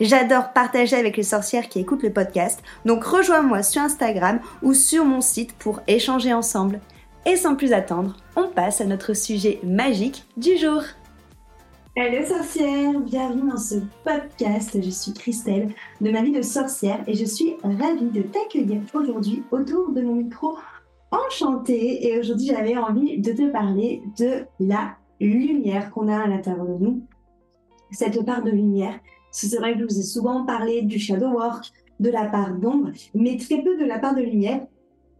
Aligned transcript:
J'adore 0.00 0.52
partager 0.52 0.96
avec 0.96 1.16
les 1.16 1.22
sorcières 1.22 1.68
qui 1.68 1.78
écoutent 1.78 2.02
le 2.02 2.12
podcast, 2.12 2.62
donc 2.84 3.04
rejoins-moi 3.04 3.62
sur 3.62 3.80
Instagram 3.80 4.40
ou 4.62 4.74
sur 4.74 5.04
mon 5.04 5.20
site 5.20 5.52
pour 5.52 5.80
échanger 5.86 6.32
ensemble. 6.32 6.80
Et 7.26 7.36
sans 7.36 7.54
plus 7.54 7.72
attendre, 7.72 8.16
on 8.34 8.48
passe 8.48 8.80
à 8.80 8.86
notre 8.86 9.14
sujet 9.14 9.60
magique 9.62 10.24
du 10.36 10.56
jour. 10.56 10.82
Hello 11.96 12.26
sorcières, 12.26 12.98
bienvenue 12.98 13.48
dans 13.48 13.56
ce 13.56 13.76
podcast. 14.02 14.76
Je 14.82 14.90
suis 14.90 15.12
Christelle 15.12 15.72
de 16.00 16.10
ma 16.10 16.22
vie 16.22 16.32
de 16.32 16.42
sorcière 16.42 16.98
et 17.06 17.14
je 17.14 17.24
suis 17.24 17.54
ravie 17.62 18.10
de 18.10 18.22
t'accueillir 18.22 18.80
aujourd'hui 18.92 19.44
autour 19.52 19.92
de 19.92 20.02
mon 20.02 20.16
micro 20.16 20.58
enchantée. 21.12 22.04
Et 22.08 22.18
aujourd'hui, 22.18 22.48
j'avais 22.48 22.76
envie 22.76 23.20
de 23.20 23.32
te 23.32 23.48
parler 23.52 24.02
de 24.18 24.44
la 24.58 24.96
lumière 25.20 25.92
qu'on 25.92 26.08
a 26.08 26.24
à 26.24 26.26
l'intérieur 26.26 26.66
de 26.66 26.84
nous. 26.84 27.06
Cette 27.92 28.26
part 28.26 28.42
de 28.42 28.50
lumière 28.50 28.98
c'est 29.34 29.56
vrai 29.58 29.74
que 29.74 29.80
je 29.80 29.84
vous 29.84 30.00
ai 30.00 30.04
souvent 30.04 30.44
parlé 30.44 30.82
du 30.82 30.98
shadow 30.98 31.28
work, 31.28 31.72
de 32.00 32.10
la 32.10 32.26
part 32.26 32.54
d'ombre, 32.54 32.90
mais 33.14 33.36
très 33.36 33.62
peu 33.62 33.76
de 33.76 33.84
la 33.84 33.98
part 33.98 34.14
de 34.14 34.22
lumière. 34.22 34.60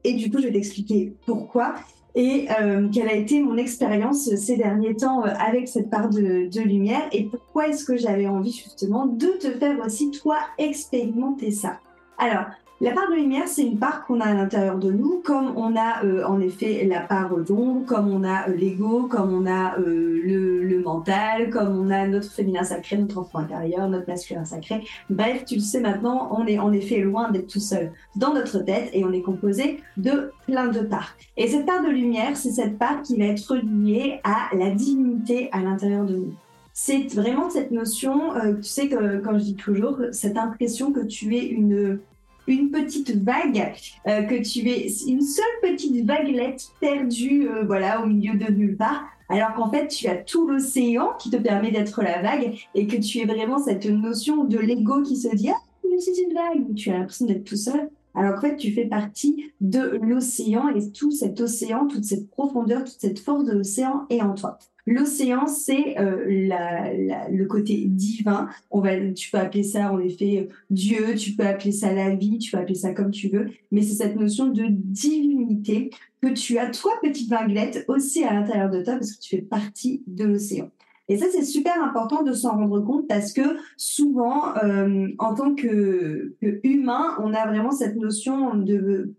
Et 0.04 0.14
du 0.14 0.30
coup, 0.30 0.38
je 0.38 0.46
vais 0.46 0.52
t'expliquer 0.52 1.14
pourquoi 1.26 1.74
et 2.16 2.46
euh, 2.60 2.88
quelle 2.92 3.08
a 3.08 3.14
été 3.14 3.42
mon 3.42 3.56
expérience 3.56 4.32
ces 4.36 4.56
derniers 4.56 4.94
temps 4.94 5.24
euh, 5.24 5.30
avec 5.40 5.66
cette 5.66 5.90
part 5.90 6.10
de, 6.10 6.48
de 6.48 6.60
lumière 6.60 7.08
et 7.10 7.24
pourquoi 7.24 7.68
est-ce 7.68 7.84
que 7.84 7.96
j'avais 7.96 8.28
envie 8.28 8.52
justement 8.52 9.06
de 9.06 9.26
te 9.26 9.50
faire 9.50 9.76
aussi 9.84 10.12
toi 10.12 10.36
expérimenter 10.58 11.50
ça. 11.50 11.80
Alors, 12.16 12.44
la 12.80 12.90
part 12.90 13.08
de 13.08 13.14
lumière, 13.14 13.46
c'est 13.46 13.62
une 13.62 13.78
part 13.78 14.04
qu'on 14.04 14.20
a 14.20 14.24
à 14.24 14.34
l'intérieur 14.34 14.78
de 14.78 14.90
nous, 14.90 15.22
comme 15.24 15.56
on 15.56 15.76
a 15.76 16.04
euh, 16.04 16.24
en 16.24 16.40
effet 16.40 16.84
la 16.84 17.00
part 17.00 17.36
d'ombre, 17.36 17.86
comme 17.86 18.08
on 18.08 18.24
a 18.24 18.48
euh, 18.48 18.56
l'ego, 18.56 19.04
comme 19.04 19.32
on 19.32 19.46
a 19.46 19.78
euh, 19.78 20.20
le, 20.24 20.80
mental, 20.80 21.50
comme 21.50 21.78
on 21.78 21.88
a 21.90 22.06
notre 22.06 22.30
féminin 22.30 22.64
sacré, 22.64 22.98
notre 22.98 23.18
enfant 23.18 23.38
intérieur, 23.38 23.88
notre 23.88 24.08
masculin 24.08 24.44
sacré. 24.44 24.84
Bref, 25.08 25.44
tu 25.46 25.54
le 25.54 25.60
sais 25.60 25.80
maintenant, 25.80 26.36
on 26.36 26.46
est 26.46 26.58
en 26.58 26.72
effet 26.72 26.98
loin 26.98 27.30
d'être 27.30 27.46
tout 27.46 27.60
seul 27.60 27.92
dans 28.16 28.34
notre 28.34 28.58
tête 28.58 28.90
et 28.92 29.04
on 29.04 29.12
est 29.12 29.22
composé 29.22 29.80
de 29.96 30.32
plein 30.46 30.66
de 30.66 30.80
parts. 30.80 31.14
Et 31.36 31.46
cette 31.46 31.64
part 31.64 31.82
de 31.82 31.88
lumière, 31.88 32.36
c'est 32.36 32.50
cette 32.50 32.76
part 32.76 33.02
qui 33.02 33.16
va 33.16 33.26
être 33.26 33.56
liée 33.56 34.20
à 34.24 34.54
la 34.54 34.70
divinité 34.70 35.48
à 35.52 35.60
l'intérieur 35.60 36.04
de 36.04 36.16
nous 36.16 36.34
c'est 36.76 37.06
vraiment 37.14 37.50
cette 37.50 37.70
notion, 37.70 38.32
tu 38.56 38.64
sais 38.64 38.88
que 38.88 39.18
quand 39.18 39.38
je 39.38 39.44
dis 39.44 39.54
toujours, 39.54 39.96
cette 40.10 40.36
impression 40.36 40.90
que 40.90 41.06
tu 41.06 41.36
es 41.36 41.46
une 41.46 42.00
une 42.46 42.70
petite 42.70 43.22
vague, 43.22 43.72
euh, 44.06 44.22
que 44.22 44.42
tu 44.42 44.68
es 44.68 44.88
une 45.06 45.22
seule 45.22 45.44
petite 45.62 46.04
vaguelette 46.04 46.68
perdue 46.80 47.48
euh, 47.48 47.64
voilà, 47.64 48.02
au 48.02 48.06
milieu 48.06 48.34
de 48.34 48.52
nulle 48.52 48.76
part, 48.76 49.04
alors 49.28 49.54
qu'en 49.54 49.70
fait 49.70 49.88
tu 49.88 50.06
as 50.08 50.16
tout 50.16 50.46
l'océan 50.46 51.12
qui 51.18 51.30
te 51.30 51.36
permet 51.36 51.70
d'être 51.70 52.02
la 52.02 52.22
vague 52.22 52.54
et 52.74 52.86
que 52.86 52.96
tu 52.96 53.18
es 53.18 53.24
vraiment 53.24 53.58
cette 53.58 53.86
notion 53.86 54.44
de 54.44 54.58
l'ego 54.58 55.02
qui 55.02 55.16
se 55.16 55.34
dit 55.34 55.50
ah, 55.50 55.60
je 55.84 55.98
suis 55.98 56.22
une 56.22 56.34
vague, 56.34 56.74
tu 56.74 56.90
as 56.90 56.98
l'impression 56.98 57.26
d'être 57.26 57.44
tout 57.44 57.56
seul. 57.56 57.88
Alors 58.16 58.36
qu'en 58.36 58.42
fait, 58.42 58.56
tu 58.56 58.72
fais 58.72 58.84
partie 58.84 59.52
de 59.60 59.98
l'océan 60.00 60.68
et 60.68 60.92
tout 60.92 61.10
cet 61.10 61.40
océan, 61.40 61.86
toute 61.88 62.04
cette 62.04 62.30
profondeur, 62.30 62.84
toute 62.84 63.00
cette 63.00 63.18
force 63.18 63.44
de 63.44 63.52
l'océan 63.52 64.06
est 64.08 64.22
en 64.22 64.34
toi. 64.34 64.58
L'océan, 64.86 65.46
c'est 65.46 65.98
euh, 65.98 66.26
le 66.26 67.44
côté 67.44 67.84
divin. 67.86 68.48
On 68.70 68.80
va, 68.80 68.98
tu 69.12 69.30
peux 69.30 69.38
appeler 69.38 69.62
ça 69.62 69.92
en 69.92 69.98
effet 69.98 70.48
Dieu, 70.68 71.14
tu 71.14 71.32
peux 71.32 71.46
appeler 71.46 71.72
ça 71.72 71.92
la 71.92 72.14
vie, 72.14 72.38
tu 72.38 72.50
peux 72.50 72.58
appeler 72.58 72.74
ça 72.74 72.92
comme 72.92 73.10
tu 73.10 73.28
veux, 73.28 73.46
mais 73.70 73.80
c'est 73.80 73.94
cette 73.94 74.16
notion 74.16 74.48
de 74.48 74.66
divinité 74.68 75.90
que 76.20 76.28
tu 76.28 76.58
as, 76.58 76.70
toi, 76.70 76.92
petite 77.02 77.30
vaguelette, 77.30 77.84
aussi 77.88 78.24
à 78.24 78.34
l'intérieur 78.34 78.70
de 78.70 78.82
toi 78.82 78.94
parce 78.94 79.12
que 79.12 79.20
tu 79.20 79.36
fais 79.36 79.42
partie 79.42 80.02
de 80.06 80.24
l'océan. 80.24 80.70
Et 81.08 81.18
ça, 81.18 81.26
c'est 81.30 81.44
super 81.44 81.82
important 81.82 82.22
de 82.22 82.32
s'en 82.32 82.56
rendre 82.56 82.80
compte 82.80 83.06
parce 83.08 83.32
que 83.32 83.58
souvent, 83.76 84.56
euh, 84.62 85.08
en 85.18 85.34
tant 85.34 85.54
que, 85.54 86.34
que 86.40 86.60
humain, 86.62 87.16
on 87.20 87.34
a 87.34 87.46
vraiment 87.46 87.72
cette 87.72 87.96
notion 87.96 88.54
de 88.54 89.14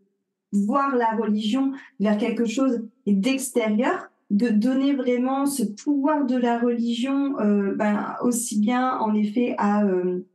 voir 0.51 0.95
la 0.95 1.11
religion 1.15 1.73
vers 1.99 2.17
quelque 2.17 2.45
chose 2.45 2.83
d'extérieur 3.05 4.09
de 4.31 4.49
donner 4.49 4.93
vraiment 4.93 5.45
ce 5.45 5.63
pouvoir 5.63 6.25
de 6.25 6.35
la 6.35 6.59
religion 6.59 7.39
euh, 7.39 7.75
ben, 7.75 8.15
aussi 8.21 8.59
bien 8.59 8.97
en 8.97 9.13
effet 9.13 9.55
à 9.57 9.85
euh, 9.85 10.25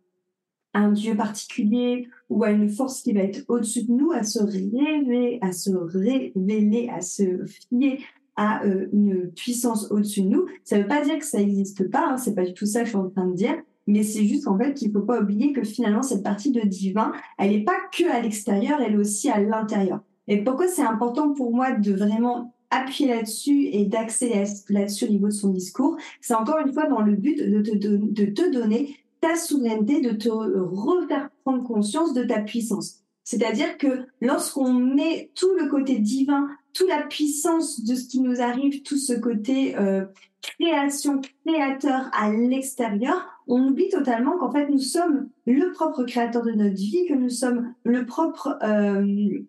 un 0.74 0.92
Dieu 0.92 1.16
particulier 1.16 2.08
ou 2.28 2.44
à 2.44 2.50
une 2.50 2.68
force 2.68 3.02
qui 3.02 3.12
va 3.12 3.20
être 3.20 3.42
au-dessus 3.48 3.84
de 3.84 3.92
nous, 3.92 4.12
à 4.12 4.22
se 4.22 4.40
révéler, 4.42 5.38
à 5.42 5.52
se 5.52 5.70
révéler, 5.70 6.88
à 6.94 7.00
se 7.00 7.44
fier 7.46 7.98
à 8.36 8.64
euh, 8.64 8.86
une 8.92 9.30
puissance 9.32 9.90
au-dessus 9.90 10.22
de 10.22 10.28
nous. 10.28 10.46
Ça 10.64 10.78
ne 10.78 10.82
veut 10.82 10.88
pas 10.88 11.04
dire 11.04 11.18
que 11.18 11.24
ça 11.24 11.38
n'existe 11.38 11.90
pas, 11.90 12.06
hein, 12.10 12.16
c'est 12.16 12.34
pas 12.34 12.44
du 12.44 12.54
tout 12.54 12.66
ça 12.66 12.80
que 12.80 12.86
je 12.86 12.90
suis 12.90 12.98
en 12.98 13.10
train 13.10 13.26
de 13.26 13.34
dire, 13.34 13.56
mais 13.86 14.04
c'est 14.04 14.24
juste 14.24 14.46
en 14.46 14.56
fait 14.56 14.74
qu'il 14.74 14.92
faut 14.92 15.00
pas 15.00 15.20
oublier 15.20 15.52
que 15.52 15.64
finalement 15.64 16.02
cette 16.02 16.22
partie 16.22 16.52
de 16.52 16.60
divin, 16.60 17.12
elle 17.38 17.50
n'est 17.50 17.64
pas 17.64 17.76
que 17.92 18.08
à 18.08 18.20
l'extérieur, 18.20 18.80
elle 18.80 18.94
est 18.94 18.98
aussi 18.98 19.28
à 19.28 19.40
l'intérieur. 19.40 20.00
Et 20.28 20.44
pourquoi 20.44 20.68
c'est 20.68 20.82
important 20.82 21.32
pour 21.32 21.52
moi 21.52 21.72
de 21.72 21.92
vraiment 21.92 22.54
appuyer 22.70 23.10
là-dessus 23.10 23.66
et 23.72 23.84
d'accéder 23.84 24.44
là-dessus 24.69 25.04
au 25.06 25.08
niveau 25.08 25.26
de 25.26 25.32
son 25.32 25.48
discours, 25.48 25.97
c'est 26.20 26.34
encore 26.34 26.58
une 26.64 26.72
fois 26.72 26.86
dans 26.86 27.00
le 27.00 27.14
but 27.14 27.36
de 27.36 27.60
te, 27.62 27.76
de 27.76 28.25
te 28.26 28.53
donner 28.53 28.97
ta 29.20 29.36
souveraineté, 29.36 30.00
de 30.00 30.10
te 30.10 30.28
refaire 30.28 31.31
prendre 31.44 31.64
conscience 31.64 32.14
de 32.14 32.25
ta 32.25 32.41
puissance. 32.41 33.00
C'est-à-dire 33.25 33.78
que 33.78 34.06
lorsqu'on 34.20 34.72
met 34.72 35.31
tout 35.34 35.54
le 35.54 35.69
côté 35.69 35.98
divin, 35.98 36.48
toute 36.72 36.88
la 36.88 37.03
puissance 37.03 37.84
de 37.84 37.94
ce 37.94 38.08
qui 38.08 38.20
nous 38.20 38.41
arrive, 38.41 38.82
tout 38.82 38.97
ce 38.97 39.12
côté 39.12 39.76
euh, 39.76 40.04
création, 40.42 41.20
créateur 41.47 42.10
à 42.12 42.32
l'extérieur, 42.32 43.26
on 43.47 43.66
oublie 43.66 43.88
totalement 43.88 44.38
qu'en 44.38 44.50
fait 44.50 44.69
nous 44.69 44.78
sommes 44.78 45.28
le 45.47 45.72
propre 45.72 46.04
créateur 46.04 46.42
de 46.42 46.53
notre 46.53 46.76
vie, 46.76 47.06
que 47.08 47.14
nous 47.14 47.28
sommes 47.28 47.75
le 47.84 48.06
propre 48.06 48.58
euh, 48.62 49.04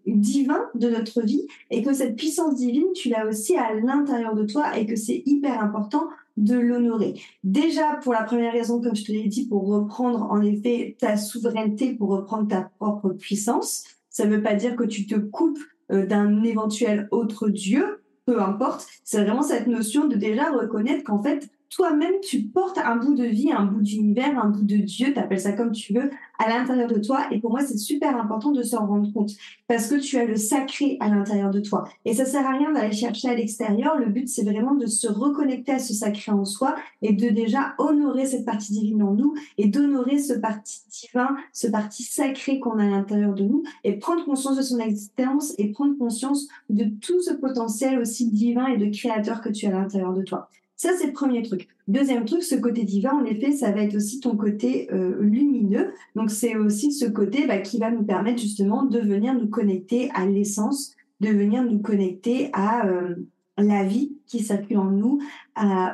divin 0.08 0.62
de 0.76 0.90
notre 0.90 1.22
vie 1.22 1.48
et 1.70 1.84
que 1.84 1.94
cette 1.94 2.16
puissance 2.16 2.56
divine, 2.56 2.92
tu 2.96 3.10
l'as 3.10 3.28
aussi 3.28 3.56
à 3.56 3.74
l'intérieur 3.74 4.34
de 4.34 4.44
toi 4.44 4.78
et 4.78 4.86
que 4.86 4.96
c'est 4.96 5.24
hyper 5.26 5.62
important 5.62 6.10
de 6.38 6.58
l'honorer. 6.58 7.22
Déjà, 7.44 8.00
pour 8.02 8.14
la 8.14 8.24
première 8.24 8.54
raison, 8.54 8.82
comme 8.82 8.96
je 8.96 9.06
te 9.06 9.12
l'ai 9.12 9.28
dit, 9.28 9.48
pour 9.48 9.68
reprendre 9.68 10.24
en 10.32 10.42
effet 10.42 10.96
ta 11.00 11.18
souveraineté, 11.18 11.94
pour 11.94 12.10
reprendre 12.10 12.48
ta 12.48 12.72
propre 12.80 13.10
puissance. 13.10 13.84
Ça 14.10 14.26
ne 14.26 14.36
veut 14.36 14.42
pas 14.42 14.56
dire 14.56 14.76
que 14.76 14.84
tu 14.84 15.06
te 15.06 15.16
coupes 15.16 15.60
euh, 15.92 16.06
d'un 16.06 16.44
éventuel 16.44 17.08
autre 17.12 17.50
Dieu, 17.50 18.04
peu 18.26 18.42
importe. 18.42 18.88
C'est 19.04 19.24
vraiment 19.24 19.42
cette 19.42 19.68
notion 19.68 20.08
de 20.08 20.16
déjà 20.16 20.52
reconnaître 20.52 21.04
qu'en 21.04 21.22
fait, 21.22 21.50
toi-même, 21.72 22.16
tu 22.22 22.42
portes 22.42 22.78
un 22.78 22.98
bout 22.98 23.16
de 23.16 23.24
vie, 23.24 23.50
un 23.52 23.64
bout 23.64 23.82
d'univers, 23.82 24.38
un 24.38 24.50
bout 24.50 24.64
de 24.64 24.76
Dieu, 24.76 25.14
t'appelles 25.14 25.40
ça 25.40 25.54
comme 25.54 25.72
tu 25.72 25.94
veux, 25.94 26.10
à 26.38 26.50
l'intérieur 26.50 26.90
de 26.90 27.00
toi. 27.00 27.28
Et 27.32 27.40
pour 27.40 27.52
moi, 27.52 27.62
c'est 27.62 27.78
super 27.78 28.16
important 28.18 28.52
de 28.52 28.62
s'en 28.62 28.86
rendre 28.86 29.12
compte 29.14 29.32
parce 29.70 29.88
que 29.88 29.96
tu 29.96 30.18
as 30.18 30.26
le 30.26 30.36
sacré 30.36 30.98
à 31.00 31.08
l'intérieur 31.08 31.50
de 31.50 31.62
toi. 31.62 31.86
Et 32.04 32.14
ça 32.14 32.26
sert 32.26 32.46
à 32.46 32.58
rien 32.58 32.74
d'aller 32.74 32.92
chercher 32.92 33.30
à 33.30 33.36
l'extérieur. 33.36 33.98
Le 33.98 34.08
but, 34.08 34.28
c'est 34.28 34.44
vraiment 34.44 34.76
de 34.76 34.86
se 34.86 35.08
reconnecter 35.08 35.72
à 35.72 35.80
ce 35.80 35.94
sacré 35.94 36.34
en 36.34 36.44
soi 36.44 36.76
et 37.02 37.14
de 37.14 37.30
déjà 37.30 37.74
honorer 37.78 38.26
cette 38.26 38.46
partie 38.46 38.74
divine 38.74 39.04
en 39.04 39.14
nous 39.14 39.34
et 39.58 39.68
d'honorer 39.68 40.20
ce 40.20 40.34
parti 40.34 40.82
divin, 40.90 41.38
ce 41.54 41.68
parti 41.68 42.04
sacré 42.04 42.60
qu'on 42.60 42.80
a 42.80 42.84
à 42.84 42.90
l'intérieur 42.90 43.34
de 43.34 43.44
nous 43.44 43.64
et 43.86 43.94
prendre 43.94 44.26
conscience 44.26 44.58
de 44.58 44.62
son 44.62 44.80
existence 44.80 45.54
et 45.58 45.72
prendre 45.72 45.98
conscience 45.98 46.50
de 46.70 46.84
tout 46.84 47.22
ce 47.22 47.32
potentiel 47.32 47.98
aussi 47.98 48.30
divin 48.30 48.68
et 48.68 48.78
de 48.78 48.88
créateur 48.94 49.40
que 49.40 49.50
tu 49.50 49.68
as 49.68 49.70
à 49.70 49.80
l'intérieur 49.80 50.14
de 50.14 50.24
toi. 50.24 50.50
Ça, 50.82 50.90
c'est 50.98 51.06
le 51.06 51.14
premier 51.14 51.44
truc. 51.44 51.68
Deuxième 51.88 52.26
truc, 52.26 52.42
ce 52.42 52.56
côté 52.56 52.86
divin, 52.86 53.12
en 53.12 53.24
effet, 53.24 53.52
ça 53.52 53.72
va 53.72 53.84
être 53.84 53.96
aussi 53.96 54.20
ton 54.20 54.36
côté 54.36 54.92
euh, 54.92 55.16
lumineux. 55.22 55.94
Donc, 56.16 56.32
c'est 56.32 56.56
aussi 56.56 56.92
ce 56.92 57.06
côté 57.06 57.46
bah, 57.46 57.60
qui 57.60 57.78
va 57.78 57.92
nous 57.92 58.02
permettre 58.02 58.42
justement 58.42 58.82
de 58.86 58.98
venir 58.98 59.36
nous 59.36 59.48
connecter 59.48 60.10
à 60.16 60.26
l'essence, 60.26 60.96
de 61.20 61.30
venir 61.30 61.64
nous 61.64 61.78
connecter 61.78 62.50
à 62.54 62.88
euh, 62.88 63.14
la 63.60 63.84
vie 63.84 64.18
qui 64.26 64.40
circule 64.40 64.80
en 64.80 64.90
nous, 64.90 65.20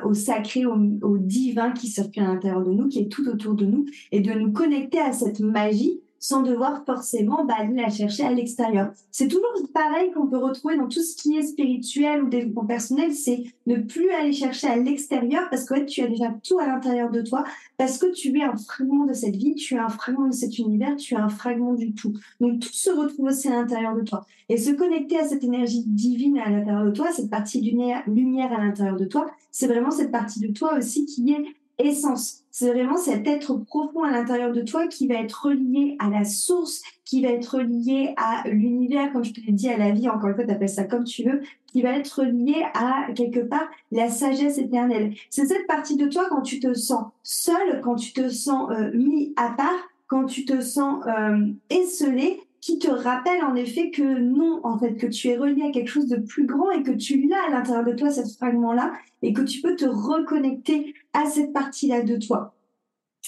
au 0.06 0.14
sacré, 0.14 0.64
au, 0.64 0.78
au 1.02 1.18
divin 1.18 1.72
qui 1.72 1.88
circule 1.88 2.22
à 2.22 2.28
l'intérieur 2.28 2.64
de 2.64 2.72
nous, 2.72 2.88
qui 2.88 3.00
est 3.00 3.12
tout 3.12 3.28
autour 3.28 3.52
de 3.52 3.66
nous, 3.66 3.84
et 4.10 4.20
de 4.20 4.32
nous 4.32 4.52
connecter 4.52 5.00
à 5.00 5.12
cette 5.12 5.40
magie 5.40 6.00
sans 6.18 6.42
devoir 6.42 6.84
forcément 6.84 7.44
bah, 7.44 7.54
aller 7.58 7.74
la 7.74 7.90
chercher 7.90 8.24
à 8.24 8.32
l'extérieur. 8.32 8.92
C'est 9.10 9.28
toujours 9.28 9.52
pareil 9.72 10.10
qu'on 10.12 10.26
peut 10.26 10.38
retrouver 10.38 10.76
dans 10.76 10.88
tout 10.88 11.02
ce 11.02 11.16
qui 11.16 11.36
est 11.36 11.42
spirituel 11.42 12.22
ou 12.22 12.28
développement 12.28 12.66
personnel, 12.66 13.12
c'est 13.12 13.44
ne 13.66 13.76
plus 13.76 14.10
aller 14.10 14.32
chercher 14.32 14.68
à 14.68 14.76
l'extérieur 14.76 15.48
parce 15.50 15.64
que 15.64 15.84
tu 15.84 16.02
as 16.02 16.08
déjà 16.08 16.34
tout 16.42 16.58
à 16.58 16.66
l'intérieur 16.66 17.10
de 17.10 17.22
toi, 17.22 17.44
parce 17.76 17.98
que 17.98 18.12
tu 18.12 18.38
es 18.38 18.42
un 18.42 18.56
fragment 18.56 19.06
de 19.06 19.12
cette 19.12 19.36
vie, 19.36 19.54
tu 19.54 19.74
es 19.74 19.78
un 19.78 19.88
fragment 19.88 20.28
de 20.28 20.34
cet 20.34 20.58
univers, 20.58 20.96
tu 20.96 21.14
es 21.14 21.18
un 21.18 21.28
fragment 21.28 21.74
du 21.74 21.94
tout. 21.94 22.14
Donc 22.40 22.60
tout 22.60 22.72
se 22.72 22.90
retrouve 22.90 23.26
aussi 23.26 23.48
à 23.48 23.52
l'intérieur 23.52 23.94
de 23.94 24.02
toi. 24.02 24.26
Et 24.48 24.56
se 24.56 24.70
connecter 24.70 25.18
à 25.18 25.28
cette 25.28 25.44
énergie 25.44 25.84
divine 25.86 26.38
à 26.38 26.48
l'intérieur 26.48 26.84
de 26.84 26.90
toi, 26.90 27.12
cette 27.12 27.28
partie 27.30 27.60
lumière 27.60 28.52
à 28.52 28.64
l'intérieur 28.64 28.96
de 28.96 29.04
toi, 29.04 29.30
c'est 29.50 29.66
vraiment 29.66 29.90
cette 29.90 30.10
partie 30.10 30.40
de 30.40 30.52
toi 30.52 30.76
aussi 30.78 31.04
qui 31.04 31.32
est 31.32 31.44
essence. 31.78 32.44
C'est 32.50 32.72
vraiment 32.72 32.96
cet 32.96 33.26
être 33.26 33.54
profond 33.54 34.02
à 34.02 34.10
l'intérieur 34.10 34.52
de 34.52 34.62
toi 34.62 34.88
qui 34.88 35.06
va 35.06 35.14
être 35.14 35.46
relié 35.46 35.96
à 36.00 36.10
la 36.10 36.24
source, 36.24 36.82
qui 37.04 37.22
va 37.22 37.28
être 37.28 37.58
relié 37.58 38.14
à 38.16 38.42
l'univers, 38.48 39.12
comme 39.12 39.24
je 39.24 39.32
te 39.32 39.40
l'ai 39.40 39.52
dit, 39.52 39.68
à 39.68 39.76
la 39.76 39.92
vie, 39.92 40.08
encore 40.08 40.30
une 40.30 40.34
fois, 40.34 40.44
tu 40.44 40.50
appelles 40.50 40.68
ça 40.68 40.84
comme 40.84 41.04
tu 41.04 41.22
veux, 41.22 41.40
qui 41.66 41.82
va 41.82 41.90
être 41.90 42.22
relié 42.22 42.64
à, 42.74 43.06
quelque 43.14 43.40
part, 43.40 43.68
la 43.92 44.08
sagesse 44.08 44.58
éternelle. 44.58 45.14
C'est 45.30 45.46
cette 45.46 45.66
partie 45.66 45.96
de 45.96 46.08
toi 46.08 46.26
quand 46.28 46.42
tu 46.42 46.58
te 46.58 46.74
sens 46.74 47.04
seul, 47.22 47.80
quand 47.82 47.94
tu 47.94 48.12
te 48.12 48.28
sens 48.28 48.70
euh, 48.70 48.90
mis 48.92 49.32
à 49.36 49.50
part, 49.50 49.88
quand 50.08 50.24
tu 50.24 50.44
te 50.44 50.60
sens 50.60 51.04
euh, 51.06 51.46
esselé, 51.70 52.40
qui 52.60 52.78
te 52.78 52.90
rappelle 52.90 53.42
en 53.44 53.54
effet 53.54 53.90
que 53.90 54.02
non, 54.02 54.60
en 54.64 54.78
fait, 54.78 54.94
que 54.94 55.06
tu 55.06 55.28
es 55.28 55.36
relié 55.36 55.62
à 55.62 55.70
quelque 55.70 55.90
chose 55.90 56.08
de 56.08 56.16
plus 56.16 56.46
grand 56.46 56.70
et 56.70 56.82
que 56.82 56.92
tu 56.92 57.28
l'as 57.28 57.46
à 57.46 57.50
l'intérieur 57.50 57.84
de 57.84 57.92
toi, 57.92 58.10
ce 58.10 58.22
fragment-là, 58.36 58.92
et 59.22 59.32
que 59.32 59.42
tu 59.42 59.60
peux 59.60 59.76
te 59.76 59.84
reconnecter 59.84 60.94
à 61.12 61.26
cette 61.26 61.52
partie-là 61.52 62.02
de 62.02 62.16
toi. 62.16 62.54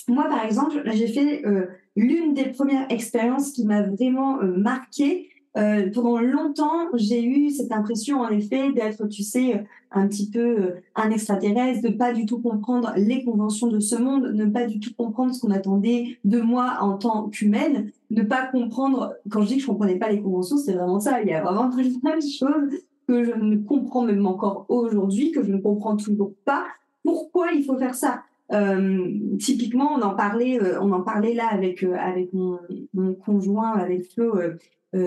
Moi, 0.08 0.24
par 0.24 0.44
exemple, 0.44 0.82
j'ai 0.92 1.08
fait 1.08 1.46
euh, 1.46 1.66
l'une 1.96 2.34
des 2.34 2.46
premières 2.46 2.90
expériences 2.90 3.52
qui 3.52 3.64
m'a 3.64 3.82
vraiment 3.82 4.40
euh, 4.40 4.56
marquée. 4.56 5.28
Euh, 5.56 5.90
pendant 5.92 6.20
longtemps, 6.20 6.88
j'ai 6.94 7.24
eu 7.24 7.50
cette 7.50 7.72
impression, 7.72 8.20
en 8.20 8.28
effet, 8.28 8.72
d'être, 8.72 9.06
tu 9.08 9.22
sais, 9.22 9.64
un 9.90 10.06
petit 10.06 10.30
peu 10.30 10.74
un 10.94 11.10
extraterrestre, 11.10 11.82
de 11.82 11.94
pas 11.94 12.12
du 12.12 12.24
tout 12.24 12.40
comprendre 12.40 12.92
les 12.96 13.24
conventions 13.24 13.66
de 13.66 13.80
ce 13.80 13.96
monde, 13.96 14.30
ne 14.32 14.46
pas 14.46 14.66
du 14.66 14.78
tout 14.78 14.90
comprendre 14.96 15.34
ce 15.34 15.40
qu'on 15.40 15.50
attendait 15.50 16.18
de 16.24 16.40
moi 16.40 16.76
en 16.80 16.96
tant 16.98 17.28
qu'humaine, 17.28 17.90
ne 18.10 18.22
pas 18.22 18.46
comprendre. 18.46 19.14
Quand 19.28 19.42
je 19.42 19.48
dis 19.48 19.56
que 19.56 19.62
je 19.62 19.66
comprenais 19.66 19.98
pas 19.98 20.10
les 20.10 20.22
conventions, 20.22 20.56
c'est 20.56 20.74
vraiment 20.74 21.00
ça. 21.00 21.20
Il 21.22 21.28
y 21.28 21.32
a 21.32 21.42
vraiment 21.42 21.68
plein 22.00 22.16
de 22.16 22.22
choses 22.22 22.80
que 23.08 23.24
je 23.24 23.32
ne 23.32 23.56
comprends 23.56 24.02
même 24.02 24.24
encore 24.26 24.66
aujourd'hui, 24.68 25.32
que 25.32 25.42
je 25.42 25.50
ne 25.50 25.58
comprends 25.58 25.96
toujours 25.96 26.32
pas. 26.44 26.64
Pourquoi 27.02 27.52
il 27.52 27.64
faut 27.64 27.76
faire 27.76 27.94
ça? 27.96 28.22
Euh, 28.52 29.08
typiquement, 29.38 29.92
on 29.96 30.02
en 30.02 30.14
parlait, 30.14 30.60
euh, 30.60 30.80
on 30.80 30.92
en 30.92 31.02
parlait 31.02 31.34
là 31.34 31.48
avec 31.50 31.84
euh, 31.84 31.94
avec 31.96 32.32
mon, 32.32 32.58
mon, 32.94 33.14
conjoint, 33.14 33.72
avec 33.72 34.12
Flo. 34.12 34.34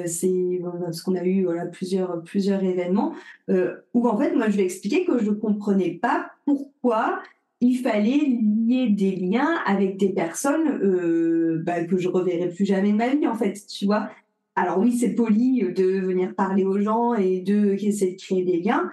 C'est 0.05 0.61
parce 0.81 1.01
qu'on 1.01 1.15
a 1.15 1.23
eu 1.23 1.43
voilà 1.43 1.65
plusieurs 1.65 2.23
plusieurs 2.23 2.63
événements 2.63 3.13
où 3.49 4.07
en 4.07 4.17
fait 4.17 4.33
moi 4.33 4.49
je 4.49 4.57
lui 4.57 4.63
ai 4.63 5.05
que 5.05 5.19
je 5.19 5.29
ne 5.29 5.35
comprenais 5.35 5.99
pas 6.01 6.31
pourquoi 6.45 7.21
il 7.59 7.77
fallait 7.77 8.17
lier 8.17 8.89
des 8.89 9.15
liens 9.15 9.57
avec 9.65 9.97
des 9.97 10.09
personnes 10.09 11.61
bah, 11.65 11.83
que 11.83 11.97
je 11.97 12.07
reverrai 12.07 12.49
plus 12.49 12.65
jamais 12.65 12.93
de 12.93 12.97
ma 12.97 13.13
vie 13.13 13.27
en 13.27 13.35
fait 13.35 13.59
tu 13.67 13.85
vois 13.85 14.09
alors 14.55 14.77
oui, 14.79 14.93
c'est 14.93 15.15
poli 15.15 15.63
de 15.63 15.99
venir 15.99 16.35
parler 16.35 16.63
aux 16.63 16.79
gens 16.79 17.15
et 17.15 17.39
de 17.41 17.73
essayer 17.73 18.15
de 18.15 18.21
créer 18.21 18.43
des 18.43 18.59
liens. 18.59 18.89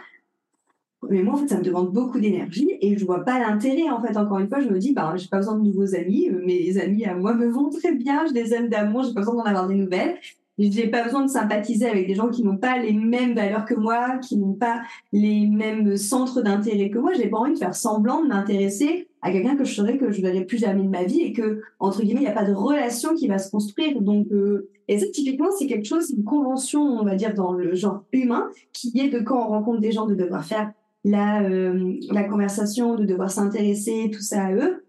Mais 1.08 1.22
moi, 1.22 1.34
en 1.34 1.37
fait, 1.38 1.48
ça 1.48 1.58
me 1.58 1.62
demande 1.62 1.92
beaucoup 1.92 2.20
d'énergie 2.20 2.70
et 2.81 2.96
je 2.96 3.04
vois 3.04 3.25
pas 3.25 3.38
l'intérêt. 3.38 3.88
En 3.90 4.02
fait, 4.02 4.16
encore 4.16 4.38
une 4.38 4.48
fois, 4.48 4.60
je 4.60 4.69
me 4.69 4.78
dis, 4.78 4.92
bah, 4.92 5.14
j'ai 5.16 5.28
pas 5.28 5.38
besoin 5.38 5.56
de 5.56 5.62
nouveaux 5.62 5.94
amis. 5.94 6.31
Mes 6.31 6.78
amis 6.78 7.04
à 7.04 7.14
moi 7.14 7.34
me 7.34 7.46
vont 7.48 7.70
très 7.70 7.92
bien. 7.92 8.26
Je 8.26 8.32
les 8.32 8.54
aime 8.54 8.69
d'amour. 8.69 9.02
J'ai 9.02 9.14
pas 9.14 9.20
besoin 9.20 9.37
d'en 9.37 9.44
avoir 9.44 9.66
des 9.66 9.75
nouvelles. 9.75 10.16
J'ai 10.61 10.89
pas 10.89 11.05
besoin 11.05 11.25
de 11.25 11.31
sympathiser 11.31 11.87
avec 11.87 12.07
des 12.07 12.15
gens 12.15 12.29
qui 12.29 12.45
n'ont 12.45 12.59
pas 12.59 12.79
les 12.79 12.93
mêmes 12.93 13.35
valeurs 13.35 13.65
que 13.65 13.75
moi, 13.75 14.19
qui 14.19 14.37
n'ont 14.37 14.53
pas 14.53 14.83
les 15.12 15.47
mêmes 15.47 15.97
centres 15.97 16.43
d'intérêt 16.43 16.91
que 16.91 16.99
moi. 16.99 17.12
J'ai 17.15 17.29
pas 17.29 17.39
envie 17.39 17.55
de 17.55 17.59
faire 17.59 17.75
semblant 17.75 18.23
de 18.23 18.29
m'intéresser 18.29 19.09
à 19.23 19.33
quelqu'un 19.33 19.57
que 19.57 19.65
je 19.65 19.75
saurais 19.75 19.97
que 19.97 20.11
je 20.11 20.21
verrai 20.21 20.45
plus 20.45 20.59
jamais 20.59 20.83
de 20.83 20.89
ma 20.89 21.05
vie 21.05 21.21
et 21.21 21.33
que 21.33 21.62
entre 21.79 22.03
guillemets 22.03 22.21
il 22.21 22.25
n'y 22.25 22.31
a 22.31 22.33
pas 22.33 22.45
de 22.45 22.53
relation 22.53 23.15
qui 23.15 23.27
va 23.27 23.39
se 23.39 23.51
construire. 23.51 24.01
Donc 24.03 24.27
euh, 24.33 24.69
et 24.89 24.99
ça 24.99 25.07
typiquement 25.12 25.51
c'est 25.59 25.67
quelque 25.67 25.87
chose, 25.87 26.11
une 26.11 26.25
convention 26.25 26.83
on 26.83 27.05
va 27.05 27.15
dire 27.15 27.35
dans 27.35 27.53
le 27.53 27.75
genre 27.75 28.05
humain 28.12 28.49
qui 28.73 28.93
est 29.01 29.09
de 29.09 29.21
quand 29.21 29.47
on 29.47 29.49
rencontre 29.49 29.81
des 29.81 29.93
gens 29.93 30.07
de 30.07 30.15
devoir 30.15 30.45
faire 30.45 30.73
la 31.05 31.43
euh, 31.43 31.95
la 32.11 32.25
conversation, 32.25 32.97
de 32.97 33.05
devoir 33.07 33.31
s'intéresser 33.31 34.11
tout 34.12 34.21
ça 34.21 34.47
à 34.47 34.53
eux 34.53 34.85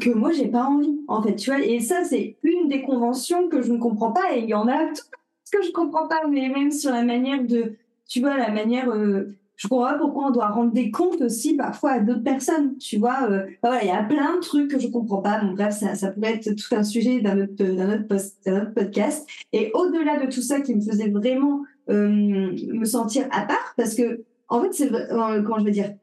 que 0.00 0.10
moi 0.10 0.32
j'ai 0.32 0.48
pas 0.48 0.64
envie 0.64 1.00
en 1.08 1.22
fait 1.22 1.36
tu 1.36 1.50
vois. 1.50 1.60
Et 1.60 1.80
ça 1.80 2.04
c'est 2.04 2.36
une 2.42 2.68
des 2.68 2.82
conventions 2.82 3.48
que 3.48 3.62
je 3.62 3.72
ne 3.72 3.78
comprends 3.78 4.12
pas 4.12 4.34
et 4.34 4.40
il 4.40 4.48
y 4.48 4.54
en 4.54 4.68
a 4.68 4.94
ce 4.94 5.50
que 5.50 5.62
je 5.62 5.70
comprends 5.72 6.08
pas 6.08 6.26
mais 6.28 6.48
même 6.48 6.70
sur 6.70 6.90
la 6.90 7.02
manière 7.02 7.44
de 7.44 7.74
tu 8.08 8.20
vois 8.20 8.36
la 8.36 8.50
manière 8.50 8.90
euh, 8.90 9.36
je 9.56 9.68
comprends 9.68 9.86
pas 9.86 9.98
pourquoi 9.98 10.26
on 10.26 10.30
doit 10.30 10.48
rendre 10.48 10.72
des 10.72 10.90
comptes 10.90 11.20
aussi 11.22 11.54
parfois 11.56 11.92
à 11.92 12.00
d'autres 12.00 12.22
personnes 12.22 12.76
tu 12.78 12.98
vois 12.98 13.28
euh, 13.30 13.46
voilà 13.62 13.82
il 13.82 13.88
y 13.88 13.90
a 13.92 14.02
plein 14.02 14.36
de 14.36 14.40
trucs 14.40 14.70
que 14.70 14.78
je 14.78 14.88
comprends 14.88 15.22
pas. 15.22 15.40
Donc 15.40 15.56
bref 15.56 15.74
ça, 15.74 15.94
ça 15.94 16.10
pourrait 16.10 16.34
être 16.34 16.54
tout 16.54 16.74
un 16.74 16.82
sujet 16.84 17.20
d'un 17.20 17.42
autre 17.42 17.54
d'un 17.54 17.94
autre, 17.94 18.14
autre, 18.14 18.74
podcast. 18.74 19.28
Et 19.52 19.70
au-delà 19.74 20.24
de 20.24 20.30
tout 20.30 20.42
ça 20.42 20.60
qui 20.60 20.74
me 20.74 20.80
faisait 20.80 21.10
vraiment 21.10 21.62
euh, 21.88 22.08
me 22.08 22.84
sentir 22.84 23.26
à 23.30 23.42
part 23.42 23.74
parce 23.76 23.94
que 23.94 24.24
en 24.48 24.62
fait 24.62 24.72
c'est 24.72 24.92
euh, 24.92 25.42
comment 25.42 25.58
je 25.58 25.64
veux 25.64 25.70
dire 25.70 25.94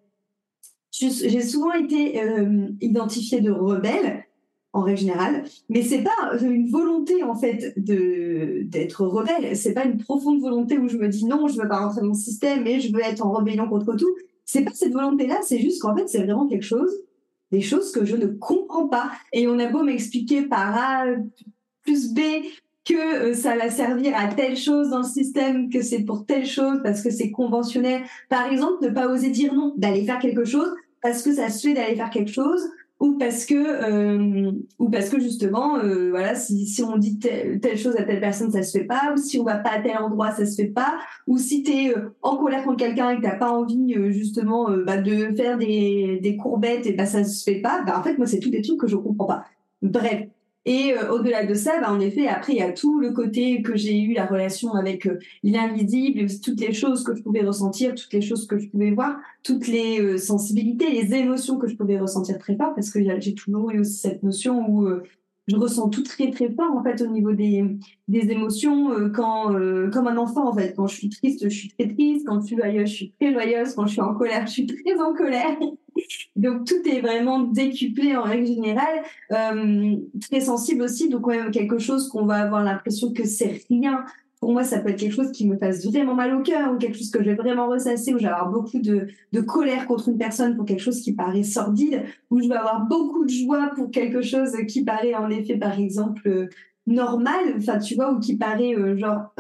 j'ai 0.94 1.42
souvent 1.42 1.74
été 1.74 2.22
euh, 2.22 2.68
identifiée 2.80 3.42
de 3.42 3.52
rebelle 3.52 4.26
en 4.74 4.82
règle 4.82 5.00
générale, 5.00 5.44
mais 5.70 5.84
c'est 5.84 6.04
pas 6.04 6.38
une 6.42 6.70
volonté 6.70 7.24
en 7.24 7.36
fait 7.36 7.74
de 7.78 8.64
d'être 8.64 9.06
rebelle. 9.06 9.56
C'est 9.56 9.74
pas 9.74 9.86
une 9.86 9.98
profonde 9.98 10.42
volonté 10.42 10.78
où 10.78 10.88
je 10.88 10.98
me 10.98 11.08
dis 11.08 11.26
non, 11.26 11.48
je 11.48 11.60
veux 11.60 11.68
pas 11.68 11.80
rentrer 11.80 12.02
dans 12.02 12.08
le 12.08 12.14
système 12.14 12.66
et 12.66 12.80
je 12.80 12.92
veux 12.92 13.02
être 13.02 13.26
en 13.26 13.32
rébellion 13.32 13.68
contre 13.68 13.96
tout. 13.96 14.16
C'est 14.46 14.64
pas 14.64 14.72
cette 14.74 14.94
volonté-là, 14.94 15.40
c'est 15.42 15.60
juste 15.60 15.82
qu'en 15.82 15.96
fait 15.96 16.08
c'est 16.08 16.24
vraiment 16.24 16.48
quelque 16.48 16.66
chose, 16.66 16.92
des 17.52 17.62
choses 17.62 17.92
que 17.92 18.06
je 18.06 18.16
ne 18.16 18.28
comprends 18.28 18.88
pas. 18.88 19.12
Et 19.32 19.48
on 19.48 19.60
a 19.60 19.68
beau 19.68 19.84
m'expliquer 19.84 20.44
par 20.44 20.76
A 20.76 21.06
plus 21.84 22.14
B 22.14 22.20
que 22.86 22.94
euh, 22.94 23.34
ça 23.34 23.56
va 23.56 23.70
servir 23.70 24.14
à 24.16 24.28
telle 24.28 24.58
chose 24.58 24.90
dans 24.90 25.00
le 25.00 25.08
système, 25.08 25.70
que 25.70 25.82
c'est 25.82 26.04
pour 26.04 26.26
telle 26.26 26.46
chose 26.46 26.80
parce 26.84 27.02
que 27.02 27.10
c'est 27.10 27.32
conventionnel. 27.32 28.02
Par 28.30 28.52
exemple, 28.52 28.84
ne 28.84 28.90
pas 28.90 29.08
oser 29.08 29.30
dire 29.30 29.54
non, 29.54 29.74
d'aller 29.78 30.04
faire 30.04 30.20
quelque 30.20 30.46
chose 30.46 30.70
parce 31.04 31.22
que 31.22 31.34
ça 31.34 31.50
se 31.50 31.68
fait 31.68 31.74
d'aller 31.74 31.96
faire 31.96 32.10
quelque 32.10 32.32
chose 32.32 32.62
ou 33.00 33.18
parce 33.18 33.46
que 33.46 33.56
euh, 33.56 34.52
ou 34.80 34.90
parce 34.90 35.10
que 35.10 35.20
justement 35.20 35.78
euh, 35.78 36.10
voilà 36.10 36.36
si, 36.36 36.66
si 36.66 36.82
on 36.84 36.98
dit 36.98 37.20
telle, 37.20 37.60
telle, 37.60 37.78
chose 37.78 37.98
à 37.98 38.04
telle 38.04 38.22
personne 38.22 38.50
ça 38.50 38.64
se 38.64 38.78
fait 38.78 38.86
pas 38.86 39.14
ou 39.14 39.18
si 39.18 39.38
on 39.40 39.44
va 39.44 39.58
pas 39.58 39.72
à 39.72 39.80
tel 39.82 39.98
endroit 39.98 40.32
ça 40.32 40.46
se 40.46 40.56
fait 40.56 40.70
pas 40.70 40.98
ou 41.28 41.38
si 41.38 41.64
tu 41.64 41.72
es 41.72 41.98
euh, 41.98 42.16
en 42.22 42.38
colère 42.38 42.64
contre 42.64 42.78
quelqu'un 42.78 43.10
et 43.10 43.18
que 43.18 43.24
t'as 43.24 43.36
pas 43.36 43.52
envie 43.52 43.94
euh, 43.96 44.12
justement 44.12 44.70
euh, 44.70 44.86
bah, 44.86 44.98
de 44.98 45.36
faire 45.36 45.58
des, 45.58 46.20
des 46.24 46.38
courbettes 46.38 46.86
et 46.86 46.94
bah 46.94 47.06
ça 47.06 47.26
se 47.26 47.44
fait 47.44 47.60
pas 47.60 47.84
bah 47.86 48.00
en 48.00 48.04
fait 48.04 48.18
moi 48.18 48.26
c'est 48.26 48.40
tous 48.40 48.50
des 48.50 48.62
trucs 48.62 48.80
que 48.80 48.88
je 48.88 48.96
comprends 48.96 49.28
pas. 49.28 49.44
Bref 49.82 50.30
et 50.66 50.94
euh, 50.94 51.12
au-delà 51.12 51.46
de 51.46 51.54
ça, 51.54 51.80
bah, 51.82 51.92
en 51.92 52.00
effet, 52.00 52.28
après, 52.28 52.54
il 52.54 52.60
y 52.60 52.62
a 52.62 52.72
tout 52.72 53.00
le 53.00 53.12
côté 53.12 53.62
que 53.62 53.76
j'ai 53.76 54.00
eu, 54.00 54.14
la 54.14 54.26
relation 54.26 54.74
avec 54.74 55.06
euh, 55.06 55.20
l'invisible, 55.44 56.26
toutes 56.42 56.62
les 56.62 56.74
choses 56.74 57.04
que 57.04 57.16
je 57.16 57.22
pouvais 57.22 57.42
ressentir, 57.42 57.94
toutes 57.96 58.14
les 58.14 58.22
choses 58.22 58.48
que 58.48 58.58
je 58.58 58.70
pouvais 58.70 58.92
voir, 58.92 59.18
toutes 59.44 59.68
les 59.68 60.00
euh, 60.00 60.18
sensibilités, 60.18 60.90
les 60.90 61.14
émotions 61.16 61.58
que 61.58 61.68
je 61.68 61.76
pouvais 61.76 62.00
ressentir 62.00 62.38
très 62.38 62.56
fort, 62.56 62.74
parce 62.76 62.92
que 62.92 63.00
j'ai 63.20 63.36
toujours 63.36 63.72
eu 63.72 63.80
aussi 63.80 63.98
cette 63.98 64.24
notion 64.24 64.70
où 64.70 64.88
je 65.48 65.58
ressens 65.58 65.90
tout 65.90 66.04
très 66.04 66.32
très 66.32 66.50
fort 66.50 66.72
en 66.72 66.82
fait 66.82 67.02
au 67.02 67.08
niveau 67.08 67.34
des, 67.34 67.66
des 68.08 68.32
émotions 68.32 69.10
quand 69.14 69.52
comme 69.92 70.08
un 70.08 70.16
enfant 70.16 70.48
en 70.48 70.54
fait. 70.54 70.74
Quand 70.74 70.88
je 70.88 70.96
suis 70.96 71.10
triste 71.10 71.44
je 71.44 71.54
suis 71.54 71.70
très 71.70 71.90
triste. 71.90 72.26
Quand 72.26 72.40
je 72.40 72.46
suis 72.46 72.56
joyeuse 72.56 72.90
je 72.90 72.96
suis 72.96 73.12
très 73.20 73.34
joyeuse. 73.34 73.74
Quand 73.74 73.86
je 73.86 73.92
suis 73.92 74.02
en 74.02 74.14
colère 74.14 74.48
je 74.48 74.52
suis 74.54 74.68
très 74.68 74.98
en 75.02 75.14
colère 75.14 75.58
donc 76.36 76.66
tout 76.66 76.88
est 76.88 77.02
vraiment 77.02 77.40
décuplé 77.40 78.16
en 78.16 78.24
règle 78.24 78.48
générale, 78.48 79.04
euh, 79.32 79.96
très 80.22 80.42
sensible 80.42 80.84
aussi. 80.84 81.10
Donc 81.10 81.24
quand 81.24 81.32
même 81.32 81.52
quelque 81.52 81.78
chose 81.78 82.10
qu'on 82.10 82.26
va 82.26 82.36
avoir 82.36 82.64
l'impression 82.64 83.14
que 83.14 83.26
c'est 83.26 83.62
rien. 83.70 84.04
Pour 84.40 84.52
moi, 84.52 84.66
ça 84.66 84.80
peut 84.80 84.90
être 84.90 85.00
quelque 85.00 85.16
chose 85.16 85.32
qui 85.32 85.48
me 85.48 85.58
fasse 85.58 85.86
vraiment 85.86 86.16
mal 86.16 86.36
au 86.36 86.42
cœur 86.42 86.74
ou 86.74 86.78
quelque 86.78 86.98
chose 86.98 87.12
que 87.12 87.20
je 87.20 87.30
vais 87.30 87.36
vraiment 87.36 87.68
ressasser, 87.68 88.14
où 88.14 88.18
je 88.18 88.24
vais 88.24 88.30
avoir 88.30 88.52
beaucoup 88.52 88.80
de, 88.80 89.08
colère 89.48 89.88
contre 89.88 90.10
une 90.10 90.18
personne 90.18 90.58
pour 90.58 90.66
quelque 90.66 90.82
chose 90.82 91.00
qui 91.00 91.14
paraît 91.14 91.44
sordide, 91.44 92.04
où 92.30 92.42
je 92.42 92.50
vais 92.50 92.56
avoir 92.56 92.86
beaucoup 92.86 93.24
de 93.24 93.30
joie 93.30 93.72
pour 93.76 93.90
quelque 93.90 94.22
chose 94.22 94.52
qui 94.68 94.84
paraît 94.84 95.16
en 95.16 95.30
effet, 95.30 95.56
par 95.56 95.80
exemple, 95.80 96.28
euh, 96.28 96.50
normal, 96.88 97.56
enfin 97.58 97.80
tu 97.80 97.96
vois, 97.96 98.12
ou 98.12 98.20
qui 98.20 98.36
paraît 98.36 98.76
euh, 98.76 98.98
genre 98.98 99.34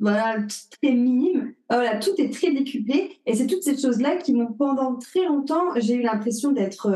voilà, 0.00 0.38
très 0.80 0.92
minime. 0.92 1.52
Voilà, 1.68 1.98
tout 1.98 2.14
est 2.18 2.32
très 2.32 2.52
décuplé. 2.52 3.20
Et 3.26 3.34
c'est 3.34 3.46
toutes 3.46 3.62
ces 3.62 3.76
choses-là 3.76 4.16
qui 4.16 4.32
m'ont, 4.32 4.52
pendant 4.52 4.96
très 4.96 5.24
longtemps, 5.26 5.64
j'ai 5.76 5.94
eu 5.94 6.02
l'impression 6.02 6.52
d'être 6.52 6.90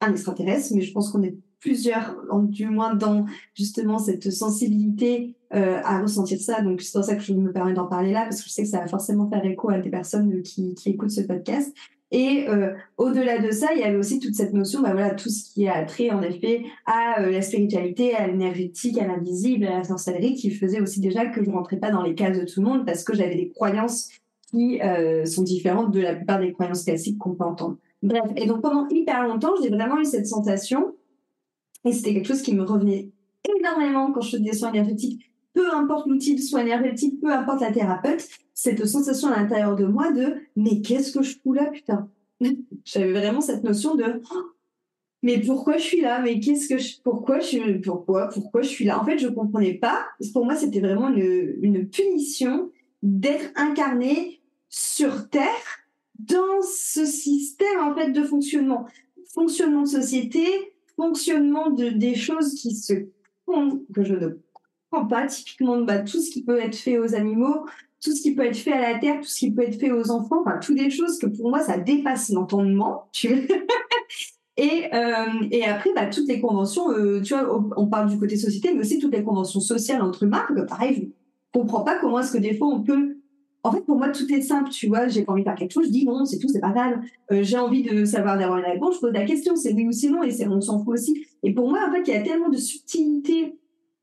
un 0.00 0.10
extraterrestre, 0.10 0.74
mais 0.74 0.82
je 0.82 0.92
pense 0.92 1.10
qu'on 1.10 1.22
est 1.22 1.36
plusieurs, 1.60 2.16
du 2.42 2.68
moins 2.68 2.94
dans 2.94 3.24
justement 3.54 3.98
cette 3.98 4.30
sensibilité 4.30 5.36
euh, 5.54 5.80
à 5.84 6.02
ressentir 6.02 6.40
ça. 6.40 6.60
Donc 6.60 6.82
c'est 6.82 6.92
pour 6.92 7.04
ça 7.04 7.14
que 7.14 7.22
je 7.22 7.32
me 7.32 7.52
permets 7.52 7.72
d'en 7.72 7.86
parler 7.86 8.12
là, 8.12 8.24
parce 8.24 8.42
que 8.42 8.48
je 8.48 8.52
sais 8.52 8.64
que 8.64 8.68
ça 8.68 8.80
va 8.80 8.88
forcément 8.88 9.30
faire 9.30 9.44
écho 9.44 9.70
à 9.70 9.78
des 9.78 9.90
personnes 9.90 10.42
qui 10.42 10.74
écoutent 10.86 11.10
ce 11.10 11.20
podcast. 11.20 11.72
Et 12.12 12.46
euh, 12.48 12.74
au-delà 12.98 13.38
de 13.38 13.50
ça, 13.50 13.68
il 13.74 13.80
y 13.80 13.84
avait 13.84 13.96
aussi 13.96 14.20
toute 14.20 14.34
cette 14.34 14.52
notion, 14.52 14.82
bah 14.82 14.92
voilà, 14.92 15.14
tout 15.14 15.30
ce 15.30 15.50
qui 15.50 15.66
a 15.66 15.82
trait 15.84 16.10
en 16.10 16.22
effet 16.22 16.62
à 16.86 17.22
euh, 17.22 17.30
la 17.30 17.40
spiritualité, 17.40 18.14
à 18.14 18.26
l'énergétique, 18.26 18.98
à 18.98 19.06
l'invisible, 19.06 19.66
à 19.66 19.78
la 19.78 19.84
sorcellerie, 19.84 20.34
qui 20.34 20.50
faisait 20.50 20.80
aussi 20.80 21.00
déjà 21.00 21.26
que 21.26 21.42
je 21.42 21.50
rentrais 21.50 21.78
pas 21.78 21.90
dans 21.90 22.02
les 22.02 22.14
cases 22.14 22.38
de 22.38 22.44
tout 22.44 22.60
le 22.60 22.66
monde 22.66 22.84
parce 22.84 23.02
que 23.02 23.16
j'avais 23.16 23.34
des 23.34 23.48
croyances 23.48 24.10
qui 24.50 24.78
sont 25.24 25.42
différentes 25.42 25.92
de 25.92 26.00
la 26.00 26.14
plupart 26.14 26.38
des 26.38 26.52
croyances 26.52 26.84
classiques 26.84 27.16
qu'on 27.16 27.34
peut 27.34 27.44
entendre. 27.44 27.78
Bref, 28.02 28.30
et 28.36 28.44
donc 28.44 28.60
pendant 28.60 28.86
hyper 28.90 29.26
longtemps, 29.26 29.54
j'ai 29.62 29.70
vraiment 29.70 29.98
eu 29.98 30.04
cette 30.04 30.26
sensation 30.26 30.94
et 31.86 31.92
c'était 31.92 32.12
quelque 32.12 32.28
chose 32.28 32.42
qui 32.42 32.54
me 32.54 32.62
revenait 32.62 33.10
énormément 33.58 34.12
quand 34.12 34.20
je 34.20 34.32
faisais 34.32 34.42
des 34.42 34.52
soins 34.52 34.72
énergétiques. 34.72 35.31
Peu 35.54 35.74
importe 35.74 36.06
l'outil 36.06 36.34
de 36.34 36.40
soin 36.40 36.60
énergétique, 36.60 37.20
peu 37.20 37.32
importe 37.32 37.60
la 37.60 37.72
thérapeute, 37.72 38.26
cette 38.54 38.86
sensation 38.86 39.28
à 39.28 39.36
l'intérieur 39.36 39.76
de 39.76 39.84
moi 39.84 40.10
de 40.12 40.36
mais 40.56 40.80
qu'est-ce 40.80 41.12
que 41.12 41.22
je 41.22 41.36
fous 41.42 41.52
là, 41.52 41.66
putain? 41.66 42.08
J'avais 42.84 43.12
vraiment 43.12 43.40
cette 43.40 43.62
notion 43.62 43.94
de 43.94 44.22
oh, 44.34 44.52
mais 45.22 45.40
pourquoi 45.40 45.76
je 45.76 45.82
suis 45.82 46.00
là? 46.00 46.20
Mais 46.20 46.40
qu'est-ce 46.40 46.68
que 46.68 46.78
je 46.78 47.00
pourquoi 47.02 47.38
je 47.38 47.78
pourquoi 47.78 48.28
pourquoi 48.28 48.62
je 48.62 48.68
suis 48.68 48.84
là? 48.84 49.00
En 49.00 49.04
fait, 49.04 49.18
je 49.18 49.28
comprenais 49.28 49.74
pas. 49.74 50.04
Pour 50.32 50.44
moi, 50.44 50.56
c'était 50.56 50.80
vraiment 50.80 51.08
une, 51.08 51.88
punition 51.88 52.70
d'être 53.02 53.50
incarné 53.54 54.40
sur 54.68 55.28
terre 55.28 55.48
dans 56.18 56.62
ce 56.62 57.04
système 57.04 57.80
en 57.80 57.94
fait 57.94 58.10
de 58.10 58.22
fonctionnement, 58.24 58.86
fonctionnement 59.32 59.82
de 59.82 59.88
société, 59.88 60.46
fonctionnement 60.96 61.70
de, 61.70 61.90
des 61.90 62.14
choses 62.14 62.54
qui 62.54 62.74
se 62.74 62.94
que 63.94 64.02
je 64.02 64.14
ne 64.14 64.38
pas, 65.08 65.26
typiquement 65.26 65.80
bah, 65.80 66.00
tout 66.00 66.20
ce 66.20 66.30
qui 66.30 66.42
peut 66.44 66.58
être 66.58 66.76
fait 66.76 66.98
aux 66.98 67.14
animaux, 67.14 67.66
tout 68.02 68.12
ce 68.12 68.22
qui 68.22 68.34
peut 68.34 68.44
être 68.44 68.56
fait 68.56 68.72
à 68.72 68.92
la 68.92 68.98
terre, 68.98 69.20
tout 69.20 69.28
ce 69.28 69.38
qui 69.38 69.50
peut 69.50 69.62
être 69.62 69.78
fait 69.78 69.92
aux 69.92 70.10
enfants, 70.10 70.42
enfin, 70.44 70.58
toutes 70.58 70.76
des 70.76 70.90
choses 70.90 71.18
que 71.18 71.26
pour 71.26 71.50
moi, 71.50 71.60
ça 71.60 71.78
dépasse 71.78 72.30
l'entendement. 72.30 73.08
Tu 73.12 73.28
et, 74.56 74.88
euh, 74.92 75.46
et 75.50 75.64
après, 75.64 75.90
bah, 75.94 76.06
toutes 76.06 76.28
les 76.28 76.40
conventions, 76.40 76.90
euh, 76.90 77.20
tu 77.20 77.34
vois, 77.34 77.62
on 77.76 77.86
parle 77.86 78.10
du 78.10 78.18
côté 78.18 78.36
société, 78.36 78.72
mais 78.74 78.80
aussi 78.80 78.98
toutes 78.98 79.14
les 79.14 79.22
conventions 79.22 79.60
sociales 79.60 80.02
entre 80.02 80.24
humains, 80.24 80.44
que 80.48 80.60
pareil, 80.62 81.12
je 81.54 81.60
comprends 81.60 81.84
pas 81.84 81.98
comment 81.98 82.20
est-ce 82.20 82.32
que 82.32 82.38
des 82.38 82.56
fois 82.56 82.68
on 82.68 82.82
peut 82.82 83.16
en 83.64 83.70
fait, 83.70 83.82
pour 83.82 83.96
moi, 83.96 84.08
tout 84.08 84.28
est 84.32 84.40
simple, 84.40 84.70
tu 84.70 84.88
vois. 84.88 85.06
J'ai 85.06 85.24
envie 85.28 85.42
de 85.42 85.44
faire 85.44 85.54
quelque 85.54 85.72
chose, 85.72 85.86
je 85.86 85.92
dis 85.92 86.04
non, 86.04 86.24
c'est 86.24 86.38
tout, 86.38 86.48
c'est 86.48 86.60
pas 86.60 86.70
grave. 86.70 86.98
Euh, 87.30 87.42
j'ai 87.42 87.58
envie 87.58 87.82
de 87.82 88.04
savoir 88.04 88.36
d'avoir 88.36 88.58
une 88.58 88.64
réponse, 88.64 88.96
je 88.96 89.00
pose 89.00 89.12
la 89.12 89.24
question, 89.24 89.54
c'est 89.54 89.72
oui 89.72 89.86
ou 89.86 89.92
c'est 89.92 90.08
non, 90.08 90.22
et 90.22 90.30
c'est 90.30 90.48
on 90.48 90.60
s'en 90.60 90.82
fout 90.82 90.94
aussi. 90.94 91.26
Et 91.44 91.54
pour 91.54 91.70
moi, 91.70 91.80
en 91.88 91.92
fait, 91.92 92.02
il 92.08 92.14
y 92.14 92.16
a 92.16 92.22
tellement 92.22 92.48
de 92.48 92.56
subtilité 92.56 93.54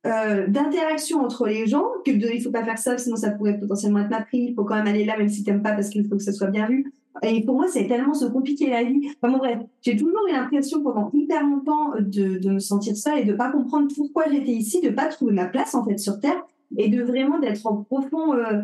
euh, 0.06 0.48
d'interaction 0.48 1.20
entre 1.20 1.48
les 1.48 1.68
gens 1.68 1.86
que 2.06 2.12
de, 2.12 2.28
il 2.34 2.42
faut 2.42 2.52
pas 2.52 2.64
faire 2.64 2.78
ça, 2.78 2.98
sinon 2.98 3.16
ça 3.16 3.32
pourrait 3.32 3.60
potentiellement 3.60 4.00
être 4.00 4.10
ma 4.10 4.22
prise. 4.22 4.50
Il 4.50 4.56
faut 4.56 4.64
quand 4.64 4.76
même 4.76 4.88
aller 4.88 5.06
là, 5.06 5.18
même 5.18 5.30
si 5.30 5.44
t'aimes 5.44 5.62
pas, 5.62 5.74
parce 5.74 5.90
qu'il 5.90 6.08
faut 6.08 6.16
que 6.16 6.24
ça 6.24 6.32
soit 6.32 6.48
bien 6.48 6.68
vu. 6.68 6.94
Et 7.22 7.44
pour 7.44 7.56
moi, 7.56 7.68
c'est 7.68 7.88
tellement 7.88 8.14
se 8.14 8.26
compliquer 8.26 8.70
la 8.70 8.84
vie. 8.84 9.10
Enfin 9.22 9.34
bon, 9.34 9.40
bref, 9.40 9.60
j'ai 9.82 9.98
toujours 9.98 10.26
eu 10.30 10.32
l'impression 10.32 10.82
pendant 10.84 11.10
hyper 11.14 11.44
longtemps 11.44 11.92
de, 12.00 12.38
de 12.38 12.50
me 12.52 12.60
sentir 12.60 12.96
ça 12.96 13.20
et 13.20 13.26
de 13.26 13.34
pas 13.34 13.52
comprendre 13.52 13.88
pourquoi 13.94 14.26
j'étais 14.32 14.54
ici, 14.54 14.80
de 14.82 14.90
pas 14.90 15.08
trouver 15.08 15.34
ma 15.34 15.46
place 15.46 15.76
en 15.76 15.84
fait 15.84 15.98
sur 15.98 16.20
Terre 16.20 16.46
et 16.78 16.88
de 16.88 17.02
vraiment 17.04 17.40
d'être 17.40 17.66
en 17.66 17.84
profond 17.84 18.34
euh, 18.36 18.62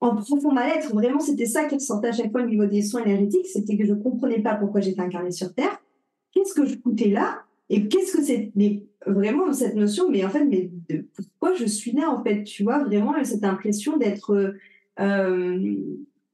en 0.00 0.14
profond 0.14 0.52
mal-être. 0.52 0.94
Vraiment, 0.94 1.20
c'était 1.20 1.46
ça 1.46 1.64
qui 1.64 1.74
ressortait 1.74 2.08
à 2.08 2.12
chaque 2.12 2.30
fois 2.30 2.42
au 2.42 2.46
niveau 2.46 2.66
des 2.66 2.82
soins 2.82 3.02
énergétiques, 3.02 3.46
c'était 3.46 3.76
que 3.76 3.84
je 3.84 3.94
comprenais 3.94 4.40
pas 4.40 4.54
pourquoi 4.54 4.80
j'étais 4.80 5.00
incarnée 5.00 5.32
sur 5.32 5.52
Terre. 5.54 5.82
Qu'est-ce 6.32 6.54
que 6.54 6.66
je 6.66 6.76
coûtais 6.76 7.08
là? 7.08 7.45
Et 7.68 7.88
qu'est-ce 7.88 8.16
que 8.16 8.22
c'est 8.22 8.52
mais 8.54 8.82
vraiment 9.06 9.52
cette 9.52 9.74
notion 9.74 10.10
Mais 10.10 10.24
en 10.24 10.30
fait, 10.30 10.44
mais 10.44 10.70
pourquoi 11.14 11.54
je 11.54 11.66
suis 11.66 11.92
là 11.92 12.10
en 12.10 12.22
fait 12.22 12.44
Tu 12.44 12.62
vois 12.62 12.84
vraiment 12.84 13.12
cette 13.24 13.44
impression 13.44 13.96
d'être 13.96 14.54
euh, 15.00 15.76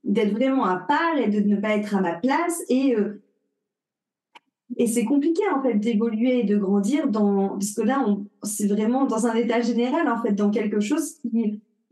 d'être 0.04 0.32
vraiment 0.32 0.64
à 0.64 0.76
part 0.76 1.16
et 1.16 1.28
de 1.28 1.40
ne 1.40 1.56
pas 1.56 1.76
être 1.76 1.94
à 1.94 2.00
ma 2.00 2.14
place 2.14 2.62
et 2.68 2.96
euh, 2.96 3.22
et 4.78 4.86
c'est 4.86 5.04
compliqué 5.04 5.42
en 5.54 5.62
fait 5.62 5.74
d'évoluer 5.74 6.40
et 6.40 6.44
de 6.44 6.56
grandir 6.56 7.08
dans 7.08 7.50
parce 7.50 7.72
que 7.72 7.82
là 7.82 8.04
c'est 8.42 8.66
vraiment 8.66 9.04
dans 9.04 9.26
un 9.26 9.34
état 9.34 9.60
général 9.60 10.08
en 10.08 10.20
fait 10.22 10.32
dans 10.32 10.50
quelque 10.50 10.80
chose 10.80 11.18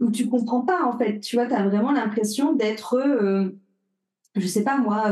où 0.01 0.11
tu 0.11 0.29
comprends 0.29 0.63
pas 0.63 0.85
en 0.85 0.97
fait. 0.99 1.21
Tu 1.21 1.37
vois, 1.37 1.47
tu 1.47 1.55
as 1.55 1.67
vraiment 1.69 1.93
l'impression 1.93 2.55
d'être, 2.55 2.95
euh, 2.95 3.51
je 4.35 4.47
sais 4.47 4.65
pas 4.65 4.79
moi, 4.79 5.11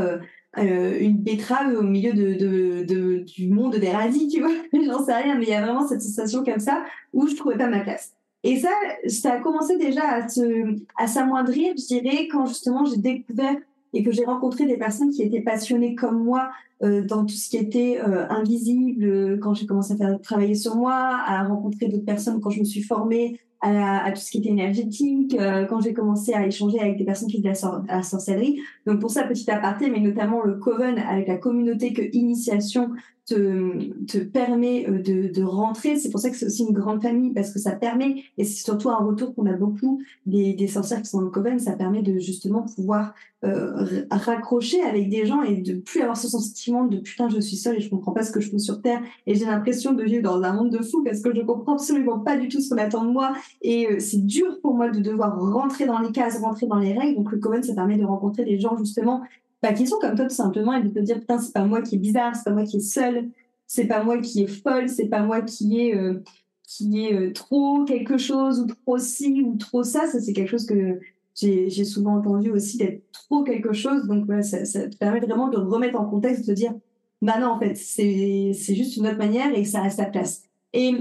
euh, 0.57 0.61
euh, 0.61 0.97
une 0.99 1.17
betterave 1.17 1.75
au 1.77 1.83
milieu 1.83 2.13
de, 2.13 2.33
de, 2.33 2.83
de, 2.83 3.19
du 3.19 3.49
monde 3.49 3.75
des 3.75 3.89
radis, 3.89 4.27
tu 4.27 4.41
vois. 4.41 4.49
J'en 4.73 5.05
sais 5.05 5.13
rien, 5.13 5.37
mais 5.37 5.43
il 5.43 5.49
y 5.49 5.53
a 5.53 5.61
vraiment 5.61 5.87
cette 5.87 6.01
sensation 6.01 6.43
comme 6.43 6.59
ça 6.59 6.83
où 7.13 7.27
je 7.27 7.35
trouvais 7.35 7.57
pas 7.57 7.67
ma 7.67 7.81
place. 7.81 8.13
Et 8.43 8.57
ça, 8.57 8.69
ça 9.07 9.33
a 9.33 9.39
commencé 9.39 9.77
déjà 9.77 10.03
à 10.07 10.27
se, 10.27 10.75
à 10.97 11.07
s'amoindrir, 11.07 11.73
je 11.77 11.85
dirais, 11.85 12.27
quand 12.31 12.45
justement 12.45 12.85
j'ai 12.85 12.97
découvert 12.97 13.57
et 13.93 14.03
que 14.03 14.11
j'ai 14.11 14.23
rencontré 14.23 14.65
des 14.65 14.77
personnes 14.77 15.11
qui 15.11 15.23
étaient 15.23 15.41
passionnées 15.41 15.95
comme 15.95 16.23
moi 16.23 16.49
euh, 16.83 17.03
dans 17.03 17.25
tout 17.25 17.35
ce 17.35 17.49
qui 17.49 17.57
était 17.57 17.99
euh, 17.99 18.27
invisible, 18.29 19.39
quand 19.39 19.53
j'ai 19.53 19.65
commencé 19.65 19.93
à 19.93 19.97
faire 19.97 20.21
travailler 20.21 20.55
sur 20.55 20.75
moi, 20.75 20.93
à 20.93 21.43
rencontrer 21.43 21.87
d'autres 21.87 22.05
personnes 22.05 22.39
quand 22.39 22.49
je 22.49 22.59
me 22.59 22.65
suis 22.65 22.81
formée 22.81 23.39
à, 23.61 24.05
à, 24.05 24.11
tout 24.11 24.21
ce 24.21 24.31
qui 24.31 24.37
était 24.39 24.49
énergétique, 24.49 25.35
euh, 25.39 25.65
quand 25.65 25.81
j'ai 25.81 25.93
commencé 25.93 26.33
à 26.33 26.45
échanger 26.45 26.79
avec 26.79 26.97
des 26.97 27.03
personnes 27.03 27.29
qui 27.29 27.41
faisaient 27.41 27.67
la, 27.67 27.95
la, 27.95 28.03
sorcellerie. 28.03 28.59
Donc 28.85 28.99
pour 28.99 29.11
ça, 29.11 29.23
petit 29.23 29.49
aparté, 29.51 29.89
mais 29.89 29.99
notamment 29.99 30.43
le 30.43 30.55
Coven 30.55 30.97
avec 30.97 31.27
la 31.27 31.37
communauté 31.37 31.93
que 31.93 32.01
Initiation 32.13 32.91
te, 33.29 33.93
te 34.05 34.17
permet 34.17 34.87
euh, 34.89 35.01
de, 35.01 35.31
de 35.31 35.43
rentrer. 35.43 35.97
C'est 35.97 36.09
pour 36.09 36.19
ça 36.19 36.29
que 36.29 36.35
c'est 36.35 36.47
aussi 36.47 36.63
une 36.63 36.73
grande 36.73 37.01
famille 37.01 37.33
parce 37.33 37.51
que 37.51 37.59
ça 37.59 37.71
permet, 37.71 38.23
et 38.37 38.43
c'est 38.43 38.63
surtout 38.63 38.89
un 38.89 38.97
retour 38.97 39.35
qu'on 39.35 39.45
a 39.45 39.53
beaucoup 39.53 40.01
des, 40.25 40.53
des 40.53 40.67
sorcières 40.67 41.01
qui 41.01 41.09
sont 41.09 41.19
dans 41.19 41.25
le 41.25 41.29
Coven, 41.29 41.59
ça 41.59 41.73
permet 41.73 42.01
de 42.01 42.17
justement 42.19 42.63
pouvoir 42.63 43.13
euh, 43.45 44.03
raccrocher 44.11 44.81
avec 44.81 45.09
des 45.09 45.25
gens 45.25 45.43
et 45.43 45.61
de 45.61 45.75
plus 45.75 46.01
avoir 46.01 46.17
ce 46.17 46.27
sentiment 46.27 46.83
de 46.83 46.97
putain 46.97 47.29
je 47.29 47.39
suis 47.39 47.55
seule 47.55 47.77
et 47.77 47.79
je 47.79 47.89
comprends 47.89 48.11
pas 48.11 48.23
ce 48.23 48.31
que 48.31 48.41
je 48.41 48.49
fais 48.49 48.59
sur 48.59 48.81
terre 48.81 49.01
et 49.27 49.35
j'ai 49.35 49.45
l'impression 49.45 49.93
de 49.93 50.03
vivre 50.03 50.23
dans 50.23 50.43
un 50.43 50.51
monde 50.51 50.71
de 50.71 50.83
fous 50.83 51.05
parce 51.05 51.21
que 51.21 51.33
je 51.33 51.41
comprends 51.43 51.75
absolument 51.75 52.19
pas 52.19 52.35
du 52.35 52.49
tout 52.49 52.59
ce 52.59 52.69
qu'on 52.69 52.81
attend 52.81 53.05
de 53.05 53.11
moi 53.11 53.31
et 53.61 53.87
euh, 53.87 53.99
c'est 53.99 54.25
dur 54.25 54.59
pour 54.61 54.73
moi 54.73 54.89
de 54.89 54.99
devoir 54.99 55.39
rentrer 55.39 55.85
dans 55.85 55.99
les 55.99 56.11
cases, 56.11 56.39
rentrer 56.39 56.67
dans 56.67 56.77
les 56.77 56.93
règles. 56.93 57.15
Donc 57.15 57.31
le 57.31 57.39
Coven 57.39 57.63
ça 57.63 57.73
permet 57.73 57.97
de 57.97 58.05
rencontrer 58.05 58.45
des 58.45 58.59
gens 58.59 58.77
justement 58.77 59.21
pas 59.61 59.73
qui 59.73 59.87
sont 59.87 59.97
comme 59.99 60.15
toi 60.15 60.25
tout 60.25 60.35
simplement 60.35 60.73
et 60.73 60.83
de 60.83 60.89
te 60.89 60.99
dire 60.99 61.19
putain 61.19 61.39
c'est 61.39 61.53
pas 61.53 61.65
moi 61.65 61.81
qui 61.81 61.95
est 61.95 61.99
bizarre, 61.99 62.35
c'est 62.35 62.45
pas 62.45 62.53
moi 62.53 62.63
qui 62.63 62.77
est 62.77 62.81
seule, 62.81 63.29
c'est 63.67 63.85
pas 63.85 64.03
moi 64.03 64.17
qui 64.19 64.43
est 64.43 64.47
folle, 64.47 64.89
c'est 64.89 65.07
pas 65.07 65.21
moi 65.21 65.41
qui 65.41 65.81
est 65.81 65.95
euh, 65.95 66.23
qui 66.63 67.05
est 67.05 67.35
trop 67.35 67.83
quelque 67.85 68.17
chose 68.17 68.59
ou 68.61 68.67
trop 68.67 68.97
ci 68.97 69.41
ou 69.43 69.57
trop 69.57 69.83
ça. 69.83 70.07
Ça 70.07 70.19
c'est 70.19 70.33
quelque 70.33 70.49
chose 70.49 70.65
que 70.65 70.99
j'ai 71.41 71.85
souvent 71.85 72.15
entendu 72.17 72.51
aussi 72.51 72.77
d'être 72.77 73.01
trop 73.11 73.43
quelque 73.43 73.73
chose. 73.73 74.07
Donc, 74.07 74.25
ça, 74.43 74.65
ça, 74.65 74.87
te 74.87 74.97
permet 74.97 75.19
vraiment 75.19 75.49
de 75.49 75.57
remettre 75.57 75.99
en 75.99 76.05
contexte, 76.05 76.41
de 76.41 76.47
te 76.47 76.51
dire, 76.51 76.73
bah 77.21 77.39
non, 77.39 77.47
en 77.47 77.59
fait, 77.59 77.75
c'est 77.75 78.53
juste 78.75 78.97
une 78.97 79.07
autre 79.07 79.17
manière 79.17 79.53
et 79.57 79.65
ça 79.65 79.83
a 79.83 79.89
sa 79.89 80.05
place. 80.05 80.43
Et 80.73 80.93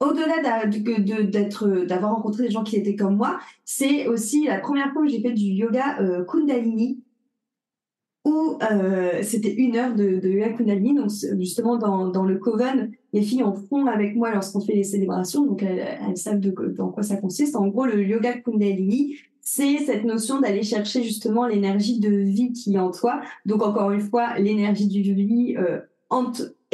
au-delà 0.00 0.42
d'avoir 1.86 2.14
rencontré 2.14 2.44
des 2.44 2.50
gens 2.50 2.64
qui 2.64 2.76
étaient 2.76 2.96
comme 2.96 3.16
moi, 3.16 3.38
c'est 3.64 4.06
aussi 4.06 4.46
la 4.46 4.58
première 4.58 4.92
fois 4.92 5.02
que 5.02 5.08
j'ai 5.08 5.20
fait 5.20 5.32
du 5.32 5.44
yoga 5.44 6.00
euh, 6.00 6.24
Kundalini, 6.24 7.02
où 8.24 8.58
euh, 8.70 9.22
c'était 9.22 9.52
une 9.52 9.76
heure 9.76 9.94
de, 9.94 10.20
yoga 10.26 10.50
Kundalini. 10.50 10.94
Donc, 10.94 11.10
justement, 11.38 11.76
dans, 11.76 12.24
le 12.24 12.38
Coven, 12.38 12.92
les 13.12 13.22
filles 13.22 13.42
en 13.42 13.54
font 13.54 13.86
avec 13.86 14.16
moi 14.16 14.32
lorsqu'on 14.32 14.60
fait 14.60 14.74
les 14.74 14.84
célébrations. 14.84 15.44
Donc, 15.44 15.62
elles, 15.62 16.16
savent 16.16 16.40
dans 16.40 16.88
quoi 16.90 17.02
ça 17.02 17.16
consiste. 17.16 17.54
En 17.54 17.68
gros, 17.68 17.84
le 17.84 18.02
yoga 18.02 18.32
Kundalini, 18.38 19.16
c'est 19.44 19.76
cette 19.78 20.04
notion 20.04 20.40
d'aller 20.40 20.62
chercher 20.62 21.02
justement 21.02 21.46
l'énergie 21.46 22.00
de 22.00 22.08
vie 22.08 22.52
qui 22.52 22.74
est 22.74 22.78
en 22.78 22.90
toi. 22.90 23.20
Donc 23.44 23.62
encore 23.62 23.90
une 23.90 24.00
fois, 24.00 24.38
l'énergie 24.38 24.88
du 24.88 25.02
vie 25.02 25.54
euh, 25.58 25.80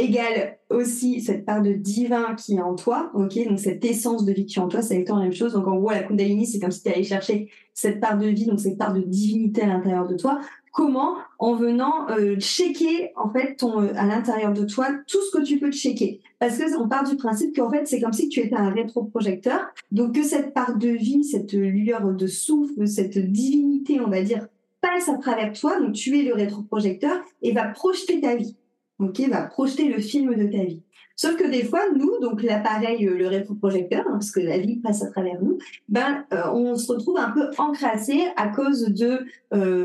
égale 0.00 0.58
aussi 0.70 1.20
cette 1.20 1.44
part 1.44 1.62
de 1.62 1.72
divin 1.72 2.34
qui 2.34 2.56
est 2.56 2.60
en 2.60 2.74
toi, 2.74 3.10
ok? 3.14 3.48
Donc 3.48 3.58
cette 3.58 3.84
essence 3.84 4.24
de 4.24 4.32
vie 4.32 4.46
qui 4.46 4.58
est 4.58 4.62
en 4.62 4.68
toi, 4.68 4.82
c'est 4.82 4.94
exactement 4.94 5.18
la 5.18 5.24
même 5.24 5.34
chose. 5.34 5.52
Donc 5.52 5.66
en 5.66 5.76
gros, 5.76 5.90
la 5.90 6.02
Kundalini, 6.02 6.46
c'est 6.46 6.58
comme 6.58 6.70
si 6.70 6.82
tu 6.82 6.88
allais 6.88 7.02
chercher 7.02 7.50
cette 7.74 8.00
part 8.00 8.18
de 8.18 8.26
vie, 8.26 8.46
donc 8.46 8.60
cette 8.60 8.78
part 8.78 8.92
de 8.92 9.00
divinité 9.00 9.62
à 9.62 9.66
l'intérieur 9.66 10.06
de 10.06 10.16
toi, 10.16 10.40
Comment? 10.72 11.16
En 11.40 11.56
venant 11.56 12.08
euh, 12.10 12.38
checker 12.38 13.10
en 13.16 13.28
fait 13.30 13.56
ton 13.56 13.82
euh, 13.82 13.92
à 13.96 14.06
l'intérieur 14.06 14.52
de 14.52 14.64
toi 14.64 14.86
tout 15.08 15.18
ce 15.20 15.36
que 15.36 15.42
tu 15.42 15.58
peux 15.58 15.72
checker. 15.72 16.20
Parce 16.38 16.58
que 16.58 16.78
on 16.78 16.88
part 16.88 17.02
du 17.02 17.16
principe 17.16 17.56
qu'en 17.56 17.70
fait 17.70 17.86
c'est 17.88 18.00
comme 18.00 18.12
si 18.12 18.28
tu 18.28 18.40
étais 18.40 18.54
un 18.54 18.70
rétroprojecteur, 18.70 19.66
donc 19.90 20.14
que 20.14 20.22
cette 20.22 20.54
part 20.54 20.76
de 20.76 20.88
vie, 20.88 21.24
cette 21.24 21.52
lueur 21.52 22.12
de 22.12 22.26
souffle, 22.28 22.86
cette 22.86 23.18
divinité, 23.18 24.00
on 24.00 24.08
va 24.08 24.22
dire, 24.22 24.46
passe 24.80 25.08
à 25.08 25.18
travers 25.18 25.52
toi. 25.52 25.80
Donc 25.80 25.92
tu 25.92 26.16
es 26.20 26.22
le 26.22 26.34
rétroprojecteur 26.34 27.20
et 27.42 27.52
va 27.52 27.64
projeter 27.64 28.20
ta 28.20 28.36
vie. 28.36 28.56
Ok, 29.00 29.20
va 29.30 29.42
projeter 29.42 29.88
le 29.88 29.98
film 29.98 30.34
de 30.34 30.44
ta 30.44 30.62
vie. 30.64 30.82
Sauf 31.16 31.36
que 31.36 31.50
des 31.50 31.64
fois, 31.64 31.80
nous, 31.96 32.18
donc 32.20 32.42
l'appareil, 32.42 33.04
le 33.04 33.26
rétroprojecteur, 33.26 34.04
hein, 34.06 34.12
parce 34.12 34.30
que 34.30 34.40
la 34.40 34.58
vie 34.58 34.76
passe 34.76 35.02
à 35.02 35.10
travers 35.10 35.42
nous, 35.42 35.58
ben, 35.88 36.24
on 36.54 36.76
se 36.76 36.92
retrouve 36.92 37.18
un 37.18 37.30
peu 37.30 37.50
encrassé 37.58 38.28
à 38.36 38.48
cause 38.48 38.84
de 38.84 39.26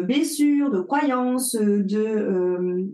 blessures, 0.02 0.72
de 0.72 0.80
croyances, 0.80 1.56
de 1.56 2.88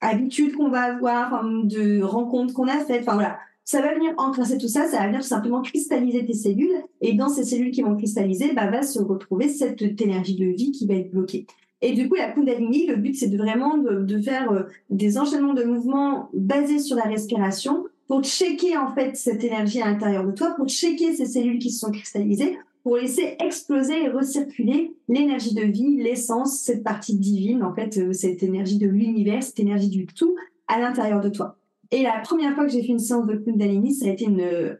habitudes 0.00 0.54
qu'on 0.54 0.68
va 0.68 0.94
avoir, 0.94 1.44
de 1.44 2.02
rencontres 2.02 2.54
qu'on 2.54 2.68
a 2.68 2.78
faites. 2.84 3.02
Enfin 3.02 3.14
voilà, 3.14 3.38
ça 3.64 3.80
va 3.80 3.94
venir 3.94 4.12
encrasser 4.16 4.58
tout 4.58 4.68
ça, 4.68 4.86
ça 4.86 4.98
va 4.98 5.06
venir 5.06 5.20
tout 5.20 5.26
simplement 5.26 5.62
cristalliser 5.62 6.24
tes 6.24 6.34
cellules. 6.34 6.82
Et 7.00 7.14
dans 7.14 7.28
ces 7.28 7.44
cellules 7.44 7.70
qui 7.70 7.82
vont 7.82 7.96
cristalliser, 7.96 8.52
bah, 8.52 8.70
va 8.70 8.82
se 8.82 9.00
retrouver 9.00 9.48
cette 9.48 10.00
énergie 10.00 10.36
de 10.36 10.46
vie 10.46 10.72
qui 10.72 10.86
va 10.86 10.94
être 10.94 11.10
bloquée. 11.10 11.46
Et 11.82 11.92
du 11.92 12.08
coup, 12.08 12.14
la 12.14 12.30
Kundalini, 12.30 12.86
le 12.86 12.96
but, 12.96 13.14
c'est 13.16 13.26
de 13.26 13.36
vraiment 13.36 13.76
de, 13.76 14.20
faire 14.20 14.50
euh, 14.52 14.62
des 14.88 15.18
enchaînements 15.18 15.52
de 15.52 15.64
mouvements 15.64 16.30
basés 16.32 16.78
sur 16.78 16.96
la 16.96 17.02
respiration 17.02 17.84
pour 18.06 18.22
checker 18.22 18.76
en 18.76 18.94
fait 18.94 19.16
cette 19.16 19.42
énergie 19.42 19.82
à 19.82 19.90
l'intérieur 19.90 20.24
de 20.24 20.30
toi, 20.30 20.54
pour 20.56 20.68
checker 20.68 21.14
ces 21.14 21.26
cellules 21.26 21.58
qui 21.58 21.70
se 21.70 21.80
sont 21.80 21.90
cristallisées, 21.90 22.56
pour 22.84 22.96
laisser 22.96 23.36
exploser 23.40 24.04
et 24.04 24.08
recirculer 24.08 24.94
l'énergie 25.08 25.54
de 25.54 25.62
vie, 25.62 25.96
l'essence, 25.96 26.60
cette 26.60 26.84
partie 26.84 27.16
divine, 27.16 27.64
en 27.64 27.74
fait, 27.74 27.98
euh, 27.98 28.12
cette 28.12 28.44
énergie 28.44 28.78
de 28.78 28.86
l'univers, 28.86 29.42
cette 29.42 29.60
énergie 29.60 29.88
du 29.88 30.06
tout 30.06 30.36
à 30.68 30.78
l'intérieur 30.78 31.20
de 31.20 31.30
toi. 31.30 31.56
Et 31.90 32.04
la 32.04 32.20
première 32.20 32.54
fois 32.54 32.64
que 32.64 32.72
j'ai 32.72 32.82
fait 32.82 32.92
une 32.92 33.00
séance 33.00 33.26
de 33.26 33.34
Kundalini, 33.34 33.92
ça 33.92 34.06
a 34.06 34.10
été 34.10 34.24
une, 34.24 34.78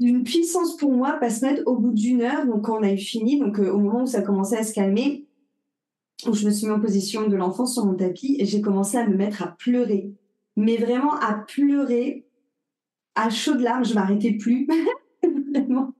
une 0.00 0.24
puissance 0.24 0.76
pour 0.76 0.92
moi 0.92 1.18
parce 1.20 1.40
que 1.40 1.62
au 1.64 1.76
bout 1.76 1.92
d'une 1.92 2.22
heure, 2.22 2.46
donc 2.46 2.62
quand 2.62 2.78
on 2.78 2.82
a 2.82 2.92
eu 2.92 2.98
fini, 2.98 3.38
donc 3.38 3.58
euh, 3.60 3.70
au 3.70 3.78
moment 3.78 4.02
où 4.02 4.06
ça 4.06 4.22
commençait 4.22 4.56
à 4.56 4.64
se 4.64 4.74
calmer, 4.74 5.26
où 6.26 6.34
je 6.34 6.46
me 6.46 6.50
suis 6.50 6.66
mis 6.66 6.72
en 6.72 6.80
position 6.80 7.28
de 7.28 7.36
l'enfant 7.36 7.66
sur 7.66 7.84
mon 7.86 7.94
tapis 7.94 8.36
et 8.38 8.44
j'ai 8.44 8.60
commencé 8.60 8.96
à 8.96 9.06
me 9.06 9.16
mettre 9.16 9.42
à 9.42 9.48
pleurer. 9.58 10.12
Mais 10.56 10.76
vraiment 10.76 11.14
à 11.14 11.34
pleurer 11.34 12.26
à 13.14 13.30
chaudes 13.30 13.60
larmes, 13.60 13.84
je 13.84 13.94
m'arrêtais 13.94 14.32
plus. 14.32 14.66
vraiment. 15.50 15.94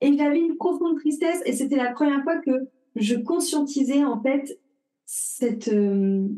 Et 0.00 0.16
j'avais 0.16 0.40
une 0.40 0.56
profonde 0.56 0.98
tristesse 0.98 1.40
et 1.46 1.52
c'était 1.52 1.76
la 1.76 1.92
première 1.92 2.22
fois 2.22 2.38
que 2.38 2.68
je 2.96 3.14
conscientisais 3.16 4.04
en 4.04 4.20
fait 4.22 4.60
cette, 5.06 5.68
euh, 5.68 6.28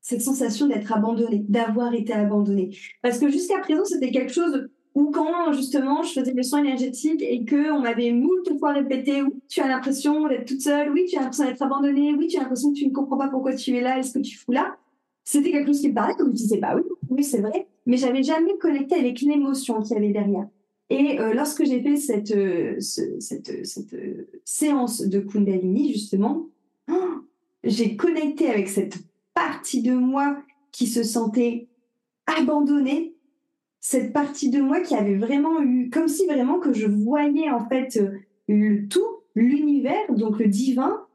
cette 0.00 0.22
sensation 0.22 0.66
d'être 0.66 0.92
abandonnée, 0.92 1.44
d'avoir 1.48 1.94
été 1.94 2.12
abandonnée. 2.12 2.76
Parce 3.02 3.18
que 3.18 3.28
jusqu'à 3.28 3.58
présent, 3.58 3.84
c'était 3.84 4.10
quelque 4.10 4.32
chose 4.32 4.68
où 4.98 5.12
quand 5.12 5.52
justement 5.52 6.02
je 6.02 6.12
faisais 6.12 6.32
des 6.32 6.42
soins 6.42 6.58
énergétiques 6.58 7.22
et 7.22 7.44
que 7.44 7.70
on 7.70 7.80
m'avait 7.82 8.10
moult 8.10 8.58
fois 8.58 8.72
répété 8.72 9.22
tu 9.48 9.60
as 9.60 9.68
l'impression 9.68 10.26
d'être 10.26 10.46
toute 10.46 10.60
seule, 10.60 10.90
oui 10.90 11.04
tu 11.08 11.16
as 11.16 11.20
l'impression 11.20 11.44
d'être 11.44 11.62
abandonnée, 11.62 12.14
oui 12.14 12.26
tu 12.26 12.36
as 12.36 12.40
l'impression 12.40 12.72
que 12.72 12.78
tu 12.78 12.86
ne 12.88 12.92
comprends 12.92 13.16
pas 13.16 13.28
pourquoi 13.28 13.54
tu 13.54 13.76
es 13.76 13.80
là 13.80 14.00
et 14.00 14.02
ce 14.02 14.12
que 14.12 14.18
tu 14.18 14.36
fous 14.36 14.50
là, 14.50 14.76
c'était 15.22 15.52
quelque 15.52 15.68
chose 15.68 15.80
qui 15.80 15.90
me 15.90 15.94
parlait, 15.94 16.14
comme 16.16 16.30
je 16.30 16.36
disais 16.36 16.58
bah 16.58 16.74
oui, 16.74 16.82
oui 17.10 17.22
c'est 17.22 17.40
vrai, 17.40 17.68
mais 17.86 17.96
j'avais 17.96 18.24
jamais 18.24 18.58
connecté 18.58 18.96
avec 18.96 19.20
l'émotion 19.20 19.80
qu'il 19.82 19.94
y 19.94 19.98
avait 19.98 20.10
derrière. 20.10 20.48
Et 20.90 21.20
euh, 21.20 21.32
lorsque 21.32 21.64
j'ai 21.64 21.80
fait 21.80 21.96
cette, 21.96 22.32
euh, 22.32 22.80
cette 22.80 23.94
euh, 23.94 24.26
séance 24.44 25.02
de 25.02 25.20
Kundalini 25.20 25.92
justement, 25.92 26.48
oh, 26.90 27.20
j'ai 27.62 27.94
connecté 27.94 28.50
avec 28.50 28.68
cette 28.68 28.96
partie 29.32 29.82
de 29.82 29.92
moi 29.92 30.38
qui 30.72 30.88
se 30.88 31.04
sentait 31.04 31.68
abandonnée, 32.26 33.14
cette 33.90 34.12
partie 34.12 34.50
de 34.50 34.60
moi 34.60 34.82
qui 34.82 34.94
avait 34.94 35.16
vraiment 35.16 35.62
eu, 35.62 35.88
comme 35.88 36.08
si 36.08 36.26
vraiment 36.26 36.58
que 36.58 36.74
je 36.74 36.86
voyais 36.86 37.48
en 37.48 37.66
fait 37.70 37.96
euh, 37.96 38.18
le 38.46 38.86
tout, 38.86 39.22
l'univers, 39.34 40.12
donc 40.14 40.38
le 40.38 40.46
divin, 40.46 41.06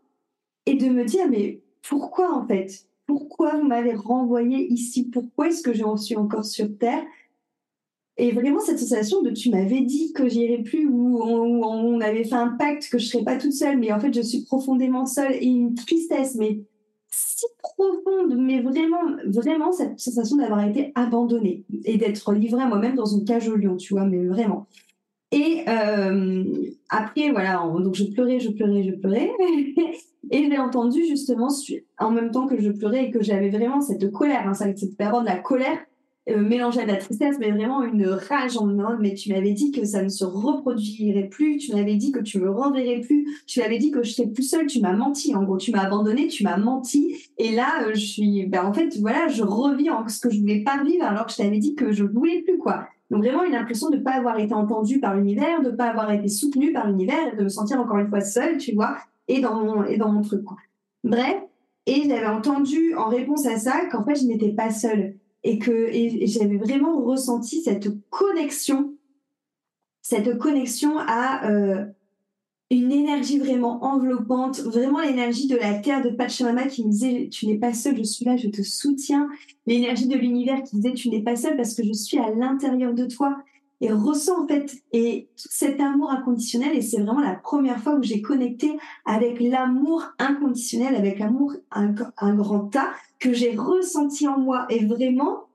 et 0.66 0.74
de 0.74 0.88
me 0.88 1.06
dire 1.06 1.30
mais 1.30 1.62
pourquoi 1.88 2.36
en 2.36 2.48
fait? 2.48 2.88
Pourquoi 3.06 3.58
vous 3.58 3.68
m'avez 3.68 3.94
renvoyé 3.94 4.66
ici? 4.74 5.08
Pourquoi 5.08 5.50
est-ce 5.50 5.62
que 5.62 5.72
j'en 5.72 5.98
suis 5.98 6.16
encore 6.16 6.46
sur 6.46 6.76
Terre? 6.80 7.04
Et 8.18 8.32
vraiment 8.32 8.60
cette 8.60 8.80
sensation 8.80 9.22
de 9.22 9.30
tu 9.30 9.52
m'avais 9.52 9.82
dit 9.82 10.12
que 10.12 10.28
j'irais 10.28 10.64
plus 10.64 10.88
ou 10.88 11.22
on, 11.22 11.64
on, 11.64 12.02
avait 12.02 12.24
fait 12.24 12.34
un 12.34 12.56
pacte 12.58 12.90
que 12.90 12.98
je 12.98 13.06
serais 13.06 13.24
pas 13.24 13.38
toute 13.38 13.54
seule 13.54 13.78
mais 13.78 13.92
en 13.92 14.00
fait 14.00 14.16
je 14.16 14.22
suis 14.22 14.46
profondément 14.46 15.06
seule 15.06 15.34
et 15.34 15.46
une 15.46 15.76
tristesse 15.76 16.34
mais 16.40 16.62
si 17.14 17.46
profonde, 17.62 18.36
mais 18.38 18.62
vraiment, 18.62 19.04
vraiment 19.28 19.72
cette 19.72 20.00
sensation 20.00 20.38
d'avoir 20.38 20.66
été 20.66 20.92
abandonnée 20.96 21.64
et 21.86 21.98
d'être 21.98 22.34
livrée 22.34 22.64
à 22.64 22.68
moi-même 22.68 22.96
dans 22.96 23.06
une 23.06 23.24
cage 23.24 23.48
au 23.48 23.56
lion, 23.56 23.78
tu 23.78 23.94
vois, 23.94 24.06
mais 24.06 24.26
vraiment. 24.26 24.68
Et 25.32 25.64
euh, 25.68 26.44
après, 26.90 27.32
voilà, 27.32 27.64
donc 27.80 27.96
je 27.96 28.06
pleurais, 28.06 28.40
je 28.40 28.50
pleurais, 28.50 28.84
je 28.84 28.92
pleurais. 28.92 29.32
et 30.32 30.50
j'ai 30.50 30.58
entendu 30.58 31.06
justement, 31.06 31.50
en 32.00 32.12
même 32.12 32.32
temps 32.32 32.48
que 32.48 32.60
je 32.60 32.72
pleurais 32.72 33.06
et 33.06 33.12
que 33.12 33.22
j'avais 33.24 33.50
vraiment 33.50 33.82
cette 33.82 34.12
colère, 34.12 34.48
hein, 34.48 34.54
cette 34.54 34.98
période 34.98 35.22
de 35.22 35.28
la 35.28 35.38
colère, 35.38 35.80
euh, 36.30 36.70
à 36.80 36.86
la 36.86 36.96
tristesse, 36.96 37.38
mais 37.40 37.52
vraiment 37.52 37.84
une 37.84 38.06
rage 38.06 38.58
en 38.58 38.68
demandant, 38.68 38.98
mais 39.00 39.14
tu 39.14 39.32
m'avais 39.34 39.52
dit 39.52 39.72
que 39.72 39.84
ça 39.84 40.02
ne 40.02 40.10
se 40.10 40.24
reproduirait 40.24 41.28
plus, 41.28 41.58
tu 41.58 41.74
m'avais 41.74 41.96
dit 41.96 42.12
que 42.12 42.20
tu 42.20 42.40
me 42.40 42.50
renverrais 42.50 43.02
plus, 43.02 43.28
tu 43.46 43.60
m'avais 43.60 43.78
dit 43.78 43.92
que 43.92 44.04
je 44.04 44.12
serais 44.12 44.30
plus 44.30 44.44
seule, 44.44 44.68
tu 44.68 44.80
m'as 44.80 44.94
menti, 44.94 45.36
en 45.36 45.44
gros, 45.44 45.58
tu 45.58 45.72
m'as 45.72 45.82
abandonné, 45.82 46.28
tu 46.28 46.44
m'as 46.44 46.58
menti, 46.58 47.16
et 47.38 47.54
là, 47.54 47.84
euh, 47.84 47.92
je 47.94 48.06
suis, 48.06 48.46
ben, 48.46 48.66
en 48.66 48.74
fait, 48.74 48.98
voilà, 49.00 49.28
je 49.28 49.44
revis 49.44 49.90
en 49.90 50.08
ce 50.08 50.20
que 50.20 50.30
je 50.30 50.40
voulais 50.40 50.64
pas 50.64 50.82
vivre 50.84 51.04
alors 51.04 51.26
que 51.26 51.34
je 51.34 51.38
t'avais 51.38 51.60
dit 51.60 51.76
que 51.76 51.92
je 51.92 52.04
voulais 52.04 52.42
plus, 52.42 52.58
quoi. 52.58 52.88
Donc 53.12 53.24
vraiment 53.24 53.44
une 53.44 53.56
impression 53.56 53.90
de 53.90 53.98
ne 53.98 54.02
pas 54.02 54.14
avoir 54.14 54.40
été 54.40 54.54
entendue 54.54 55.00
par 55.00 55.16
l'univers, 55.16 55.62
de 55.62 55.70
ne 55.70 55.76
pas 55.76 55.86
avoir 55.86 56.12
été 56.12 56.28
soutenue 56.30 56.72
par 56.72 56.88
l'univers, 56.88 57.36
de 57.38 57.44
me 57.44 57.50
sentir 57.50 57.80
encore 57.80 57.98
une 57.98 58.08
fois 58.08 58.22
seule, 58.22 58.58
tu 58.58 58.74
vois, 58.74 58.98
et 59.28 59.40
dans 59.42 59.56
mon, 59.56 59.84
et 59.84 59.98
dans 59.98 60.12
mon 60.12 60.22
truc, 60.22 60.44
quoi. 60.44 60.58
Bref, 61.04 61.36
et 61.86 62.04
j'avais 62.08 62.26
entendu 62.26 62.96
en 62.96 63.10
réponse 63.10 63.46
à 63.46 63.58
ça 63.58 63.86
qu'en 63.92 64.06
fait, 64.06 64.16
je 64.16 64.26
n'étais 64.26 64.54
pas 64.54 64.70
seule 64.72 65.16
et 65.44 65.60
que 65.60 65.90
j'avais 66.26 66.58
vraiment 66.58 67.02
ressenti 67.04 67.62
cette 67.62 67.90
connexion, 68.10 68.96
cette 70.02 70.38
connexion 70.38 70.98
à 71.00 71.50
euh, 71.50 71.86
une 72.70 72.92
énergie 72.92 73.40
vraiment 73.40 73.84
enveloppante, 73.84 74.60
vraiment 74.62 75.00
l'énergie 75.02 75.48
de 75.48 75.56
la 75.56 75.76
terre 75.76 76.04
de 76.04 76.10
Pachamama 76.10 76.68
qui 76.68 76.86
me 76.86 76.92
disait 76.92 77.30
tu 77.30 77.48
n'es 77.48 77.58
pas 77.58 77.74
seul, 77.74 77.98
je 77.98 78.04
suis 78.04 78.26
là, 78.26 78.38
je 78.38 78.48
te 78.48 78.62
soutiens, 78.62 79.30
l'énergie 79.68 80.08
de 80.08 80.18
l'univers 80.18 80.64
qui 80.64 80.78
disait 80.78 80.94
tu 80.94 81.10
n'es 81.10 81.22
pas 81.22 81.36
seul 81.36 81.56
parce 81.56 81.74
que 81.76 81.84
je 81.84 81.94
suis 81.94 82.18
à 82.18 82.30
l'intérieur 82.32 82.94
de 82.94 83.06
toi 83.06 83.38
et 83.84 83.92
ressens 83.92 84.44
en 84.44 84.48
fait 84.48 84.74
et 84.94 85.28
cet 85.36 85.82
amour 85.82 86.10
inconditionnel 86.10 86.74
et 86.74 86.82
c'est 86.82 87.02
vraiment 87.02 87.20
la 87.20 87.36
première 87.36 87.80
fois 87.80 87.96
où 87.96 88.02
j'ai 88.02 88.22
connecté 88.22 88.78
avec 89.06 89.42
l'amour 89.42 90.06
inconditionnel, 90.20 90.96
avec 90.96 91.20
l'amour 91.20 91.54
un, 91.70 91.94
un 92.18 92.34
grand 92.34 92.68
tas 92.68 92.94
que 93.20 93.34
j'ai 93.34 93.58
ressenti 93.58 94.26
en 94.26 94.40
moi. 94.40 94.66
Et 94.70 94.86
vraiment, 94.86 95.48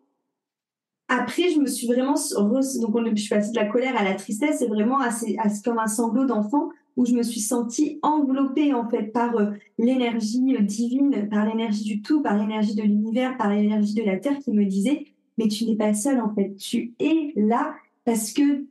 après, 1.09 1.51
je 1.51 1.59
me 1.59 1.67
suis 1.67 1.87
vraiment. 1.87 2.15
Donc, 2.37 2.95
on, 2.95 3.05
je 3.07 3.15
suis 3.17 3.31
passée 3.31 3.51
de 3.51 3.57
la 3.57 3.67
colère 3.67 3.97
à 3.97 4.05
la 4.05 4.15
tristesse, 4.15 4.61
et 4.61 4.67
vraiment 4.67 5.01
assez, 5.01 5.39
comme 5.65 5.79
un 5.79 5.87
sanglot 5.87 6.27
d'enfant 6.27 6.69
où 6.97 7.07
je 7.07 7.15
me 7.15 7.23
suis 7.23 7.41
sentie 7.41 7.99
enveloppée 8.03 8.75
en 8.75 8.91
fait 8.91 9.05
par 9.05 9.37
euh, 9.37 9.53
l'énergie 9.79 10.57
euh, 10.57 10.63
divine, 10.63 11.29
par 11.31 11.47
l'énergie 11.47 11.85
du 11.85 12.03
tout, 12.03 12.23
par 12.23 12.37
l'énergie 12.37 12.75
de 12.75 12.83
l'univers, 12.83 13.39
par 13.39 13.55
l'énergie 13.55 13.95
de 13.95 14.03
la 14.03 14.17
terre 14.17 14.39
qui 14.41 14.51
me 14.51 14.65
disait 14.65 15.07
mais 15.39 15.47
tu 15.47 15.65
n'es 15.65 15.77
pas 15.77 15.95
seule 15.95 16.21
en 16.21 16.35
fait, 16.35 16.57
tu 16.57 16.95
es 16.99 17.33
là 17.37 17.75
parce 18.09 18.33
que 18.33 18.65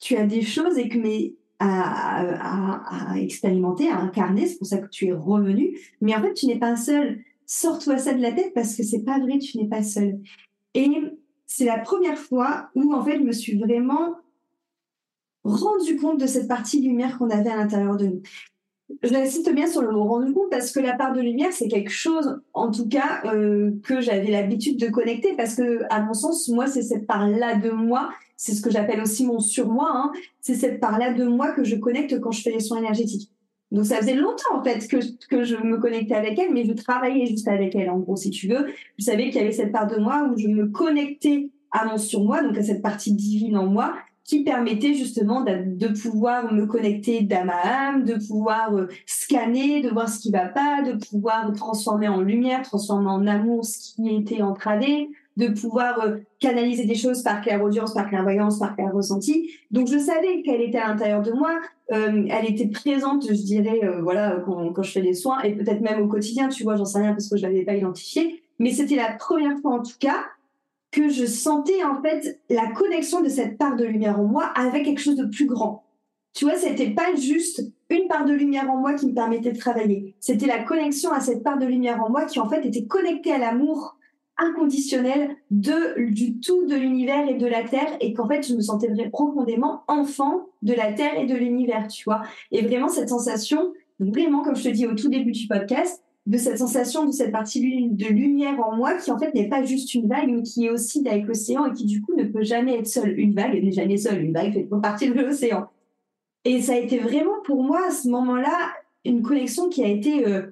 tu 0.00 0.16
as 0.16 0.26
des 0.26 0.42
choses 0.42 0.78
et 0.78 0.88
que 0.88 0.98
mais 0.98 1.34
à, 1.58 3.14
expérimenter, 3.16 3.88
à 3.88 3.98
incarner, 3.98 4.46
c'est 4.46 4.58
pour 4.58 4.66
ça 4.66 4.78
que 4.78 4.88
tu 4.88 5.06
es 5.06 5.12
revenu, 5.12 5.78
mais 6.00 6.16
en 6.16 6.22
fait 6.22 6.34
tu 6.34 6.46
n'es 6.46 6.58
pas 6.58 6.74
seule 6.76 7.20
sors-toi 7.50 7.98
ça 7.98 8.12
de 8.12 8.22
la 8.22 8.30
tête 8.30 8.54
parce 8.54 8.76
que 8.76 8.84
c'est 8.84 9.02
pas 9.02 9.18
vrai, 9.18 9.38
tu 9.38 9.58
n'es 9.58 9.66
pas 9.66 9.82
seule. 9.82 10.20
Et 10.74 10.88
c'est 11.48 11.64
la 11.64 11.78
première 11.78 12.16
fois 12.16 12.70
où, 12.76 12.94
en 12.94 13.04
fait, 13.04 13.18
je 13.18 13.24
me 13.24 13.32
suis 13.32 13.58
vraiment 13.58 14.14
rendu 15.42 15.96
compte 15.96 16.20
de 16.20 16.28
cette 16.28 16.46
partie 16.46 16.80
lumière 16.80 17.18
qu'on 17.18 17.28
avait 17.28 17.50
à 17.50 17.56
l'intérieur 17.56 17.96
de 17.96 18.06
nous. 18.06 18.22
Je 19.02 19.12
l'insiste 19.12 19.52
bien 19.52 19.66
sur 19.66 19.82
le 19.82 19.90
mot 19.90 20.04
rendu 20.04 20.32
compte 20.32 20.48
parce 20.50 20.70
que 20.70 20.78
la 20.78 20.94
part 20.94 21.12
de 21.12 21.20
lumière, 21.20 21.52
c'est 21.52 21.66
quelque 21.66 21.90
chose, 21.90 22.40
en 22.54 22.70
tout 22.70 22.88
cas, 22.88 23.20
euh, 23.24 23.72
que 23.82 24.00
j'avais 24.00 24.30
l'habitude 24.30 24.78
de 24.78 24.88
connecter 24.88 25.34
parce 25.36 25.56
que, 25.56 25.80
à 25.90 26.02
mon 26.02 26.14
sens, 26.14 26.48
moi, 26.48 26.68
c'est 26.68 26.82
cette 26.82 27.08
part-là 27.08 27.56
de 27.56 27.70
moi, 27.70 28.10
c'est 28.40 28.54
ce 28.54 28.62
que 28.62 28.70
j'appelle 28.70 29.02
aussi 29.02 29.26
mon 29.26 29.38
surmoi, 29.38 29.90
hein, 29.92 30.12
c'est 30.40 30.54
cette 30.54 30.80
part-là 30.80 31.12
de 31.12 31.26
moi 31.26 31.52
que 31.52 31.62
je 31.62 31.76
connecte 31.76 32.18
quand 32.20 32.30
je 32.30 32.40
fais 32.40 32.50
les 32.50 32.60
soins 32.60 32.78
énergétiques. 32.78 33.30
Donc 33.70 33.84
ça 33.84 33.98
faisait 33.98 34.14
longtemps 34.14 34.54
en 34.54 34.64
fait 34.64 34.88
que, 34.88 34.96
que 35.28 35.44
je 35.44 35.56
me 35.56 35.76
connectais 35.76 36.14
avec 36.14 36.38
elle, 36.38 36.50
mais 36.50 36.64
je 36.64 36.72
travaillais 36.72 37.26
juste 37.26 37.46
avec 37.48 37.74
elle 37.74 37.90
en 37.90 37.98
gros 37.98 38.16
si 38.16 38.30
tu 38.30 38.48
veux. 38.48 38.68
Je 38.98 39.04
savais 39.04 39.24
qu'il 39.24 39.42
y 39.42 39.44
avait 39.44 39.52
cette 39.52 39.72
part 39.72 39.86
de 39.86 39.96
moi 39.96 40.26
où 40.32 40.38
je 40.38 40.48
me 40.48 40.68
connectais 40.68 41.50
à 41.70 41.84
mon 41.84 41.98
surmoi, 41.98 42.42
donc 42.42 42.56
à 42.56 42.62
cette 42.62 42.80
partie 42.80 43.12
divine 43.12 43.58
en 43.58 43.66
moi, 43.66 43.94
qui 44.24 44.42
permettait 44.42 44.94
justement 44.94 45.44
de, 45.44 45.88
pouvoir 46.00 46.50
me 46.50 46.64
connecter 46.64 47.20
d'âme 47.20 47.50
à 47.50 47.88
âme, 47.88 48.04
de 48.04 48.14
pouvoir 48.26 48.74
euh, 48.74 48.88
scanner, 49.04 49.82
de 49.82 49.90
voir 49.90 50.08
ce 50.08 50.18
qui 50.18 50.30
va 50.30 50.46
pas, 50.46 50.82
de 50.82 50.92
pouvoir 50.92 51.52
transformer 51.52 52.08
en 52.08 52.22
lumière, 52.22 52.62
transformer 52.62 53.10
en 53.10 53.26
amour 53.26 53.66
ce 53.66 53.94
qui 53.94 54.08
était 54.16 54.40
entravé, 54.40 55.10
de 55.40 55.48
pouvoir 55.48 56.00
euh, 56.00 56.18
canaliser 56.38 56.84
des 56.84 56.94
choses 56.94 57.22
par 57.22 57.40
clairaudience, 57.40 57.94
par 57.94 58.08
clairvoyance, 58.08 58.58
par 58.58 58.76
clair 58.76 58.92
ressenti. 58.92 59.50
Donc 59.70 59.88
je 59.88 59.98
savais 59.98 60.42
qu'elle 60.42 60.60
était 60.60 60.78
à 60.78 60.88
l'intérieur 60.88 61.22
de 61.22 61.32
moi, 61.32 61.58
euh, 61.92 62.26
elle 62.30 62.48
était 62.48 62.68
présente, 62.68 63.26
je 63.26 63.42
dirais, 63.42 63.80
euh, 63.82 64.02
voilà, 64.02 64.42
quand, 64.44 64.82
je 64.82 64.92
fais 64.92 65.00
des 65.00 65.14
soins 65.14 65.40
et 65.42 65.54
peut-être 65.54 65.80
même 65.80 66.02
au 66.02 66.06
quotidien, 66.06 66.48
tu 66.48 66.62
vois, 66.62 66.76
j'en 66.76 66.84
sais 66.84 67.00
rien 67.00 67.12
parce 67.12 67.28
que 67.28 67.36
je 67.36 67.42
l'avais 67.42 67.64
pas 67.64 67.74
identifiée. 67.74 68.42
Mais 68.58 68.70
c'était 68.72 68.96
la 68.96 69.12
première 69.12 69.58
fois 69.60 69.72
en 69.72 69.82
tout 69.82 69.98
cas 69.98 70.26
que 70.92 71.08
je 71.08 71.24
sentais 71.24 71.82
en 71.84 72.02
fait 72.02 72.40
la 72.50 72.66
connexion 72.72 73.22
de 73.22 73.28
cette 73.28 73.56
part 73.56 73.76
de 73.76 73.84
lumière 73.84 74.20
en 74.20 74.24
moi 74.24 74.44
avec 74.54 74.84
quelque 74.84 75.00
chose 75.00 75.16
de 75.16 75.26
plus 75.26 75.46
grand. 75.46 75.84
Tu 76.34 76.44
vois, 76.44 76.56
c'était 76.56 76.90
pas 76.90 77.14
juste 77.16 77.62
une 77.88 78.06
part 78.08 78.24
de 78.24 78.32
lumière 78.32 78.70
en 78.70 78.76
moi 78.76 78.94
qui 78.94 79.06
me 79.06 79.14
permettait 79.14 79.52
de 79.52 79.58
travailler. 79.58 80.14
C'était 80.20 80.46
la 80.46 80.62
connexion 80.62 81.10
à 81.12 81.20
cette 81.20 81.42
part 81.42 81.58
de 81.58 81.66
lumière 81.66 82.02
en 82.04 82.10
moi 82.10 82.26
qui 82.26 82.38
en 82.38 82.48
fait 82.48 82.64
était 82.66 82.86
connectée 82.86 83.32
à 83.32 83.38
l'amour 83.38 83.96
inconditionnel 84.40 85.36
de 85.50 86.10
du 86.10 86.40
tout 86.40 86.66
de 86.66 86.74
l'univers 86.74 87.28
et 87.28 87.34
de 87.34 87.46
la 87.46 87.64
terre 87.64 87.96
et 88.00 88.12
qu'en 88.12 88.26
fait 88.26 88.46
je 88.46 88.54
me 88.54 88.60
sentais 88.60 88.88
profondément 89.10 89.82
enfant 89.88 90.46
de 90.62 90.74
la 90.74 90.92
terre 90.92 91.18
et 91.18 91.26
de 91.26 91.34
l'univers, 91.34 91.88
tu 91.88 92.04
vois. 92.04 92.22
Et 92.50 92.62
vraiment 92.62 92.88
cette 92.88 93.08
sensation, 93.08 93.72
vraiment 93.98 94.42
comme 94.42 94.56
je 94.56 94.64
te 94.64 94.68
dis 94.68 94.86
au 94.86 94.94
tout 94.94 95.08
début 95.08 95.32
du 95.32 95.46
podcast, 95.46 96.02
de 96.26 96.36
cette 96.36 96.58
sensation 96.58 97.06
de 97.06 97.12
cette 97.12 97.32
partie 97.32 97.88
de 97.88 98.06
lumière 98.06 98.60
en 98.60 98.76
moi 98.76 98.94
qui 98.94 99.10
en 99.10 99.18
fait 99.18 99.34
n'est 99.34 99.48
pas 99.48 99.64
juste 99.64 99.94
une 99.94 100.06
vague 100.06 100.28
mais 100.28 100.42
qui 100.42 100.66
est 100.66 100.70
aussi 100.70 101.06
avec 101.08 101.26
l'océan 101.26 101.66
et 101.66 101.72
qui 101.72 101.86
du 101.86 102.02
coup 102.02 102.14
ne 102.14 102.24
peut 102.24 102.42
jamais 102.42 102.78
être 102.78 102.86
seule. 102.86 103.18
Une 103.18 103.34
vague 103.34 103.62
n'est 103.62 103.72
jamais 103.72 103.96
seule, 103.96 104.22
une 104.22 104.32
vague 104.32 104.52
fait 104.52 104.68
partie 104.82 105.08
de 105.08 105.14
l'océan. 105.14 105.68
Et 106.44 106.60
ça 106.62 106.74
a 106.74 106.76
été 106.76 106.98
vraiment 106.98 107.40
pour 107.44 107.62
moi 107.62 107.80
à 107.88 107.90
ce 107.90 108.08
moment-là 108.08 108.72
une 109.04 109.22
connexion 109.22 109.68
qui 109.68 109.82
a 109.82 109.88
été 109.88 110.26
euh, 110.26 110.42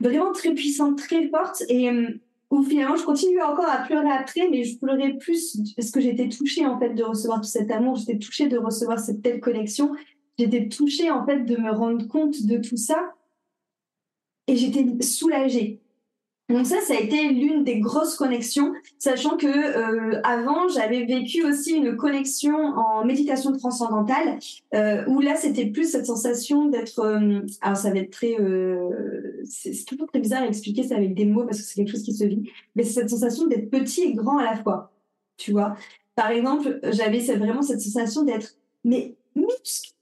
vraiment 0.00 0.32
très 0.32 0.54
puissante, 0.54 0.98
très 0.98 1.28
forte 1.28 1.62
et 1.68 1.90
euh, 1.90 2.08
où 2.50 2.62
finalement 2.62 2.96
je 2.96 3.04
continue 3.04 3.42
encore 3.42 3.68
à 3.68 3.78
pleurer 3.78 4.10
après, 4.10 4.48
mais 4.50 4.64
je 4.64 4.78
pleurais 4.78 5.14
plus 5.14 5.58
parce 5.76 5.90
que 5.90 6.00
j'étais 6.00 6.28
touchée 6.28 6.66
en 6.66 6.78
fait 6.78 6.94
de 6.94 7.02
recevoir 7.02 7.40
tout 7.40 7.48
cet 7.48 7.70
amour, 7.70 7.96
j'étais 7.96 8.18
touchée 8.18 8.48
de 8.48 8.58
recevoir 8.58 8.98
cette 8.98 9.22
telle 9.22 9.40
connexion, 9.40 9.92
j'étais 10.38 10.68
touchée 10.68 11.10
en 11.10 11.24
fait 11.24 11.40
de 11.40 11.56
me 11.56 11.70
rendre 11.70 12.06
compte 12.08 12.42
de 12.46 12.58
tout 12.58 12.76
ça. 12.76 13.14
Et 14.46 14.56
j'étais 14.56 15.02
soulagée. 15.02 15.83
Donc 16.50 16.66
ça, 16.66 16.80
ça 16.82 16.94
a 16.94 17.00
été 17.00 17.30
l'une 17.30 17.64
des 17.64 17.80
grosses 17.80 18.16
connexions, 18.16 18.74
sachant 18.98 19.38
que 19.38 19.46
euh, 19.46 20.20
avant 20.24 20.68
j'avais 20.68 21.06
vécu 21.06 21.42
aussi 21.42 21.72
une 21.72 21.96
connexion 21.96 22.54
en 22.54 23.02
méditation 23.06 23.52
transcendantale, 23.52 24.38
euh, 24.74 25.06
où 25.06 25.20
là 25.20 25.36
c'était 25.36 25.66
plus 25.66 25.90
cette 25.90 26.04
sensation 26.04 26.66
d'être, 26.66 27.00
euh, 27.00 27.40
alors 27.62 27.78
ça 27.78 27.90
va 27.90 27.98
être 28.00 28.10
très, 28.10 28.38
euh, 28.38 29.40
c'est 29.44 29.86
toujours 29.86 30.06
très 30.06 30.20
bizarre 30.20 30.42
à 30.42 30.46
expliquer 30.46 30.82
ça 30.82 30.96
avec 30.96 31.14
des 31.14 31.24
mots 31.24 31.44
parce 31.44 31.58
que 31.58 31.64
c'est 31.64 31.76
quelque 31.76 31.92
chose 31.92 32.02
qui 32.02 32.12
se 32.12 32.24
vit, 32.24 32.50
mais 32.76 32.82
c'est 32.82 33.00
cette 33.00 33.10
sensation 33.10 33.46
d'être 33.46 33.70
petit 33.70 34.02
et 34.02 34.12
grand 34.12 34.36
à 34.36 34.44
la 34.44 34.56
fois, 34.62 34.92
tu 35.38 35.52
vois. 35.52 35.76
Par 36.14 36.30
exemple, 36.30 36.78
j'avais 36.92 37.20
vraiment 37.20 37.62
cette 37.62 37.80
sensation 37.80 38.22
d'être 38.22 38.56
mais 38.84 39.14
muscle, 39.34 39.94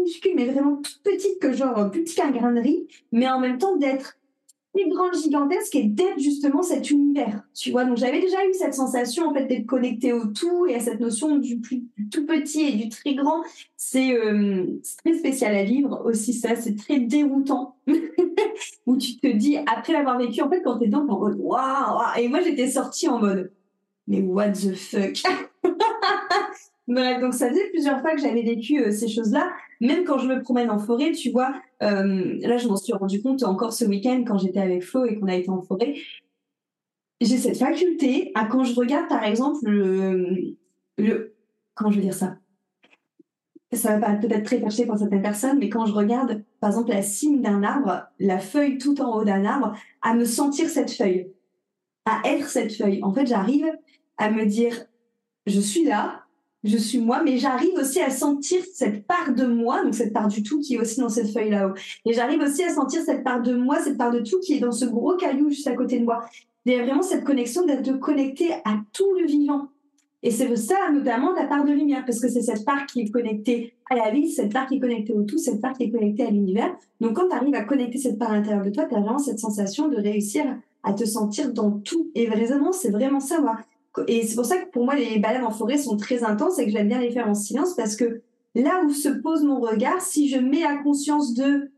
muscule, 0.00 0.32
mais 0.34 0.46
vraiment 0.46 0.76
toute 0.76 1.02
petite 1.02 1.38
que 1.40 1.52
genre 1.52 1.90
plus 1.90 2.04
petit 2.04 2.14
qu'un 2.14 2.30
grain 2.30 2.52
de 2.52 2.60
riz, 2.60 2.88
mais 3.12 3.28
en 3.28 3.40
même 3.40 3.58
temps 3.58 3.76
d'être 3.76 4.17
grande, 4.86 5.14
gigantesque 5.14 5.74
et 5.74 5.84
d'être 5.84 6.18
justement 6.18 6.62
cet 6.62 6.90
univers, 6.90 7.42
tu 7.54 7.70
vois. 7.70 7.84
Donc 7.84 7.96
j'avais 7.96 8.20
déjà 8.20 8.44
eu 8.46 8.54
cette 8.54 8.74
sensation 8.74 9.28
en 9.28 9.34
fait 9.34 9.46
d'être 9.46 9.66
connecté 9.66 10.12
au 10.12 10.26
tout 10.26 10.66
et 10.66 10.74
à 10.74 10.80
cette 10.80 11.00
notion 11.00 11.36
du, 11.36 11.60
tout 11.60 12.26
petit 12.26 12.62
et 12.62 12.72
du 12.72 12.88
très 12.88 13.14
grand. 13.14 13.42
C'est 13.76 14.14
euh, 14.14 14.66
très 15.04 15.14
spécial 15.14 15.54
à 15.54 15.64
vivre 15.64 16.02
aussi 16.04 16.32
ça, 16.32 16.56
c'est 16.56 16.76
très 16.76 17.00
déroutant 17.00 17.76
où 18.86 18.96
tu 18.96 19.16
te 19.16 19.26
dis 19.26 19.56
après 19.56 19.92
l'avoir 19.92 20.18
vécu 20.18 20.42
en 20.42 20.50
fait 20.50 20.62
quand 20.62 20.78
t'es 20.78 20.86
dedans 20.86 21.06
en 21.08 21.18
mode 21.18 21.36
waouh 21.38 22.00
et 22.18 22.28
moi 22.28 22.40
j'étais 22.40 22.68
sortie 22.68 23.08
en 23.08 23.18
mode 23.18 23.50
mais 24.06 24.22
what 24.22 24.52
the 24.52 24.74
fuck? 24.74 25.22
Donc 26.88 27.34
ça 27.34 27.50
faisait 27.50 27.68
plusieurs 27.70 28.00
fois 28.00 28.14
que 28.14 28.20
j'avais 28.20 28.42
vécu 28.42 28.82
euh, 28.82 28.90
ces 28.90 29.08
choses-là. 29.08 29.50
Même 29.80 30.04
quand 30.04 30.18
je 30.18 30.26
me 30.26 30.42
promène 30.42 30.70
en 30.70 30.78
forêt, 30.78 31.12
tu 31.12 31.30
vois, 31.30 31.54
euh, 31.82 32.36
là 32.40 32.58
je 32.58 32.66
m'en 32.68 32.76
suis 32.76 32.92
rendu 32.92 33.22
compte 33.22 33.42
encore 33.44 33.72
ce 33.72 33.84
week-end 33.84 34.24
quand 34.26 34.38
j'étais 34.38 34.60
avec 34.60 34.82
Flo 34.82 35.04
et 35.04 35.18
qu'on 35.18 35.28
a 35.28 35.36
été 35.36 35.50
en 35.50 35.62
forêt. 35.62 35.94
J'ai 37.20 37.38
cette 37.38 37.58
faculté 37.58 38.32
à 38.34 38.46
quand 38.46 38.64
je 38.64 38.74
regarde 38.74 39.08
par 39.08 39.24
exemple 39.24 39.68
le, 39.68 40.56
le 40.98 41.34
comment 41.74 41.90
je 41.90 41.96
veux 41.96 42.02
dire 42.02 42.14
ça? 42.14 42.36
Ça 43.72 43.98
va 43.98 44.14
peut-être 44.14 44.44
très 44.44 44.60
perché 44.60 44.86
pour 44.86 44.96
certaines 44.96 45.22
personnes, 45.22 45.58
mais 45.58 45.68
quand 45.68 45.84
je 45.84 45.92
regarde, 45.92 46.42
par 46.58 46.70
exemple, 46.70 46.88
la 46.88 47.02
cime 47.02 47.42
d'un 47.42 47.62
arbre, 47.62 48.08
la 48.18 48.38
feuille 48.38 48.78
tout 48.78 49.00
en 49.02 49.14
haut 49.14 49.24
d'un 49.24 49.44
arbre, 49.44 49.76
à 50.00 50.14
me 50.14 50.24
sentir 50.24 50.70
cette 50.70 50.90
feuille, 50.90 51.30
à 52.06 52.22
être 52.24 52.48
cette 52.48 52.74
feuille. 52.74 53.00
En 53.02 53.12
fait, 53.12 53.26
j'arrive 53.26 53.70
à 54.16 54.30
me 54.30 54.46
dire, 54.46 54.86
je 55.46 55.60
suis 55.60 55.84
là, 55.84 56.24
je 56.64 56.76
suis 56.76 56.98
moi, 56.98 57.22
mais 57.24 57.38
j'arrive 57.38 57.74
aussi 57.78 58.00
à 58.00 58.10
sentir 58.10 58.60
cette 58.72 59.06
part 59.06 59.32
de 59.34 59.46
moi, 59.46 59.84
donc 59.84 59.94
cette 59.94 60.12
part 60.12 60.28
du 60.28 60.42
tout 60.42 60.60
qui 60.60 60.74
est 60.74 60.78
aussi 60.78 61.00
dans 61.00 61.08
cette 61.08 61.32
feuille 61.32 61.50
là-haut. 61.50 61.74
Et 62.04 62.12
j'arrive 62.12 62.40
aussi 62.40 62.64
à 62.64 62.70
sentir 62.70 63.02
cette 63.02 63.22
part 63.22 63.42
de 63.42 63.54
moi, 63.54 63.78
cette 63.80 63.96
part 63.96 64.10
de 64.10 64.20
tout 64.20 64.40
qui 64.40 64.54
est 64.54 64.60
dans 64.60 64.72
ce 64.72 64.84
gros 64.84 65.16
caillou 65.16 65.50
juste 65.50 65.68
à 65.68 65.74
côté 65.74 65.98
de 65.98 66.04
moi. 66.04 66.24
Il 66.64 66.72
y 66.72 66.74
a 66.76 66.82
vraiment 66.82 67.02
cette 67.02 67.24
connexion 67.24 67.64
d'être 67.64 67.98
connecté 68.00 68.52
à 68.64 68.76
tout 68.92 69.14
le 69.18 69.26
vivant. 69.26 69.68
Et 70.24 70.32
c'est 70.32 70.54
ça 70.56 70.90
notamment 70.92 71.32
la 71.32 71.44
part 71.46 71.64
de 71.64 71.70
lumière, 71.70 72.04
parce 72.04 72.18
que 72.18 72.28
c'est 72.28 72.42
cette 72.42 72.64
part 72.64 72.86
qui 72.86 73.02
est 73.02 73.10
connectée 73.10 73.74
à 73.88 73.94
la 73.94 74.10
vie, 74.10 74.28
cette 74.28 74.52
part 74.52 74.66
qui 74.66 74.76
est 74.76 74.80
connectée 74.80 75.12
au 75.12 75.22
tout, 75.22 75.38
cette 75.38 75.60
part 75.60 75.74
qui 75.74 75.84
est 75.84 75.90
connectée 75.90 76.24
à 76.24 76.30
l'univers. 76.30 76.76
Donc 77.00 77.14
quand 77.14 77.28
tu 77.28 77.36
arrives 77.36 77.54
à 77.54 77.62
connecter 77.62 77.98
cette 77.98 78.18
part 78.18 78.32
à 78.32 78.34
l'intérieur 78.34 78.64
de 78.64 78.70
toi, 78.70 78.84
tu 78.84 78.96
as 78.96 79.00
vraiment 79.00 79.18
cette 79.18 79.38
sensation 79.38 79.86
de 79.88 79.96
réussir 79.96 80.44
à 80.82 80.92
te 80.92 81.04
sentir 81.04 81.52
dans 81.52 81.70
tout. 81.70 82.10
Et 82.16 82.26
vraiment, 82.26 82.72
c'est 82.72 82.90
vraiment 82.90 83.20
ça. 83.20 83.36
Et 84.06 84.26
c'est 84.26 84.36
pour 84.36 84.44
ça 84.44 84.56
que 84.58 84.70
pour 84.70 84.84
moi, 84.84 84.94
les 84.94 85.18
balades 85.18 85.44
en 85.44 85.50
forêt 85.50 85.78
sont 85.78 85.96
très 85.96 86.24
intenses 86.24 86.58
et 86.58 86.64
que 86.64 86.70
j'aime 86.70 86.88
bien 86.88 87.00
les 87.00 87.10
faire 87.10 87.28
en 87.28 87.34
silence 87.34 87.74
parce 87.74 87.96
que 87.96 88.22
là 88.54 88.82
où 88.84 88.90
se 88.90 89.08
pose 89.08 89.42
mon 89.42 89.60
regard, 89.60 90.00
si 90.00 90.28
je 90.28 90.38
mets 90.38 90.62
la 90.62 90.76
conscience 90.82 91.34
de 91.34 91.70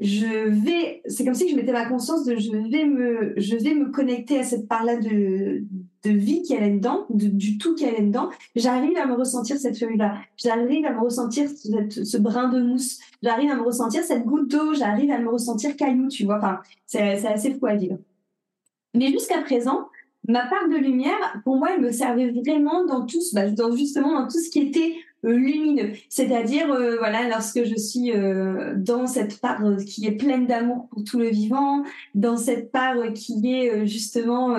je 0.00 0.48
vais, 0.48 1.02
c'est 1.06 1.24
comme 1.24 1.34
si 1.34 1.48
je 1.48 1.56
mettais 1.56 1.72
ma 1.72 1.86
conscience 1.86 2.24
de 2.24 2.36
je 2.36 2.50
vais 2.50 2.84
me, 2.84 3.32
je 3.36 3.56
vais 3.56 3.74
me 3.74 3.90
connecter 3.90 4.40
à 4.40 4.42
cette 4.42 4.68
part-là 4.68 4.96
de, 4.96 5.64
vie 6.04 6.42
qui 6.42 6.52
est 6.52 6.60
là-dedans, 6.60 7.06
du 7.08 7.56
tout 7.56 7.74
qui 7.74 7.84
est 7.84 7.92
là-dedans. 7.92 8.28
J'arrive 8.56 8.98
à 8.98 9.06
me 9.06 9.14
ressentir 9.14 9.56
cette 9.56 9.78
feuille-là. 9.78 10.18
J'arrive 10.36 10.84
à 10.84 10.92
me 10.92 11.00
ressentir 11.00 11.48
ce 11.48 12.16
brin 12.18 12.50
de 12.50 12.60
mousse. 12.60 12.98
J'arrive 13.22 13.50
à 13.50 13.56
me 13.56 13.62
ressentir 13.62 14.02
cette 14.02 14.24
goutte 14.24 14.50
d'eau. 14.50 14.74
J'arrive 14.74 15.10
à 15.10 15.18
me 15.18 15.30
ressentir 15.30 15.74
caillou, 15.76 16.08
tu 16.08 16.24
vois. 16.24 16.36
Enfin, 16.36 16.60
c'est, 16.86 17.24
assez 17.26 17.54
fou 17.54 17.64
à 17.64 17.76
vivre. 17.76 17.96
Mais 18.92 19.10
jusqu'à 19.10 19.40
présent, 19.40 19.88
ma 20.28 20.46
part 20.46 20.68
de 20.70 20.76
lumière, 20.76 21.40
pour 21.44 21.56
moi, 21.56 21.68
elle 21.74 21.82
me 21.82 21.92
servait 21.92 22.30
vraiment 22.30 22.84
dans 22.86 23.06
tout, 23.06 23.20
bah, 23.32 23.50
dans, 23.50 23.74
justement 23.76 24.20
dans 24.20 24.28
tout 24.28 24.38
ce 24.38 24.50
qui 24.50 24.60
était 24.60 24.94
euh, 25.24 25.32
lumineux. 25.32 25.92
C'est-à-dire, 26.08 26.70
euh, 26.72 26.96
voilà, 26.98 27.28
lorsque 27.28 27.64
je 27.64 27.76
suis 27.76 28.12
euh, 28.12 28.74
dans 28.76 29.06
cette 29.06 29.40
part 29.40 29.62
qui 29.86 30.06
est 30.06 30.16
pleine 30.16 30.46
d'amour 30.46 30.88
pour 30.90 31.04
tout 31.04 31.18
le 31.18 31.28
vivant, 31.28 31.82
dans 32.14 32.36
cette 32.36 32.72
part 32.72 32.96
qui 33.14 33.52
est 33.52 33.86
justement 33.86 34.56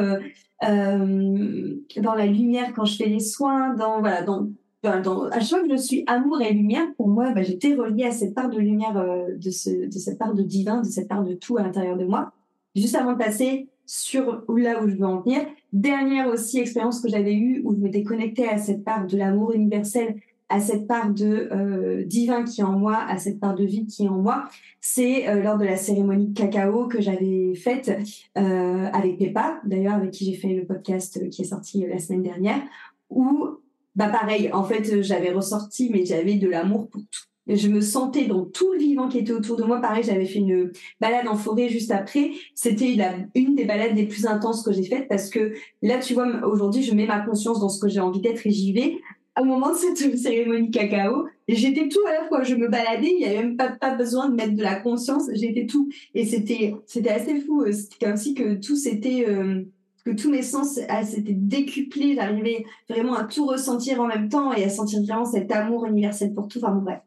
dans 0.61 2.15
la 2.15 2.25
lumière 2.25 2.73
quand 2.75 2.85
je 2.85 2.97
fais 2.97 3.09
les 3.09 3.19
soins, 3.19 3.73
dans 3.73 3.99
voilà, 3.99 4.21
dans 4.21 4.47
dans, 4.83 5.23
à 5.29 5.39
chaque 5.39 5.49
fois 5.49 5.67
que 5.67 5.71
je 5.71 5.81
suis 5.81 6.03
amour 6.05 6.39
et 6.43 6.53
lumière, 6.53 6.85
pour 6.95 7.07
moi, 7.07 7.31
bah, 7.31 7.41
j'étais 7.41 7.73
reliée 7.73 8.03
à 8.03 8.11
cette 8.11 8.35
part 8.35 8.49
de 8.49 8.59
lumière, 8.59 8.93
de, 9.35 9.49
ce, 9.49 9.87
de 9.87 9.97
cette 9.97 10.19
part 10.19 10.35
de 10.35 10.43
divin, 10.43 10.81
de 10.81 10.85
cette 10.85 11.07
part 11.07 11.23
de 11.23 11.33
tout 11.33 11.57
à 11.57 11.63
l'intérieur 11.63 11.97
de 11.97 12.05
moi. 12.05 12.33
Juste 12.75 12.93
avant 12.93 13.13
de 13.13 13.17
passer 13.17 13.67
sur 13.85 14.43
là 14.49 14.83
où 14.83 14.89
je 14.89 14.95
veux 14.95 15.05
en 15.05 15.21
venir. 15.21 15.45
Dernière 15.73 16.27
aussi 16.27 16.59
expérience 16.59 17.01
que 17.01 17.09
j'avais 17.09 17.33
eue 17.33 17.61
où 17.63 17.73
je 17.73 17.79
m'étais 17.79 18.03
connectée 18.03 18.47
à 18.47 18.57
cette 18.57 18.83
part 18.83 19.07
de 19.07 19.17
l'amour 19.17 19.53
universel, 19.53 20.15
à 20.49 20.59
cette 20.59 20.87
part 20.87 21.11
de 21.11 21.49
euh, 21.51 22.03
divin 22.03 22.43
qui 22.43 22.61
est 22.61 22.63
en 22.63 22.77
moi, 22.77 22.97
à 22.97 23.17
cette 23.17 23.39
part 23.39 23.55
de 23.55 23.63
vie 23.63 23.85
qui 23.85 24.05
est 24.05 24.09
en 24.09 24.19
moi, 24.19 24.45
c'est 24.79 25.27
euh, 25.27 25.41
lors 25.41 25.57
de 25.57 25.65
la 25.65 25.75
cérémonie 25.75 26.27
de 26.27 26.37
cacao 26.37 26.87
que 26.87 27.01
j'avais 27.01 27.55
faite 27.55 27.91
euh, 28.37 28.87
avec 28.93 29.17
Pepa, 29.17 29.59
d'ailleurs 29.65 29.95
avec 29.95 30.11
qui 30.11 30.25
j'ai 30.25 30.35
fait 30.35 30.53
le 30.53 30.65
podcast 30.65 31.29
qui 31.29 31.41
est 31.41 31.45
sorti 31.45 31.85
la 31.87 31.99
semaine 31.99 32.23
dernière, 32.23 32.61
où 33.09 33.47
bah 33.95 34.09
pareil, 34.09 34.51
en 34.51 34.63
fait 34.63 35.01
j'avais 35.01 35.31
ressorti 35.31 35.89
mais 35.91 36.05
j'avais 36.05 36.35
de 36.35 36.49
l'amour 36.49 36.89
pour 36.89 37.01
tout 37.01 37.23
je 37.47 37.67
me 37.67 37.81
sentais 37.81 38.25
dans 38.25 38.45
tout 38.45 38.71
le 38.73 38.79
vivant 38.79 39.07
qui 39.07 39.19
était 39.19 39.31
autour 39.31 39.57
de 39.57 39.63
moi. 39.63 39.79
Pareil, 39.79 40.03
j'avais 40.03 40.25
fait 40.25 40.39
une 40.39 40.71
balade 40.99 41.27
en 41.27 41.35
forêt 41.35 41.69
juste 41.69 41.91
après. 41.91 42.31
C'était 42.55 42.97
une 43.35 43.55
des 43.55 43.65
balades 43.65 43.95
les 43.95 44.07
plus 44.07 44.25
intenses 44.25 44.63
que 44.63 44.71
j'ai 44.71 44.83
faites 44.83 45.07
parce 45.07 45.29
que 45.29 45.53
là, 45.81 45.99
tu 45.99 46.13
vois, 46.13 46.27
aujourd'hui, 46.47 46.83
je 46.83 46.93
mets 46.93 47.05
ma 47.05 47.19
conscience 47.19 47.59
dans 47.59 47.69
ce 47.69 47.79
que 47.79 47.87
j'ai 47.87 47.99
envie 47.99 48.21
d'être 48.21 48.45
et 48.47 48.51
j'y 48.51 48.73
vais. 48.73 48.97
Au 49.39 49.43
moment 49.43 49.71
de 49.71 49.75
cette 49.75 49.97
cérémonie 50.17 50.71
cacao, 50.71 51.27
j'étais 51.47 51.87
tout 51.87 51.99
à 52.07 52.13
la 52.13 52.27
fois. 52.27 52.43
Je 52.43 52.55
me 52.55 52.67
baladais, 52.67 53.11
il 53.11 53.17
n'y 53.19 53.25
avait 53.25 53.43
même 53.43 53.57
pas, 53.57 53.95
besoin 53.95 54.29
de 54.29 54.35
mettre 54.35 54.55
de 54.55 54.63
la 54.63 54.75
conscience. 54.75 55.29
J'étais 55.33 55.67
tout. 55.67 55.89
Et 56.15 56.25
c'était, 56.25 56.73
c'était 56.87 57.09
assez 57.09 57.41
fou. 57.41 57.63
C'était 57.71 58.05
comme 58.05 58.17
si 58.17 58.33
que 58.33 58.55
tout 58.55 58.75
s'était, 58.75 59.25
euh, 59.27 59.63
que 60.03 60.11
tous 60.11 60.31
mes 60.31 60.41
sens 60.41 60.79
ah, 60.89 61.03
s'étaient 61.03 61.33
décuplés. 61.33 62.15
J'arrivais 62.15 62.65
vraiment 62.89 63.13
à 63.13 63.25
tout 63.25 63.45
ressentir 63.45 64.01
en 64.01 64.07
même 64.07 64.29
temps 64.29 64.53
et 64.53 64.63
à 64.63 64.69
sentir 64.69 65.03
vraiment 65.03 65.25
cet 65.25 65.51
amour 65.51 65.85
universel 65.85 66.33
pour 66.33 66.47
tout. 66.47 66.59
Enfin 66.63 66.73
bref. 66.73 67.01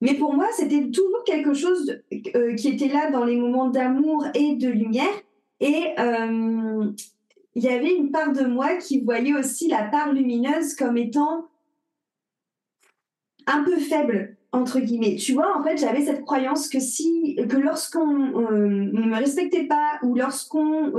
Mais 0.00 0.14
pour 0.14 0.34
moi, 0.34 0.46
c'était 0.56 0.90
toujours 0.90 1.24
quelque 1.24 1.52
chose 1.52 2.00
euh, 2.34 2.54
qui 2.54 2.68
était 2.68 2.88
là 2.88 3.10
dans 3.10 3.24
les 3.24 3.36
moments 3.36 3.68
d'amour 3.68 4.26
et 4.34 4.56
de 4.56 4.68
lumière. 4.68 5.12
Et 5.60 5.88
euh, 5.98 6.90
il 7.54 7.62
y 7.62 7.68
avait 7.68 7.94
une 7.94 8.10
part 8.10 8.32
de 8.32 8.44
moi 8.44 8.76
qui 8.76 9.00
voyait 9.00 9.34
aussi 9.34 9.68
la 9.68 9.84
part 9.84 10.12
lumineuse 10.12 10.74
comme 10.74 10.96
étant 10.96 11.48
un 13.46 13.62
peu 13.62 13.76
faible. 13.76 14.36
entre 14.52 14.80
guillemets. 14.80 15.16
Tu 15.16 15.34
vois, 15.34 15.56
en 15.56 15.62
fait, 15.62 15.76
j'avais 15.76 16.04
cette 16.04 16.24
croyance 16.24 16.68
que 16.68 16.80
si, 16.80 17.38
que 17.48 17.56
lorsqu'on 17.56 18.50
euh, 18.50 18.66
ne 18.66 19.06
me 19.06 19.16
respectait 19.16 19.66
pas 19.66 19.98
ou 20.02 20.14
lorsqu'on 20.14 20.92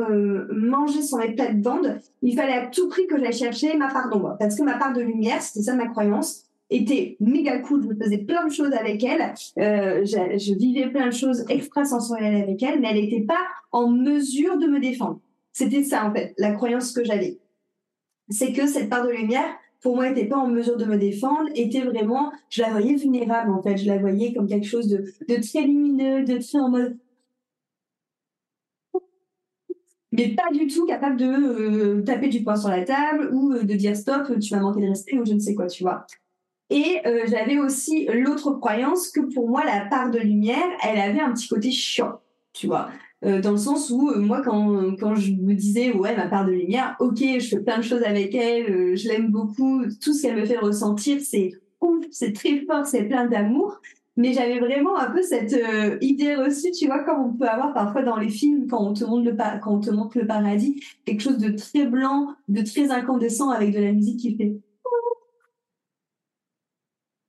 mangeait 0.54 1.02
sur 1.02 1.18
mes 1.18 1.34
plates 1.34 1.60
bandes, 1.60 2.00
il 2.22 2.36
fallait 2.36 2.54
à 2.54 2.68
tout 2.68 2.88
prix 2.88 3.08
que 3.08 3.20
j'aille 3.20 3.34
chercher 3.34 3.76
ma 3.76 3.92
part 3.92 4.10
d'ombre. 4.10 4.38
Parce 4.40 4.56
que 4.56 4.64
ma 4.64 4.78
part 4.78 4.94
de 4.94 5.02
lumière, 5.02 5.42
c'était 5.42 5.64
ça 5.64 5.76
ma 5.76 5.88
croyance, 5.88 6.46
était 6.72 7.18
méga 7.20 7.60
cool. 7.60 7.86
Je 7.88 8.04
faisais 8.04 8.18
plein 8.20 8.48
de 8.48 8.52
choses 8.52 8.74
avec 8.74 9.04
elle. 9.04 9.34
Euh, 9.60 10.04
je, 10.06 10.58
vivais 10.58 10.90
plein 10.90 11.08
de 11.08 11.14
choses 11.14 11.46
extrasensorielles 11.50 12.42
avec 12.42 12.64
elle, 12.64 12.80
mais 12.80 12.90
elle 12.92 13.02
n'était 13.02 13.26
pas 13.26 13.44
en 13.72 13.90
mesure 13.90 14.58
de 14.58 14.66
me 14.68 14.80
défendre. 14.80 15.20
C'était 15.52 15.84
ça, 15.84 16.06
en 16.06 16.14
fait, 16.14 16.34
la 16.38 16.54
croyance 16.54 16.94
que 16.94 17.04
j'avais. 17.04 17.38
C'est 18.30 18.54
que 18.54 18.66
cette 18.66 18.90
part 18.90 19.06
de 19.06 19.12
lumière, 19.12 19.54
pour 19.82 19.96
moi, 19.96 20.10
n'était 20.10 20.28
pas 20.28 20.38
en 20.38 20.48
mesure 20.48 20.78
de 20.78 20.86
me 20.86 20.98
défendre, 20.98 21.50
était 21.56 21.82
vraiment, 21.82 22.32
je 22.50 22.62
la 22.62 22.70
voyais 22.70 22.96
vulnérable 22.96 23.52
en 23.52 23.62
fait, 23.62 23.78
je 23.78 23.88
la 23.88 23.98
voyais 23.98 24.34
comme 24.34 24.48
quelque 24.48 24.68
chose 24.68 24.88
de, 24.88 25.04
très 25.42 25.62
lumineux, 25.64 26.24
de 26.24 26.38
très 26.38 26.60
en 26.60 26.70
mode. 26.70 26.98
Mais 30.14 30.36
pas 30.36 30.52
du 30.54 30.68
tout 30.68 30.86
capable 30.86 31.18
de 31.18 31.26
euh, 31.26 32.02
taper 32.04 32.28
du 32.28 32.44
poing 32.44 32.58
sur 32.58 32.70
la 32.70 32.84
table 32.84 33.30
ou 33.34 33.54
euh, 33.54 33.64
de 33.64 33.74
dire 33.76 33.96
stop, 33.96 34.40
tu 34.40 34.54
vas 34.54 34.60
manquer 34.60 34.82
de 34.82 34.90
respect 34.90 35.18
ou 35.18 35.26
je 35.26 35.34
ne 35.34 35.40
sais 35.40 35.56
quoi, 35.56 35.68
tu 35.68 35.84
vois. 35.84 36.06
Et 36.72 37.02
euh, 37.06 37.26
j'avais 37.28 37.60
aussi 37.60 38.08
l'autre 38.14 38.54
croyance 38.54 39.10
que 39.10 39.20
pour 39.20 39.50
moi, 39.50 39.64
la 39.66 39.86
part 39.88 40.10
de 40.10 40.20
lumière, 40.20 40.66
elle 40.88 41.00
avait 41.00 41.20
un 41.20 41.34
petit 41.34 41.50
côté 41.50 41.70
chiant, 41.70 42.22
tu 42.54 42.68
vois. 42.68 42.90
Euh, 43.26 43.42
dans 43.42 43.52
le 43.52 43.58
sens 43.58 43.92
où 43.92 44.10
euh, 44.10 44.20
moi 44.20 44.42
quand, 44.42 44.96
quand 45.00 45.14
je 45.14 45.34
me 45.34 45.54
disais 45.54 45.92
ouais 45.94 46.16
ma 46.16 46.26
part 46.26 46.44
de 46.44 46.54
lumière 46.54 46.96
ok 47.00 47.20
je 47.20 47.50
fais 47.50 47.60
plein 47.60 47.78
de 47.78 47.84
choses 47.84 48.02
avec 48.02 48.34
elle 48.34 48.98
je 48.98 49.08
l'aime 49.08 49.30
beaucoup 49.30 49.84
tout 50.02 50.12
ce 50.12 50.24
qu'elle 50.24 50.38
me 50.38 50.44
fait 50.44 50.58
ressentir 50.58 51.20
c'est 51.22 51.52
ouf 51.82 52.04
c'est 52.10 52.34
très 52.34 52.62
fort 52.62 52.88
c'est 52.88 53.04
plein 53.04 53.28
d'amour 53.28 53.80
mais 54.18 54.34
j'avais 54.34 54.60
vraiment 54.60 54.98
un 54.98 55.12
peu 55.12 55.22
cette 55.22 55.56
idée 56.02 56.34
reçue 56.34 56.72
tu 56.72 56.88
vois 56.88 57.04
comme 57.04 57.20
on 57.20 57.34
peut 57.34 57.48
avoir 57.48 57.76
parfois 57.76 58.02
dans 58.02 58.18
les 58.18 58.30
films 58.30 58.66
quand 58.66 58.84
on 58.84 58.94
te 58.94 59.04
montre 59.04 59.30
le 59.30 59.38
quand 59.62 59.76
on 59.76 59.80
te 59.82 59.92
montre 59.92 60.18
le 60.18 60.26
paradis 60.26 60.84
quelque 61.06 61.22
chose 61.22 61.38
de 61.38 61.52
très 61.52 61.86
blanc 61.86 62.30
de 62.48 62.64
très 62.64 62.90
incandescent 62.90 63.52
avec 63.52 63.72
de 63.72 63.82
la 63.82 63.92
musique 63.92 64.20
qui 64.20 64.36
fait 64.36 64.56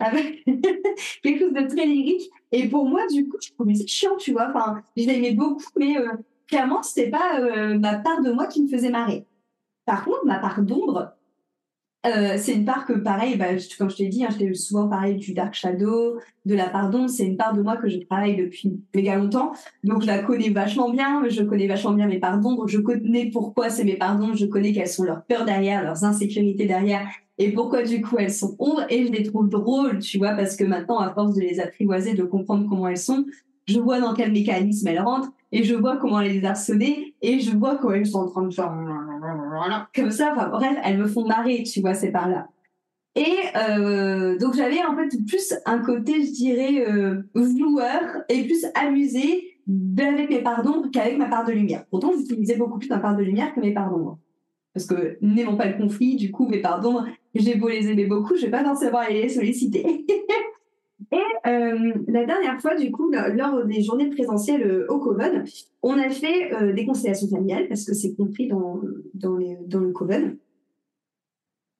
avec 0.03 0.45
quelque 1.23 1.39
chose 1.39 1.53
de 1.53 1.67
très 1.67 1.87
lyrique. 1.87 2.31
Et 2.51 2.69
pour 2.69 2.87
moi, 2.89 3.07
du 3.07 3.29
coup, 3.29 3.39
je 3.43 3.53
trouvais 3.53 3.75
ça 3.75 3.85
chiant, 3.87 4.17
tu 4.17 4.33
vois. 4.33 4.49
Enfin, 4.51 4.83
je 4.97 5.07
l'aimais 5.07 5.33
beaucoup, 5.33 5.63
mais 5.77 5.97
euh, 5.97 6.09
clairement, 6.47 6.83
c'était 6.83 7.11
pas 7.11 7.41
euh, 7.41 7.79
ma 7.79 7.97
part 7.97 8.23
de 8.23 8.31
moi 8.31 8.47
qui 8.47 8.63
me 8.63 8.69
faisait 8.69 8.91
marrer. 8.91 9.27
Par 9.85 10.05
contre, 10.05 10.25
ma 10.25 10.39
part 10.39 10.63
d'ombre, 10.63 11.13
euh, 12.05 12.35
c'est 12.37 12.55
une 12.55 12.65
part 12.65 12.85
que, 12.85 12.95
pareil, 12.95 13.37
bah, 13.37 13.47
comme 13.79 13.89
je 13.89 13.97
t'ai 13.97 14.09
dit, 14.09 14.25
hein, 14.25 14.29
je 14.33 14.39
t'ai 14.39 14.55
souvent 14.55 14.89
parlé 14.89 15.15
du 15.15 15.35
Dark 15.35 15.55
Shadow, 15.55 16.19
de 16.45 16.55
la 16.55 16.69
part 16.69 16.91
d'ombre. 16.91 17.09
C'est 17.09 17.25
une 17.27 17.37
part 17.37 17.55
de 17.55 17.63
moi 17.63 17.77
que 17.77 17.89
je 17.89 17.99
travaille 17.99 18.37
depuis 18.37 18.81
méga 18.95 19.17
longtemps. 19.17 19.53
Donc, 19.85 20.03
je 20.03 20.09
la 20.09 20.19
connais 20.19 20.51
vachement 20.51 20.91
bien. 20.91 21.23
Je 21.29 21.43
connais 21.43 21.69
vachement 21.69 21.93
bien 21.93 22.09
mes 22.09 22.19
parts 22.19 22.39
d'ombre. 22.39 22.67
Je 22.67 22.79
connais 22.81 23.31
pourquoi 23.31 23.71
c'est 23.71 23.85
mes 23.85 23.97
parts 23.97 24.19
d'ombre. 24.19 24.35
Je 24.35 24.47
connais 24.47 24.73
quelles 24.73 24.89
sont 24.89 25.05
leurs 25.05 25.25
peurs 25.25 25.45
derrière, 25.45 25.85
leurs 25.85 26.05
insécurités 26.05 26.67
derrière 26.67 27.07
et 27.43 27.53
pourquoi 27.53 27.83
du 27.83 28.01
coup 28.01 28.17
elles 28.19 28.33
sont 28.33 28.57
ombres 28.59 28.85
et 28.89 29.07
je 29.07 29.13
les 29.13 29.23
trouve 29.25 29.49
drôles, 29.49 29.99
tu 29.99 30.19
vois, 30.19 30.33
parce 30.33 30.57
que 30.57 30.65
maintenant, 30.65 30.99
à 30.99 31.13
force 31.13 31.35
de 31.35 31.41
les 31.41 31.61
apprivoiser, 31.61 32.15
de 32.15 32.23
comprendre 32.23 32.69
comment 32.69 32.89
elles 32.89 32.97
sont, 32.97 33.25
je 33.67 33.79
vois 33.79 34.01
dans 34.01 34.15
quel 34.15 34.33
mécanisme 34.33 34.87
elles 34.89 35.01
rentrent 35.01 35.33
et 35.51 35.65
je 35.65 35.75
vois 35.75 35.97
comment 35.97 36.21
elles 36.21 36.33
les 36.33 36.45
harceler 36.45 37.15
et 37.23 37.41
je 37.41 37.57
vois 37.57 37.77
comment 37.77 37.95
elles 37.95 38.07
sont 38.07 38.21
en 38.21 38.29
train 38.29 38.43
de 38.43 38.53
faire 38.53 38.73
comme 39.95 40.11
ça. 40.11 40.33
Enfin 40.37 40.49
bref, 40.49 40.77
elles 40.85 40.99
me 40.99 41.07
font 41.07 41.27
marrer, 41.27 41.63
tu 41.63 41.81
vois, 41.81 41.95
c'est 41.95 42.11
par 42.11 42.29
là. 42.29 42.49
Et 43.15 43.37
euh, 43.57 44.39
donc 44.39 44.55
j'avais 44.55 44.83
en 44.85 44.97
fait 44.97 45.17
plus 45.27 45.55
un 45.67 45.79
côté, 45.79 46.25
je 46.25 46.33
dirais, 46.33 46.85
euh, 46.89 47.23
et 48.29 48.45
plus 48.45 48.67
amusé 48.75 49.59
avec 49.99 50.31
mes 50.31 50.43
parts 50.43 50.63
d'ombre 50.63 50.89
qu'avec 50.91 51.19
ma 51.19 51.27
part 51.27 51.45
de 51.45 51.53
lumière. 51.53 51.85
Pourtant, 51.91 52.13
j'utilisais 52.17 52.57
beaucoup 52.57 52.79
plus 52.79 52.89
ma 52.89 52.99
part 52.99 53.17
de 53.17 53.23
lumière 53.23 53.55
que 53.55 53.61
mes 53.61 53.73
parts 53.73 53.91
d'ombre. 53.91 54.19
Parce 54.75 54.87
que 54.87 55.19
n'aimons 55.21 55.57
pas 55.57 55.67
le 55.67 55.77
conflit, 55.77 56.17
du 56.17 56.31
coup, 56.31 56.51
parts 56.63 56.81
d'ombre, 56.81 57.07
j'ai 57.35 57.57
beau 57.57 57.69
les 57.69 57.89
aimer 57.89 58.07
beaucoup, 58.07 58.37
je 58.37 58.43
vais 58.43 58.51
pas 58.51 58.65
forcément 58.65 58.99
aller 58.99 59.23
les 59.23 59.29
solliciter. 59.29 60.07
Et 61.13 61.49
euh, 61.49 61.93
la 62.09 62.25
dernière 62.25 62.61
fois, 62.61 62.75
du 62.75 62.91
coup, 62.91 63.11
lors 63.11 63.65
des 63.67 63.83
journées 63.83 64.09
présentielles 64.09 64.63
euh, 64.63 64.87
au 64.89 64.99
Coven, 64.99 65.45
on 65.83 65.99
a 65.99 66.09
fait 66.09 66.55
euh, 66.55 66.73
des 66.73 66.87
constellations 66.87 67.29
familiales 67.29 67.69
parce 67.69 67.85
que 67.85 67.93
c'est 67.93 68.15
compris 68.15 68.49
dans, 68.49 68.81
dans 69.15 69.37
le 69.37 69.93
Coven. 69.93 70.39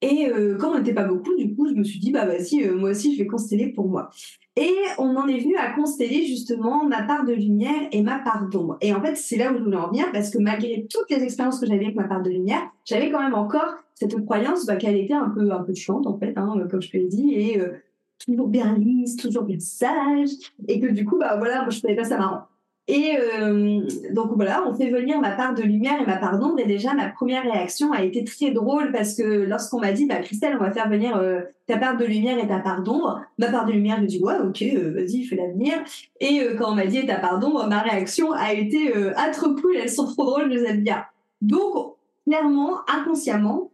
Et 0.03 0.29
euh, 0.29 0.57
comme 0.59 0.73
on 0.73 0.79
n'était 0.79 0.95
pas 0.95 1.05
beaucoup, 1.05 1.35
du 1.37 1.55
coup, 1.55 1.69
je 1.69 1.75
me 1.75 1.85
suis 1.85 2.01
dit, 2.01 2.11
bah 2.11 2.27
vas-y, 2.27 2.69
moi 2.69 2.91
aussi, 2.91 3.15
je 3.15 3.23
vais 3.23 3.27
consteller 3.27 3.69
pour 3.69 3.89
moi. 3.89 4.11
Et 4.57 4.75
on 4.99 5.17
en 5.17 5.27
est 5.29 5.39
venu 5.39 5.57
à 5.57 5.73
consteller 5.73 6.27
justement 6.27 6.85
ma 6.85 7.03
part 7.05 7.25
de 7.25 7.33
lumière 7.33 7.89
et 7.91 8.03
ma 8.03 8.19
part 8.19 8.49
d'ombre. 8.51 8.77
Et 8.83 8.93
en 8.93 9.01
fait, 9.01 9.15
c'est 9.15 9.39
là 9.39 9.51
où 9.51 9.57
je 9.57 9.63
voulais 9.63 9.79
en 9.79 9.89
venir 9.89 10.07
parce 10.13 10.29
que 10.29 10.39
malgré 10.39 10.87
toutes 10.91 11.09
les 11.11 11.23
expériences 11.23 11.59
que 11.59 11.67
j'avais 11.67 11.85
avec 11.85 11.97
ma 11.97 12.05
part 12.05 12.23
de 12.23 12.29
lumière, 12.29 12.61
j'avais 12.85 13.11
quand 13.11 13.23
même 13.23 13.35
encore 13.35 13.77
cette 13.95 14.15
croyance 14.25 14.67
bah, 14.67 14.77
qu'elle 14.77 14.97
était 14.97 15.15
un 15.15 15.31
peu 15.31 15.53
un 15.53 15.63
peu 15.63 15.75
chiante 15.75 16.07
en 16.07 16.19
fait, 16.19 16.35
hein, 16.37 16.55
comme 16.71 16.83
je 16.83 16.91
te 16.91 16.97
l'ai 16.97 17.07
dit, 17.07 17.35
et 17.35 17.61
euh, 17.61 17.71
toujours 18.25 18.49
bien 18.49 18.77
lisse, 18.77 19.17
toujours 19.17 19.45
bien 19.45 19.59
sage, 19.59 20.31
et 20.69 20.81
que 20.81 20.89
du 20.89 21.05
coup, 21.05 21.19
bah 21.19 21.37
voilà, 21.39 21.63
moi 21.63 21.71
je 21.71 21.79
trouvais 21.79 21.97
pas 21.97 22.05
ça 22.05 22.19
marrant. 22.19 22.43
Et 22.89 23.17
euh, 23.17 23.81
donc 24.13 24.33
voilà, 24.35 24.65
on 24.67 24.75
fait 24.75 24.91
venir 24.91 25.21
ma 25.21 25.31
part 25.31 25.55
de 25.55 25.63
lumière 25.63 26.01
et 26.03 26.07
ma 26.07 26.17
part 26.17 26.39
d'ombre. 26.39 26.59
Et 26.59 26.67
déjà, 26.67 26.95
ma 26.95 27.09
première 27.09 27.45
réaction 27.45 27.93
a 27.93 28.03
été 28.03 28.25
très 28.25 28.51
drôle 28.51 28.91
parce 28.91 29.15
que 29.15 29.23
lorsqu'on 29.23 29.79
m'a 29.79 29.93
dit, 29.93 30.07
bah, 30.07 30.17
Christelle, 30.17 30.57
on 30.57 30.65
va 30.65 30.73
faire 30.73 30.89
venir 30.89 31.17
euh, 31.17 31.43
ta 31.67 31.79
part 31.79 31.97
de 31.97 32.05
lumière 32.05 32.39
et 32.39 32.49
ta 32.49 32.59
part 32.59 32.83
d'ombre, 32.83 33.23
ma 33.39 33.49
part 33.49 33.67
de 33.67 33.73
lumière, 33.73 33.99
je 34.01 34.07
dis, 34.07 34.21
ouais, 34.21 34.35
ok, 34.45 34.63
euh, 34.63 34.93
vas-y, 34.95 35.23
fais 35.25 35.37
l'avenir. 35.37 35.75
Et 36.21 36.41
quand 36.59 36.73
on 36.73 36.75
m'a 36.75 36.87
dit 36.87 37.07
ta 37.07 37.17
part 37.17 37.39
d'ombre, 37.39 37.69
ma 37.69 37.83
réaction 37.83 38.33
a 38.33 38.53
été, 38.53 38.93
ah, 39.17 39.31
trop 39.31 39.55
cool, 39.55 39.77
elles 39.77 39.91
sont 39.91 40.07
trop 40.07 40.25
drôles, 40.25 40.53
je 40.53 40.59
les 40.59 40.65
aime 40.65 40.83
bien. 40.83 41.05
Donc, 41.41 41.95
clairement, 42.27 42.79
inconsciemment, 42.89 43.71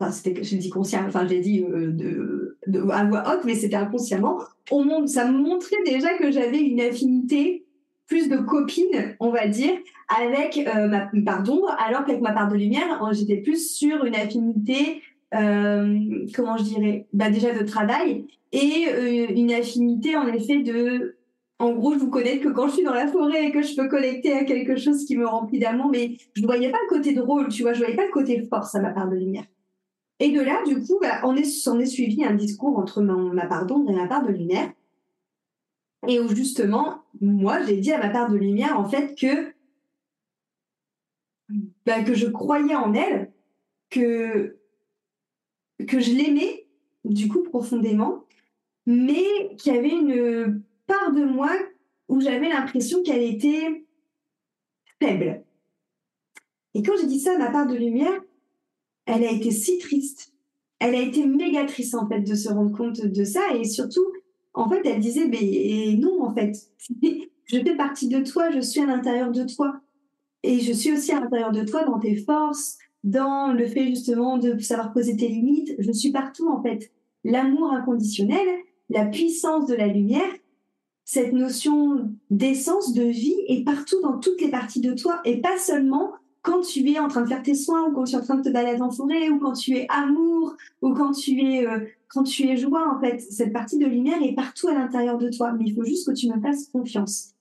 enfin, 0.00 0.10
c'était, 0.10 0.42
je 0.42 0.56
dis 0.56 0.70
conscient, 0.70 1.04
enfin, 1.06 1.26
j'ai 1.28 1.40
dit 1.40 1.64
de, 1.64 2.56
à 2.90 3.04
voix 3.04 3.24
haute, 3.28 3.44
mais 3.44 3.54
c'était 3.54 3.76
inconsciemment, 3.76 4.38
on, 4.70 5.06
ça 5.06 5.30
me 5.30 5.38
montrait 5.38 5.82
déjà 5.84 6.16
que 6.18 6.32
j'avais 6.32 6.60
une 6.60 6.80
affinité 6.80 7.64
plus 8.08 8.28
de 8.28 8.38
copine, 8.38 9.14
on 9.20 9.30
va 9.30 9.46
dire, 9.46 9.72
avec 10.08 10.58
euh, 10.58 10.88
ma 10.88 11.10
part 11.24 11.42
d'ombre, 11.42 11.76
alors 11.78 12.04
qu'avec 12.04 12.22
ma 12.22 12.32
part 12.32 12.48
de 12.48 12.56
lumière, 12.56 13.00
j'étais 13.12 13.36
plus 13.36 13.76
sur 13.76 14.04
une 14.04 14.14
affinité, 14.14 15.02
euh, 15.34 16.26
comment 16.34 16.56
je 16.56 16.64
dirais, 16.64 17.06
bah 17.12 17.30
déjà 17.30 17.52
de 17.52 17.64
travail 17.64 18.26
et 18.50 18.86
euh, 18.88 19.26
une 19.28 19.52
affinité 19.52 20.16
en 20.16 20.26
effet 20.26 20.62
de, 20.62 21.18
en 21.58 21.72
gros, 21.72 21.92
je 21.92 21.98
vous 21.98 22.08
connais 22.08 22.38
que 22.38 22.48
quand 22.48 22.68
je 22.68 22.74
suis 22.76 22.84
dans 22.84 22.94
la 22.94 23.06
forêt 23.06 23.48
et 23.48 23.52
que 23.52 23.60
je 23.60 23.76
peux 23.76 23.88
connecter 23.88 24.32
à 24.32 24.44
quelque 24.44 24.76
chose 24.76 25.04
qui 25.04 25.16
me 25.16 25.26
remplit 25.26 25.58
d'amour, 25.58 25.90
mais 25.92 26.16
je 26.32 26.40
ne 26.40 26.46
voyais 26.46 26.70
pas 26.70 26.78
le 26.88 26.96
côté 26.96 27.12
drôle, 27.12 27.48
tu 27.48 27.62
vois, 27.62 27.74
je 27.74 27.80
voyais 27.80 27.96
pas 27.96 28.06
le 28.06 28.12
côté 28.12 28.42
force 28.48 28.74
à 28.74 28.80
ma 28.80 28.90
part 28.90 29.08
de 29.08 29.16
lumière. 29.16 29.44
Et 30.20 30.32
de 30.32 30.40
là, 30.40 30.62
du 30.66 30.80
coup, 30.80 30.98
bah, 31.00 31.20
on 31.24 31.36
est, 31.36 31.42
est 31.42 31.86
suivi 31.86 32.24
un 32.24 32.34
discours 32.34 32.78
entre 32.78 33.02
ma 33.02 33.46
part 33.46 33.66
d'ombre 33.66 33.90
et 33.90 33.94
ma 33.94 34.06
part 34.06 34.24
de 34.24 34.32
lumière 34.32 34.70
et 36.06 36.20
où 36.20 36.28
justement, 36.28 37.02
moi, 37.20 37.62
j'ai 37.64 37.78
dit 37.78 37.92
à 37.92 37.98
ma 37.98 38.10
part 38.10 38.30
de 38.30 38.36
lumière, 38.36 38.78
en 38.78 38.88
fait, 38.88 39.18
que, 39.18 39.52
bah, 41.84 42.02
que 42.04 42.14
je 42.14 42.26
croyais 42.26 42.76
en 42.76 42.94
elle, 42.94 43.32
que, 43.90 44.58
que 45.86 45.98
je 45.98 46.12
l'aimais, 46.12 46.66
du 47.04 47.28
coup, 47.28 47.42
profondément, 47.42 48.24
mais 48.86 49.56
qu'il 49.56 49.74
y 49.74 49.78
avait 49.78 49.90
une 49.90 50.62
part 50.86 51.12
de 51.12 51.24
moi 51.24 51.50
où 52.08 52.20
j'avais 52.20 52.48
l'impression 52.48 53.02
qu'elle 53.02 53.22
était 53.22 53.86
faible. 55.00 55.44
Et 56.74 56.82
quand 56.82 56.92
j'ai 57.00 57.06
dit 57.06 57.20
ça 57.20 57.34
à 57.34 57.38
ma 57.38 57.50
part 57.50 57.66
de 57.66 57.74
lumière, 57.74 58.22
elle 59.06 59.24
a 59.24 59.30
été 59.30 59.50
si 59.50 59.78
triste. 59.78 60.32
Elle 60.78 60.94
a 60.94 61.00
été 61.00 61.26
méga 61.26 61.64
triste, 61.64 61.94
en 61.94 62.08
fait, 62.08 62.20
de 62.20 62.34
se 62.34 62.48
rendre 62.48 62.76
compte 62.76 63.00
de 63.04 63.24
ça. 63.24 63.54
Et 63.56 63.64
surtout, 63.64 64.06
en 64.54 64.68
fait, 64.68 64.82
elle 64.84 65.00
disait, 65.00 65.28
mais 65.28 65.96
non, 65.98 66.22
en 66.22 66.34
fait, 66.34 66.52
je 67.44 67.58
fais 67.58 67.76
partie 67.76 68.08
de 68.08 68.20
toi, 68.20 68.50
je 68.50 68.60
suis 68.60 68.80
à 68.80 68.86
l'intérieur 68.86 69.30
de 69.30 69.44
toi. 69.44 69.80
Et 70.42 70.60
je 70.60 70.72
suis 70.72 70.92
aussi 70.92 71.12
à 71.12 71.20
l'intérieur 71.20 71.52
de 71.52 71.64
toi 71.64 71.84
dans 71.84 71.98
tes 71.98 72.16
forces, 72.16 72.78
dans 73.04 73.52
le 73.52 73.66
fait 73.66 73.86
justement 73.86 74.38
de 74.38 74.58
savoir 74.58 74.92
poser 74.92 75.16
tes 75.16 75.28
limites. 75.28 75.74
Je 75.78 75.92
suis 75.92 76.12
partout, 76.12 76.48
en 76.48 76.62
fait. 76.62 76.92
L'amour 77.24 77.72
inconditionnel, 77.72 78.46
la 78.88 79.06
puissance 79.06 79.66
de 79.66 79.74
la 79.74 79.88
lumière, 79.88 80.30
cette 81.04 81.32
notion 81.32 82.10
d'essence, 82.30 82.92
de 82.92 83.02
vie 83.02 83.36
est 83.48 83.64
partout 83.64 84.00
dans 84.02 84.18
toutes 84.18 84.40
les 84.40 84.50
parties 84.50 84.80
de 84.80 84.92
toi 84.92 85.20
et 85.24 85.40
pas 85.40 85.58
seulement 85.58 86.12
quand 86.42 86.60
tu 86.60 86.88
es 86.90 86.98
en 86.98 87.08
train 87.08 87.22
de 87.22 87.28
faire 87.28 87.42
tes 87.42 87.54
soins 87.54 87.88
ou 87.88 87.92
quand 87.92 88.04
tu 88.04 88.14
es 88.14 88.18
en 88.18 88.22
train 88.22 88.36
de 88.36 88.42
te 88.42 88.50
balader 88.50 88.80
en 88.80 88.90
forêt 88.90 89.30
ou 89.30 89.38
quand 89.38 89.52
tu 89.52 89.76
es 89.76 89.86
amour 89.88 90.54
ou 90.82 90.92
quand 90.94 91.12
tu 91.12 91.40
es 91.40 91.66
euh, 91.66 91.80
quand 92.08 92.24
tu 92.24 92.44
es 92.48 92.56
joie 92.56 92.94
en 92.94 93.00
fait 93.00 93.20
cette 93.20 93.52
partie 93.52 93.78
de 93.78 93.86
lumière 93.86 94.22
est 94.22 94.34
partout 94.34 94.68
à 94.68 94.74
l'intérieur 94.74 95.18
de 95.18 95.28
toi 95.28 95.52
mais 95.52 95.64
il 95.66 95.74
faut 95.74 95.84
juste 95.84 96.06
que 96.06 96.14
tu 96.14 96.28
me 96.28 96.40
fasses 96.40 96.68
confiance 96.68 97.34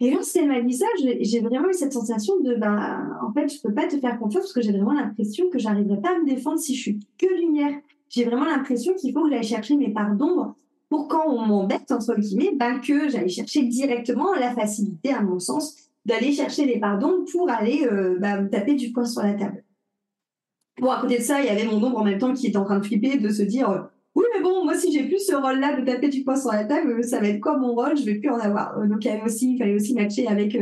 et 0.00 0.10
lorsqu'elle 0.10 0.48
m'a 0.48 0.60
dit 0.60 0.74
ça 0.74 0.86
j'ai 0.98 1.40
vraiment 1.40 1.68
eu 1.68 1.74
cette 1.74 1.92
sensation 1.92 2.38
de 2.40 2.56
bah 2.56 3.02
en 3.22 3.32
fait 3.32 3.52
je 3.52 3.60
peux 3.60 3.72
pas 3.72 3.86
te 3.86 3.98
faire 3.98 4.18
confiance 4.18 4.44
parce 4.44 4.52
que 4.52 4.62
j'ai 4.62 4.72
vraiment 4.72 4.92
l'impression 4.92 5.48
que 5.50 5.58
j'arriverai 5.58 6.00
pas 6.00 6.16
à 6.16 6.18
me 6.18 6.26
défendre 6.26 6.58
si 6.58 6.74
je 6.74 6.80
suis 6.80 7.00
que 7.18 7.26
lumière 7.40 7.74
j'ai 8.08 8.24
vraiment 8.24 8.44
l'impression 8.44 8.94
qu'il 8.94 9.12
faut 9.12 9.24
que 9.24 9.30
j'aille 9.30 9.42
chercher 9.42 9.76
mes 9.76 9.90
parts 9.90 10.14
d'ombre 10.14 10.56
pour 10.88 11.08
quand 11.08 11.26
on 11.26 11.44
m'embête, 11.44 11.90
entre 11.90 12.14
guillemets, 12.14 12.52
ben, 12.54 12.78
que 12.78 13.08
j'allais 13.08 13.28
chercher 13.28 13.62
directement 13.64 14.32
la 14.34 14.54
facilité, 14.54 15.12
à 15.12 15.22
mon 15.22 15.40
sens, 15.40 15.76
d'aller 16.04 16.32
chercher 16.32 16.66
les 16.66 16.78
pardons 16.78 17.24
pour 17.32 17.50
aller 17.50 17.84
euh, 17.90 18.16
bah, 18.20 18.44
taper 18.44 18.74
du 18.74 18.92
poing 18.92 19.04
sur 19.04 19.22
la 19.22 19.34
table. 19.34 19.64
Bon, 20.80 20.90
à 20.90 21.00
côté 21.00 21.18
de 21.18 21.22
ça, 21.22 21.40
il 21.40 21.46
y 21.46 21.48
avait 21.48 21.64
mon 21.64 21.82
ombre 21.82 21.98
en 21.98 22.04
même 22.04 22.18
temps 22.18 22.32
qui 22.32 22.46
était 22.46 22.58
en 22.58 22.64
train 22.64 22.78
de 22.78 22.84
flipper, 22.84 23.18
de 23.18 23.28
se 23.28 23.42
dire 23.42 23.70
euh, 23.70 23.80
oui, 24.14 24.24
mais 24.34 24.42
bon, 24.42 24.64
moi, 24.64 24.74
si 24.76 24.92
j'ai 24.92 25.04
plus 25.04 25.26
ce 25.26 25.34
rôle-là 25.34 25.80
de 25.80 25.84
taper 25.84 26.08
du 26.08 26.22
poing 26.22 26.36
sur 26.36 26.52
la 26.52 26.64
table, 26.64 27.02
ça 27.02 27.20
va 27.20 27.28
être 27.28 27.40
quoi 27.40 27.58
mon 27.58 27.74
rôle? 27.74 27.96
Je 27.96 28.04
vais 28.04 28.14
plus 28.16 28.30
en 28.30 28.38
avoir. 28.38 28.78
Donc, 28.86 29.04
il, 29.04 29.58
fallait 29.58 29.74
aussi 29.74 29.94
matcher 29.94 30.28
avec, 30.28 30.56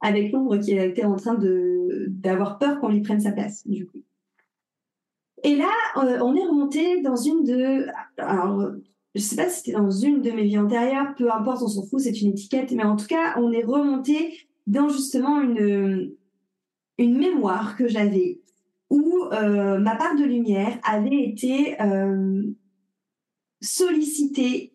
avec 0.00 0.32
l'ombre 0.32 0.58
qui 0.58 0.72
était 0.72 1.04
en 1.04 1.16
train 1.16 1.38
d'avoir 2.08 2.58
peur 2.58 2.78
qu'on 2.80 2.88
lui 2.88 3.00
prenne 3.00 3.20
sa 3.20 3.32
place, 3.32 3.66
du 3.66 3.86
coup. 3.86 4.02
Et 5.42 5.56
là, 5.56 5.70
euh, 5.96 6.18
on 6.22 6.36
est 6.36 6.44
remonté 6.44 7.00
dans 7.00 7.16
une 7.16 7.44
de. 7.44 7.86
Alors, 8.18 8.72
je 9.14 9.20
sais 9.20 9.36
pas 9.36 9.48
si 9.48 9.58
c'était 9.58 9.72
dans 9.72 9.90
une 9.90 10.22
de 10.22 10.30
mes 10.30 10.44
vies 10.44 10.58
antérieures, 10.58 11.14
peu 11.16 11.32
importe, 11.32 11.62
on 11.62 11.68
s'en 11.68 11.86
fout, 11.86 12.00
c'est 12.00 12.20
une 12.20 12.30
étiquette, 12.30 12.72
mais 12.72 12.84
en 12.84 12.96
tout 12.96 13.06
cas, 13.06 13.34
on 13.38 13.50
est 13.50 13.64
remonté 13.64 14.36
dans 14.66 14.88
justement 14.88 15.40
une, 15.40 16.12
une 16.98 17.18
mémoire 17.18 17.76
que 17.76 17.88
j'avais 17.88 18.40
où 18.90 19.24
euh, 19.32 19.78
ma 19.78 19.96
part 19.96 20.16
de 20.16 20.24
lumière 20.24 20.78
avait 20.82 21.24
été 21.24 21.80
euh, 21.80 22.42
sollicitée 23.60 24.72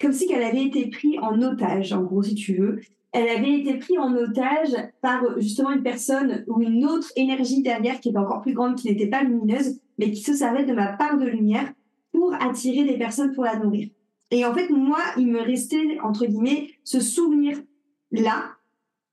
comme 0.00 0.12
si 0.12 0.30
elle 0.32 0.42
avait 0.42 0.64
été 0.64 0.86
prise 0.86 1.18
en 1.20 1.40
otage, 1.42 1.92
en 1.92 2.02
gros, 2.02 2.22
si 2.22 2.34
tu 2.34 2.54
veux, 2.54 2.80
elle 3.12 3.28
avait 3.28 3.60
été 3.60 3.74
prise 3.74 3.98
en 3.98 4.14
otage 4.14 4.74
par 5.00 5.22
justement 5.40 5.70
une 5.70 5.82
personne 5.82 6.44
ou 6.46 6.60
une 6.60 6.84
autre 6.84 7.10
énergie 7.16 7.62
derrière 7.62 8.00
qui 8.00 8.10
était 8.10 8.18
encore 8.18 8.42
plus 8.42 8.52
grande, 8.52 8.76
qui 8.76 8.88
n'était 8.88 9.08
pas 9.08 9.22
lumineuse, 9.22 9.80
mais 9.98 10.10
qui 10.12 10.22
se 10.22 10.34
servait 10.34 10.64
de 10.64 10.74
ma 10.74 10.92
part 10.92 11.18
de 11.18 11.26
lumière 11.26 11.72
pour 12.12 12.34
attirer 12.34 12.84
des 12.84 12.98
personnes 12.98 13.32
pour 13.32 13.44
la 13.44 13.58
nourrir. 13.58 13.88
Et 14.30 14.44
en 14.44 14.54
fait, 14.54 14.68
moi, 14.68 15.00
il 15.16 15.28
me 15.28 15.40
restait, 15.40 15.98
entre 16.02 16.26
guillemets, 16.26 16.70
ce 16.84 17.00
souvenir-là, 17.00 18.52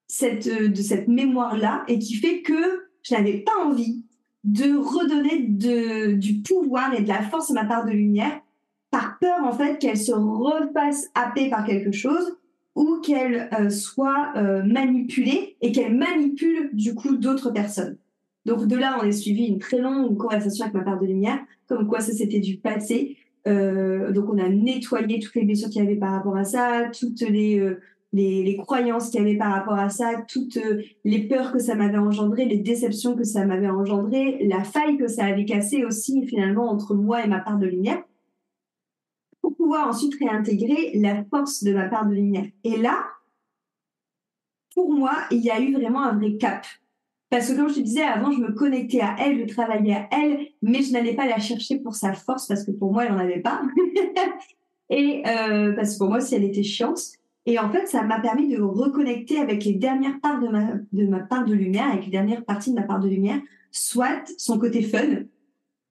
cette, 0.07 0.47
euh, 0.47 0.67
de 0.67 0.75
cette 0.75 1.07
mémoire-là, 1.07 1.83
et 1.87 1.99
qui 1.99 2.15
fait 2.15 2.41
que 2.41 2.83
je 3.01 3.15
n'avais 3.15 3.39
pas 3.39 3.63
envie 3.63 4.03
de 4.43 4.75
redonner 4.75 5.39
de, 5.39 6.13
du 6.13 6.41
pouvoir 6.41 6.93
et 6.93 7.01
de 7.01 7.07
la 7.07 7.21
force 7.23 7.49
à 7.49 7.53
ma 7.53 7.65
part 7.65 7.85
de 7.85 7.91
lumière, 7.91 8.41
par 8.95 9.17
peur, 9.19 9.43
en 9.43 9.51
fait, 9.51 9.77
qu'elle 9.77 9.97
se 9.97 10.13
refasse 10.13 11.11
happer 11.15 11.49
par 11.49 11.65
quelque 11.65 11.91
chose, 11.91 12.37
ou 12.75 13.01
qu'elle 13.03 13.49
euh, 13.59 13.69
soit 13.69 14.31
euh, 14.37 14.63
manipulée 14.63 15.57
et 15.61 15.73
qu'elle 15.73 15.97
manipule 15.97 16.69
du 16.71 16.95
coup 16.95 17.17
d'autres 17.17 17.51
personnes. 17.51 17.97
Donc 18.45 18.67
de 18.67 18.75
là, 18.77 18.97
on 18.97 19.05
a 19.05 19.11
suivi 19.11 19.47
une 19.47 19.59
très 19.59 19.79
longue 19.79 20.15
conversation 20.17 20.63
avec 20.63 20.75
ma 20.75 20.83
part 20.83 20.97
de 20.97 21.07
lumière, 21.07 21.39
comme 21.67 21.87
quoi 21.87 21.99
ça 21.99 22.13
c'était 22.13 22.39
du 22.39 22.55
passé. 22.55 23.17
Euh, 23.47 24.13
donc 24.13 24.29
on 24.29 24.37
a 24.37 24.47
nettoyé 24.47 25.19
toutes 25.19 25.35
les 25.35 25.43
blessures 25.43 25.69
qu'il 25.69 25.83
y 25.83 25.85
avait 25.85 25.97
par 25.97 26.11
rapport 26.11 26.37
à 26.37 26.45
ça, 26.45 26.89
toutes 26.97 27.21
les, 27.21 27.61
les, 28.13 28.57
croyances 28.57 29.09
qu'il 29.09 29.19
y 29.19 29.23
avait 29.23 29.37
par 29.37 29.51
rapport 29.51 29.77
à 29.77 29.89
ça, 29.89 30.23
toutes 30.25 30.57
les 31.03 31.19
peurs 31.27 31.51
que 31.51 31.59
ça 31.59 31.75
m'avait 31.75 31.97
engendré, 31.97 32.45
les 32.45 32.59
déceptions 32.59 33.15
que 33.15 33.25
ça 33.25 33.45
m'avait 33.45 33.69
engendré, 33.69 34.45
la 34.47 34.63
faille 34.63 34.97
que 34.97 35.07
ça 35.07 35.25
avait 35.25 35.45
cassé 35.45 35.83
aussi 35.83 36.25
finalement 36.25 36.69
entre 36.71 36.95
moi 36.95 37.25
et 37.25 37.27
ma 37.27 37.39
part 37.39 37.57
de 37.57 37.67
lumière 37.67 38.01
pour 39.45 39.55
pouvoir 39.55 39.87
ensuite 39.87 40.15
réintégrer 40.17 40.93
la 40.95 41.23
force 41.25 41.63
de 41.63 41.71
ma 41.71 41.87
part 41.87 42.07
de 42.07 42.15
lumière. 42.15 42.47
Et 42.63 42.77
là, 42.77 43.05
pour 44.73 44.91
moi, 44.91 45.13
il 45.29 45.41
y 45.41 45.51
a 45.51 45.59
eu 45.59 45.71
vraiment 45.71 46.01
un 46.01 46.17
vrai 46.17 46.37
cap. 46.37 46.65
Parce 47.29 47.51
que 47.51 47.55
comme 47.55 47.69
je 47.69 47.75
te 47.75 47.79
disais 47.81 48.01
avant, 48.01 48.31
je 48.31 48.39
me 48.39 48.53
connectais 48.53 49.01
à 49.01 49.15
elle, 49.19 49.39
je 49.39 49.53
travaillais 49.53 49.93
à 49.93 50.07
elle, 50.11 50.47
mais 50.63 50.81
je 50.81 50.91
n'allais 50.93 51.13
pas 51.13 51.27
la 51.27 51.37
chercher 51.37 51.77
pour 51.77 51.93
sa 51.93 52.13
force 52.13 52.47
parce 52.47 52.63
que 52.63 52.71
pour 52.71 52.91
moi, 52.91 53.05
elle 53.05 53.13
n'en 53.13 53.19
avait 53.19 53.41
pas. 53.41 53.61
et 54.89 55.21
euh, 55.27 55.73
parce 55.73 55.93
que 55.93 55.99
pour 55.99 56.09
moi, 56.09 56.21
si 56.21 56.33
elle 56.33 56.43
était 56.43 56.63
chiante. 56.63 57.01
Et 57.45 57.59
en 57.59 57.69
fait, 57.69 57.85
ça 57.85 58.01
m'a 58.01 58.19
permis 58.19 58.47
de 58.47 58.59
reconnecter 58.59 59.37
avec 59.37 59.63
les 59.63 59.73
dernières 59.73 60.19
parts 60.21 60.39
de 60.39 60.47
ma, 60.47 60.71
de 60.91 61.05
ma 61.05 61.19
part 61.19 61.45
de 61.45 61.53
lumière, 61.53 61.91
avec 61.91 62.05
les 62.05 62.11
dernières 62.11 62.43
parties 62.43 62.71
de 62.71 62.79
ma 62.79 62.83
part 62.87 62.99
de 62.99 63.09
lumière, 63.09 63.39
soit 63.69 64.23
son 64.39 64.57
côté 64.57 64.81
fun 64.81 65.25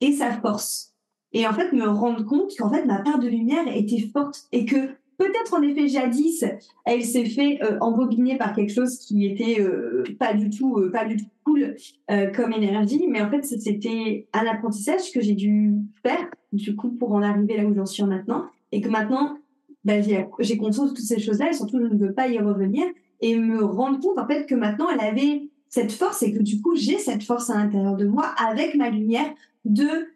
et 0.01 0.11
sa 0.11 0.33
force 0.41 0.94
et 1.35 1.47
en 1.47 1.53
fait 1.53 1.73
me 1.73 1.87
rendre 1.87 2.25
compte 2.25 2.57
qu'en 2.57 2.71
fait 2.71 2.87
ma 2.87 3.01
part 3.01 3.19
de 3.19 3.29
lumière 3.29 3.65
était 3.75 4.09
forte 4.13 4.45
et 4.53 4.65
que 4.65 4.77
peut-être 5.19 5.55
en 5.55 5.63
effet 5.63 5.89
jadis 5.89 6.45
elle 6.87 7.05
s'est 7.05 7.27
fait 7.27 7.59
euh, 7.63 7.77
embobiner 7.81 8.39
par 8.39 8.55
quelque 8.55 8.73
chose 8.73 8.99
qui 8.99 9.27
était 9.27 9.61
euh, 9.61 10.05
pas 10.19 10.33
du 10.33 10.49
tout 10.49 10.79
euh, 10.79 10.91
pas 10.91 11.05
du 11.05 11.17
tout 11.17 11.27
cool 11.45 11.77
euh, 12.11 12.31
comme 12.31 12.53
énergie. 12.53 13.05
Mais 13.11 13.21
en 13.21 13.31
fait 13.31 13.45
c'était 13.45 14.27
un 14.33 14.47
apprentissage 14.47 15.13
que 15.13 15.21
j'ai 15.21 15.35
dû 15.35 15.75
faire 16.03 16.31
du 16.53 16.75
coup 16.77 16.91
pour 16.91 17.13
en 17.13 17.23
arriver 17.23 17.57
là 17.57 17.65
où 17.65 17.75
j'en 17.75 17.87
suis 17.87 18.05
maintenant 18.05 18.47
et 18.73 18.81
que 18.81 18.89
maintenant 18.89 19.37
bah, 19.85 20.01
j'ai 20.01 20.57
conscience 20.57 20.91
de 20.91 20.97
toutes 20.97 21.05
ces 21.05 21.21
choses 21.21 21.41
là 21.41 21.51
et 21.51 21.53
surtout 21.53 21.79
je 21.79 21.93
ne 21.93 21.99
veux 21.99 22.15
pas 22.15 22.29
y 22.29 22.39
revenir 22.39 22.85
et 23.21 23.37
me 23.37 23.63
rendre 23.65 24.01
compte 24.01 24.19
en 24.19 24.27
fait 24.27 24.47
que 24.47 24.55
maintenant 24.55 24.87
elle 24.89 25.01
avait 25.01 25.49
cette 25.69 25.93
force 25.93 26.23
et 26.23 26.33
que 26.33 26.43
du 26.43 26.63
coup 26.63 26.77
j'ai 26.77 26.99
cette 26.99 27.25
force 27.25 27.51
à 27.51 27.57
l'intérieur 27.57 27.97
de 27.97 28.07
moi 28.07 28.33
avec 28.39 28.77
ma 28.77 28.91
lumière 28.91 29.27
de 29.65 30.07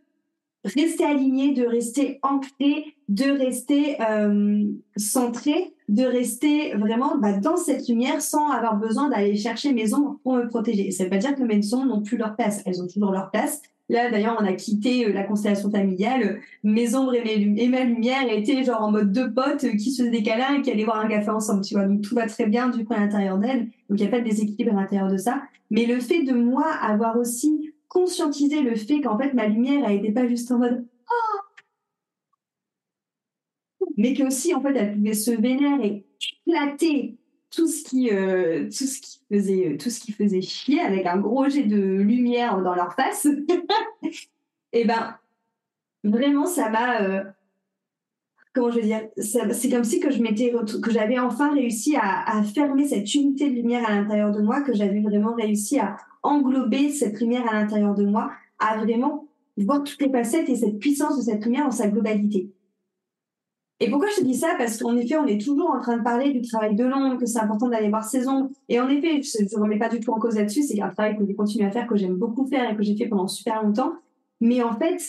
rester 0.65 1.05
aligné, 1.05 1.53
de 1.53 1.65
rester 1.65 2.19
ancré, 2.23 2.97
de 3.09 3.31
rester 3.31 3.97
euh, 4.01 4.65
centré, 4.97 5.73
de 5.89 6.05
rester 6.05 6.75
vraiment 6.75 7.17
bah, 7.19 7.33
dans 7.33 7.57
cette 7.57 7.89
lumière 7.89 8.21
sans 8.21 8.51
avoir 8.51 8.77
besoin 8.77 9.09
d'aller 9.09 9.37
chercher 9.37 9.73
mes 9.73 9.95
ombres 9.95 10.19
pour 10.23 10.35
me 10.35 10.47
protéger. 10.47 10.91
Ça 10.91 11.05
veut 11.05 11.11
pas 11.11 11.19
dire 11.19 11.35
que 11.35 11.43
mes 11.43 11.75
ombres 11.75 11.87
n'ont 11.87 12.03
plus 12.03 12.17
leur 12.17 12.37
place. 12.37 12.63
Elles 12.67 12.83
ont 12.83 12.87
toujours 12.87 13.13
leur 13.13 13.31
place. 13.31 13.63
Là, 13.91 14.11
d'ailleurs, 14.11 14.37
on 14.39 14.45
a 14.45 14.53
quitté 14.53 15.07
euh, 15.07 15.13
la 15.15 15.25
constellation 15.25 15.71
familiale. 15.71 16.41
Mes 16.63 16.95
ombres 16.95 17.15
et, 17.15 17.69
ma 17.69 17.85
lumière 17.85 18.31
étaient 18.31 18.63
genre 18.63 18.83
en 18.83 18.91
mode 18.91 19.13
deux 19.13 19.33
potes 19.33 19.67
qui 19.77 19.93
se 19.93 20.03
câlins 20.23 20.59
et 20.59 20.63
qui 20.63 20.71
allaient 20.71 20.85
boire 20.85 21.01
un 21.01 21.09
café 21.09 21.31
ensemble, 21.31 21.63
tu 21.65 21.75
vois. 21.75 21.85
Donc, 21.85 22.03
tout 22.03 22.15
va 22.15 22.27
très 22.27 22.47
bien, 22.47 22.69
du 22.69 22.85
coup, 22.85 22.93
à 22.93 23.01
l'intérieur 23.01 23.39
d'elle. 23.39 23.69
Donc, 23.89 23.99
il 23.99 24.03
n'y 24.03 24.07
a 24.07 24.11
pas 24.11 24.21
de 24.21 24.25
déséquilibre 24.25 24.77
à 24.77 24.83
l'intérieur 24.83 25.09
de 25.09 25.17
ça. 25.17 25.41
Mais 25.71 25.87
le 25.87 26.01
fait 26.01 26.23
de 26.23 26.33
moi 26.33 26.67
avoir 26.83 27.17
aussi 27.17 27.68
conscientiser 27.89 28.63
le 28.63 28.77
fait 28.77 29.01
qu'en 29.01 29.19
fait 29.19 29.33
ma 29.33 29.47
lumière 29.47 29.89
elle 29.89 30.01
n'était 30.01 30.13
pas 30.13 30.29
juste 30.29 30.51
en 30.51 30.59
mode 30.59 30.87
oh! 31.11 31.41
Mais 33.97 34.15
que 34.15 34.23
aussi 34.25 34.55
en 34.55 34.63
fait 34.63 34.75
elle 34.77 34.95
pouvait 34.95 35.15
se 35.15 35.31
vénérer 35.31 35.87
et 35.87 36.07
éclater 36.47 37.19
tout 37.51 37.67
ce 37.67 37.83
qui 37.83 38.11
euh, 38.11 38.69
tout 38.69 39.91
ce 39.91 40.01
qui 40.01 40.13
faisait 40.13 40.43
chier 40.43 40.81
avec 40.81 41.07
un 41.07 41.19
gros 41.19 41.49
jet 41.49 41.65
de 41.65 41.81
lumière 41.81 42.61
dans 42.63 42.75
leur 42.75 42.95
face. 42.95 43.27
Et 44.73 44.85
ben 44.85 45.17
vraiment 46.05 46.47
ça 46.47 46.69
m'a 46.69 47.01
euh, 47.03 47.25
comment 48.55 48.71
je 48.71 48.77
veux 48.77 48.83
dire 48.83 49.03
c'est 49.17 49.71
comme 49.71 49.85
si 49.85 50.01
que 50.01 50.11
je 50.11 50.21
m'étais 50.23 50.53
que 50.83 50.91
j'avais 50.91 51.19
enfin 51.19 51.53
réussi 51.53 51.97
à, 51.97 52.43
fermer 52.43 52.87
cette 52.87 53.15
unité 53.15 53.51
de 53.51 53.55
lumière 53.55 53.89
à 53.89 53.95
l'intérieur 53.95 54.33
de 54.33 54.41
moi 54.41 54.63
que 54.63 54.75
j'avais 54.75 55.01
vraiment 55.01 55.35
réussi 55.35 55.79
à 55.79 55.97
englober 56.23 56.91
cette 56.91 57.21
lumière 57.21 57.49
à 57.49 57.55
l'intérieur 57.55 57.95
de 57.95 58.05
moi, 58.05 58.31
à 58.59 58.79
vraiment 58.79 59.27
voir 59.57 59.83
toutes 59.83 60.01
les 60.01 60.11
facettes 60.11 60.49
et 60.49 60.57
cette 60.57 60.79
puissance 60.79 61.17
de 61.17 61.23
cette 61.23 61.45
lumière 61.45 61.65
dans 61.65 61.71
sa 61.71 61.89
globalité. 61.89 62.51
Et 63.81 63.91
pourquoi 63.91 64.09
je 64.11 64.21
te 64.21 64.25
dis 64.25 64.35
ça? 64.35 64.55
Parce 64.59 64.79
qu'en 64.79 64.97
effet, 64.97 65.17
on 65.17 65.27
est 65.27 65.41
toujours 65.41 65.71
en 65.71 65.81
train 65.81 65.99
de 65.99 66.03
parler 66.03 66.33
du 66.33 66.43
travail 66.43 66.75
de 66.75 66.85
l'ombre, 66.85 67.17
que 67.17 67.27
c'est 67.27 67.39
important 67.39 67.69
d'aller 67.69 67.89
voir 67.89 68.05
ses 68.05 68.27
ombres. 68.27 68.51
Et 68.69 68.81
en 68.81 68.89
effet, 68.89 69.23
je 69.23 69.57
ne 69.57 69.63
remets 69.63 69.79
pas 69.79 69.89
du 69.89 70.01
tout 70.01 70.11
en 70.11 70.19
cause 70.19 70.37
là-dessus, 70.37 70.65
c'est 70.65 70.81
un 70.81 70.91
travail 70.91 71.17
que 71.17 71.25
je 71.25 71.33
continue 71.33 71.65
à 71.65 71.71
faire, 71.71 71.87
que 71.87 71.97
j'aime 71.97 72.17
beaucoup 72.17 72.47
faire 72.47 72.69
et 72.71 72.77
que 72.77 72.83
j'ai 72.83 72.97
fait 72.97 73.07
pendant 73.07 73.29
super 73.29 73.63
longtemps. 73.63 73.93
Mais 74.41 74.63
en 74.63 74.77
fait, 74.77 75.01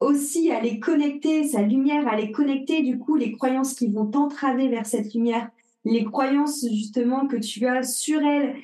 aussi 0.00 0.50
aller 0.50 0.78
connecter 0.78 1.44
sa 1.44 1.62
lumière, 1.62 2.06
aller 2.08 2.32
connecter 2.32 2.82
du 2.82 2.98
coup 2.98 3.16
les 3.16 3.32
croyances 3.32 3.74
qui 3.74 3.88
vont 3.88 4.06
t'entraver 4.06 4.68
vers 4.68 4.86
cette 4.86 5.14
lumière, 5.14 5.50
les 5.84 6.04
croyances 6.04 6.66
justement 6.68 7.26
que 7.26 7.36
tu 7.36 7.66
as 7.66 7.82
sur 7.82 8.20
elle, 8.20 8.56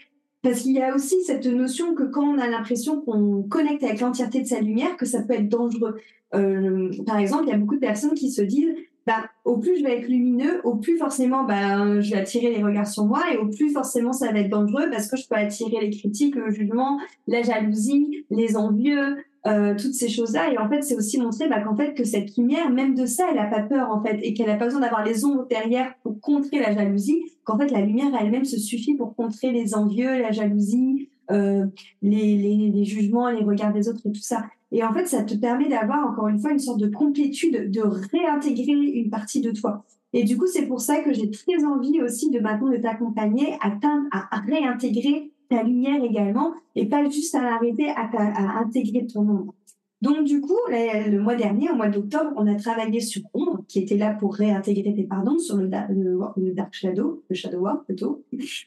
parce 0.43 0.61
qu'il 0.61 0.73
y 0.73 0.83
a 0.83 0.95
aussi 0.95 1.23
cette 1.25 1.47
notion 1.47 1.95
que 1.95 2.03
quand 2.03 2.25
on 2.25 2.39
a 2.39 2.49
l'impression 2.49 3.01
qu'on 3.01 3.45
connecte 3.45 3.85
avec 3.85 4.01
l'entièreté 4.01 4.43
de 4.43 4.47
sa 4.47 4.61
lumière, 4.61 4.97
que 4.97 5.07
ça 5.07 5.23
peut 5.23 5.35
être 5.35 5.49
dangereux. 5.49 6.01
Euh, 6.35 6.91
par 7.07 7.19
exemple, 7.19 7.45
il 7.47 7.51
y 7.51 7.55
a 7.55 7.59
beaucoup 7.59 7.77
de 7.77 7.81
personnes 7.81 8.15
qui 8.15 8.31
se 8.31 8.43
disent, 8.43 8.75
bah, 9.07 9.25
au 9.45 9.59
plus 9.59 9.79
je 9.79 9.85
vais 9.85 9.99
être 9.99 10.09
lumineux, 10.09 10.61
au 10.65 10.77
plus 10.77 10.97
forcément, 10.97 11.45
bah, 11.45 12.01
je 12.01 12.11
vais 12.11 12.19
attirer 12.19 12.55
les 12.55 12.63
regards 12.63 12.87
sur 12.87 13.05
moi 13.05 13.23
et 13.33 13.37
au 13.37 13.49
plus 13.49 13.71
forcément 13.71 14.13
ça 14.13 14.31
va 14.31 14.39
être 14.41 14.51
dangereux 14.51 14.89
parce 14.91 15.09
que 15.09 15.17
je 15.17 15.27
peux 15.29 15.35
attirer 15.35 15.81
les 15.81 15.91
critiques, 15.91 16.37
le 16.37 16.51
jugement, 16.51 17.01
la 17.27 17.43
jalousie, 17.43 18.25
les 18.31 18.57
envieux, 18.57 19.17
euh, 19.45 19.75
toutes 19.77 19.95
ces 19.95 20.09
choses-là. 20.09 20.53
Et 20.53 20.59
en 20.59 20.69
fait, 20.69 20.83
c'est 20.83 20.95
aussi 20.95 21.19
montrer 21.19 21.49
bah, 21.49 21.61
qu'en 21.61 21.75
fait 21.75 21.95
que 21.95 22.05
cette 22.05 22.37
lumière, 22.37 22.71
même 22.71 22.95
de 22.95 23.07
ça, 23.07 23.27
elle 23.29 23.37
n'a 23.37 23.47
pas 23.47 23.63
peur 23.63 23.91
en 23.91 24.01
fait, 24.01 24.21
et 24.23 24.35
qu'elle 24.35 24.47
n'a 24.47 24.57
pas 24.57 24.67
besoin 24.67 24.81
d'avoir 24.81 25.05
les 25.05 25.25
ombres 25.25 25.47
derrière 25.51 25.95
pour 26.05 26.21
contrer 26.21 26.61
la 26.61 26.73
jalousie. 26.73 27.25
Qu'en 27.43 27.59
fait, 27.59 27.73
la 27.73 27.81
lumière 27.81 28.13
elle-même 28.21 28.45
se 28.45 28.57
suffit 28.57 28.95
pour 28.95 29.17
contrer 29.17 29.51
les 29.51 29.75
envieux, 29.75 30.21
la 30.21 30.31
jalousie, 30.31 31.09
euh, 31.33 31.67
les, 32.03 32.37
les, 32.37 32.71
les, 32.73 32.85
jugements, 32.85 33.31
les 33.31 33.43
regards 33.43 33.73
des 33.73 33.89
autres 33.89 34.07
et 34.07 34.13
tout 34.13 34.23
ça. 34.23 34.45
Et 34.73 34.83
en 34.83 34.93
fait, 34.93 35.07
ça 35.07 35.23
te 35.23 35.35
permet 35.35 35.69
d'avoir 35.69 36.09
encore 36.09 36.29
une 36.29 36.39
fois 36.39 36.51
une 36.51 36.59
sorte 36.59 36.81
de 36.81 36.89
complétude, 36.89 37.71
de 37.71 37.83
réintégrer 37.83 38.73
une 38.73 39.11
partie 39.11 39.43
de 39.43 39.51
toi. 39.51 39.85
Et 40.15 40.25
du 40.25 40.37
coup, 40.37 40.47
c'est 40.47 40.67
pour 40.67 40.81
ça 40.81 41.01
que 41.01 41.13
j'ai 41.13 41.31
très 41.31 41.65
envie 41.65 42.01
aussi 42.01 42.31
de 42.31 42.41
maintenant 42.41 42.71
de 42.71 42.77
t'accompagner 42.79 43.55
à, 43.61 43.73
à 44.13 44.41
réintégrer 44.41 45.31
ta 45.49 45.63
lumière 45.63 46.03
également 46.03 46.55
et 46.75 46.87
pas 46.87 47.09
juste 47.09 47.35
à 47.35 47.43
l'arrêter 47.43 47.91
à, 47.91 48.09
à, 48.15 48.59
intégrer 48.61 49.07
ton 49.07 49.21
ombre. 49.21 49.55
Donc 50.03 50.25
du 50.25 50.41
coup, 50.41 50.59
le 50.69 51.19
mois 51.19 51.37
dernier, 51.37 51.71
au 51.71 51.77
mois 51.77 51.89
d'octobre, 51.89 52.33
on 52.37 52.49
a 52.49 52.57
travaillé 52.57 53.01
sur 53.01 53.23
Ombre, 53.35 53.65
qui 53.69 53.79
était 53.79 53.97
là 53.97 54.13
pour 54.13 54.35
réintégrer 54.35 54.93
tes 54.93 55.05
pardons 55.05 55.39
sur 55.39 55.57
le, 55.57 55.69
Dark 55.69 56.75
Shadow, 56.75 57.23
le 57.31 57.35
Shadow 57.37 57.61
War 57.61 57.85
plutôt. 57.85 58.25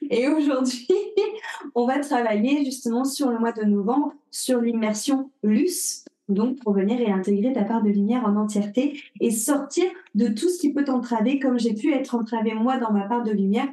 Et 0.10 0.30
aujourd'hui, 0.30 0.88
on 1.76 1.86
va 1.86 2.00
travailler 2.00 2.64
justement 2.64 3.04
sur 3.04 3.30
le 3.30 3.38
mois 3.38 3.52
de 3.52 3.66
novembre, 3.66 4.14
sur 4.32 4.62
l'immersion 4.62 5.30
Luce, 5.44 6.06
donc 6.30 6.60
pour 6.64 6.72
venir 6.72 6.98
réintégrer 6.98 7.52
ta 7.52 7.66
part 7.66 7.84
de 7.84 7.90
lumière 7.90 8.24
en 8.26 8.38
entièreté 8.38 9.02
et 9.20 9.30
sortir 9.30 9.84
de 10.16 10.30
tout 10.30 10.48
ce 10.48 10.58
qui 10.58 10.72
peut 10.72 10.86
t'entraver, 10.86 11.40
comme 11.40 11.60
j'ai 11.60 11.74
pu 11.74 11.94
être 11.94 12.16
entravée 12.16 12.54
moi 12.54 12.78
dans 12.78 12.94
ma 12.94 13.10
part 13.10 13.24
de 13.24 13.32
lumière 13.32 13.68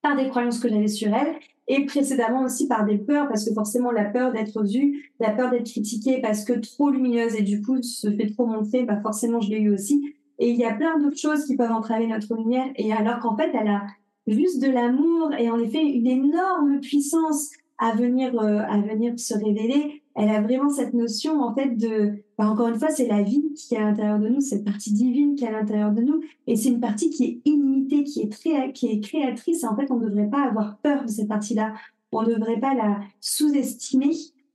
par 0.00 0.16
des 0.16 0.28
croyances 0.28 0.58
que 0.58 0.70
j'avais 0.70 0.88
sur 0.88 1.14
elle 1.14 1.34
et 1.68 1.84
précédemment 1.86 2.42
aussi 2.44 2.66
par 2.66 2.84
des 2.84 2.98
peurs, 2.98 3.28
parce 3.28 3.48
que 3.48 3.54
forcément 3.54 3.90
la 3.90 4.04
peur 4.04 4.32
d'être 4.32 4.62
vue, 4.64 5.12
la 5.20 5.30
peur 5.30 5.50
d'être 5.50 5.70
critiquée 5.70 6.20
parce 6.20 6.44
que 6.44 6.54
trop 6.54 6.90
lumineuse 6.90 7.34
et 7.36 7.42
du 7.42 7.62
coup 7.62 7.80
se 7.82 8.10
fait 8.10 8.30
trop 8.30 8.46
montrer, 8.46 8.82
bah 8.84 9.00
forcément 9.00 9.40
je 9.40 9.50
l'ai 9.50 9.60
eu 9.60 9.72
aussi. 9.72 10.14
Et 10.38 10.50
il 10.50 10.56
y 10.56 10.64
a 10.64 10.74
plein 10.74 10.98
d'autres 10.98 11.18
choses 11.18 11.44
qui 11.44 11.56
peuvent 11.56 11.72
entraver 11.72 12.06
notre 12.06 12.34
lumière, 12.34 12.66
et 12.76 12.92
alors 12.92 13.20
qu'en 13.20 13.36
fait 13.36 13.50
elle 13.54 13.68
a 13.68 13.82
juste 14.26 14.60
de 14.62 14.70
l'amour 14.70 15.32
et 15.38 15.50
en 15.50 15.58
effet 15.58 15.82
une 15.82 16.06
énorme 16.06 16.80
puissance 16.80 17.50
à 17.78 17.94
venir, 17.94 18.38
euh, 18.40 18.60
à 18.68 18.78
venir 18.78 19.18
se 19.18 19.34
révéler 19.34 20.01
elle 20.14 20.28
a 20.28 20.40
vraiment 20.40 20.70
cette 20.70 20.94
notion 20.94 21.40
en 21.40 21.54
fait 21.54 21.76
de, 21.76 22.12
bah, 22.38 22.48
encore 22.48 22.68
une 22.68 22.78
fois, 22.78 22.90
c'est 22.90 23.06
la 23.06 23.22
vie 23.22 23.52
qui 23.54 23.74
est 23.74 23.78
à 23.78 23.82
l'intérieur 23.82 24.18
de 24.18 24.28
nous, 24.28 24.40
cette 24.40 24.64
partie 24.64 24.92
divine 24.92 25.34
qui 25.34 25.44
est 25.44 25.48
à 25.48 25.52
l'intérieur 25.52 25.92
de 25.92 26.02
nous, 26.02 26.20
et 26.46 26.56
c'est 26.56 26.68
une 26.68 26.80
partie 26.80 27.10
qui 27.10 27.24
est 27.24 27.40
illimitée, 27.44 28.04
qui 28.04 28.20
est 28.22 28.30
très, 28.30 28.72
qui 28.72 28.88
est 28.88 29.00
créatrice. 29.00 29.62
Et 29.62 29.66
en 29.66 29.76
fait, 29.76 29.90
on 29.90 29.96
ne 29.96 30.08
devrait 30.08 30.28
pas 30.28 30.46
avoir 30.46 30.78
peur 30.78 31.04
de 31.04 31.08
cette 31.08 31.28
partie-là. 31.28 31.74
On 32.12 32.22
ne 32.22 32.34
devrait 32.34 32.60
pas 32.60 32.74
la 32.74 33.00
sous-estimer. 33.20 34.14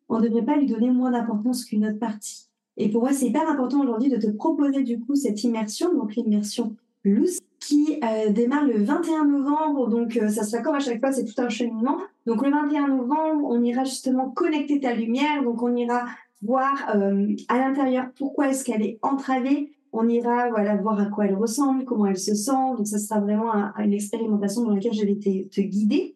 On 0.09 0.19
ne 0.19 0.27
devrait 0.27 0.45
pas 0.45 0.57
lui 0.57 0.67
donner 0.67 0.91
moins 0.91 1.11
d'importance 1.11 1.65
qu'une 1.65 1.85
autre 1.87 1.99
partie. 1.99 2.47
Et 2.77 2.89
pour 2.89 3.01
moi, 3.01 3.11
c'est 3.11 3.25
hyper 3.25 3.49
important 3.49 3.81
aujourd'hui 3.81 4.09
de 4.09 4.17
te 4.17 4.27
proposer 4.27 4.83
du 4.83 4.99
coup 4.99 5.15
cette 5.15 5.43
immersion, 5.43 5.93
donc 5.93 6.15
l'immersion 6.15 6.75
loose, 7.03 7.39
qui 7.67 7.99
euh, 8.01 8.29
démarre 8.29 8.65
le 8.65 8.81
21 8.81 9.25
novembre. 9.25 9.89
Donc, 9.89 10.15
euh, 10.15 10.29
ça 10.29 10.43
sera 10.43 10.61
comme 10.61 10.75
à 10.75 10.79
chaque 10.79 11.01
fois, 11.01 11.11
c'est 11.11 11.25
tout 11.25 11.39
un 11.41 11.49
cheminement. 11.49 11.97
Donc, 12.25 12.41
le 12.41 12.49
21 12.49 12.87
novembre, 12.87 13.45
on 13.49 13.61
ira 13.61 13.83
justement 13.83 14.29
connecter 14.29 14.79
ta 14.79 14.93
lumière. 14.93 15.43
Donc, 15.43 15.61
on 15.61 15.75
ira 15.75 16.05
voir 16.41 16.73
euh, 16.95 17.35
à 17.49 17.57
l'intérieur 17.57 18.05
pourquoi 18.17 18.47
est-ce 18.47 18.63
qu'elle 18.63 18.81
est 18.81 18.99
entravée. 19.01 19.73
On 19.91 20.07
ira 20.07 20.49
voilà 20.49 20.77
voir 20.77 20.97
à 20.99 21.07
quoi 21.07 21.25
elle 21.25 21.35
ressemble, 21.35 21.83
comment 21.83 22.05
elle 22.05 22.17
se 22.17 22.35
sent. 22.35 22.75
Donc, 22.77 22.87
ça 22.87 22.99
sera 22.99 23.19
vraiment 23.19 23.51
une 23.79 23.93
expérimentation 23.93 24.63
dans 24.63 24.73
laquelle 24.73 24.93
je 24.93 25.05
vais 25.05 25.15
te, 25.15 25.49
te, 25.49 25.59
guider. 25.59 26.15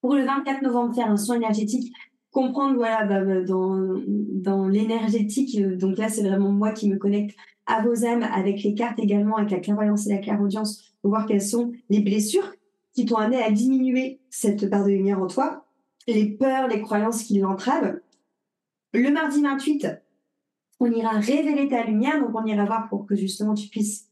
Pour 0.00 0.14
le 0.14 0.24
24 0.24 0.62
novembre, 0.62 0.94
faire 0.94 1.10
un 1.10 1.18
soin 1.18 1.36
énergétique 1.36 1.92
comprendre 2.34 2.76
voilà 2.76 3.04
bah, 3.06 3.24
bah, 3.24 3.40
dans 3.40 3.94
dans 4.06 4.68
l'énergétique 4.68 5.58
donc 5.78 5.96
là 5.96 6.10
c'est 6.10 6.22
vraiment 6.22 6.50
moi 6.50 6.72
qui 6.72 6.90
me 6.90 6.98
connecte 6.98 7.34
à 7.66 7.82
vos 7.82 8.04
âmes 8.04 8.22
avec 8.22 8.62
les 8.62 8.74
cartes 8.74 8.98
également, 8.98 9.36
avec 9.36 9.50
la 9.50 9.60
clairvoyance 9.60 10.06
et 10.06 10.10
la 10.10 10.18
clairaudience, 10.18 10.94
pour 11.00 11.10
voir 11.10 11.26
quelles 11.26 11.42
sont 11.42 11.72
les 11.88 12.00
blessures 12.00 12.52
qui 12.92 13.06
t'ont 13.06 13.16
amené 13.16 13.42
à 13.42 13.50
diminuer 13.50 14.20
cette 14.30 14.68
part 14.70 14.84
de 14.84 14.90
lumière 14.90 15.20
en 15.20 15.26
toi, 15.26 15.66
les 16.06 16.26
peurs, 16.26 16.68
les 16.68 16.80
croyances 16.80 17.22
qui 17.22 17.38
l'entravent. 17.38 17.94
Le 18.92 19.10
mardi 19.10 19.42
28, 19.42 19.88
on 20.80 20.90
ira 20.90 21.18
révéler 21.18 21.68
ta 21.68 21.84
lumière, 21.84 22.20
donc 22.20 22.30
on 22.34 22.44
ira 22.44 22.64
voir 22.64 22.88
pour 22.88 23.06
que 23.06 23.16
justement 23.16 23.54
tu 23.54 23.68
puisses 23.68 24.08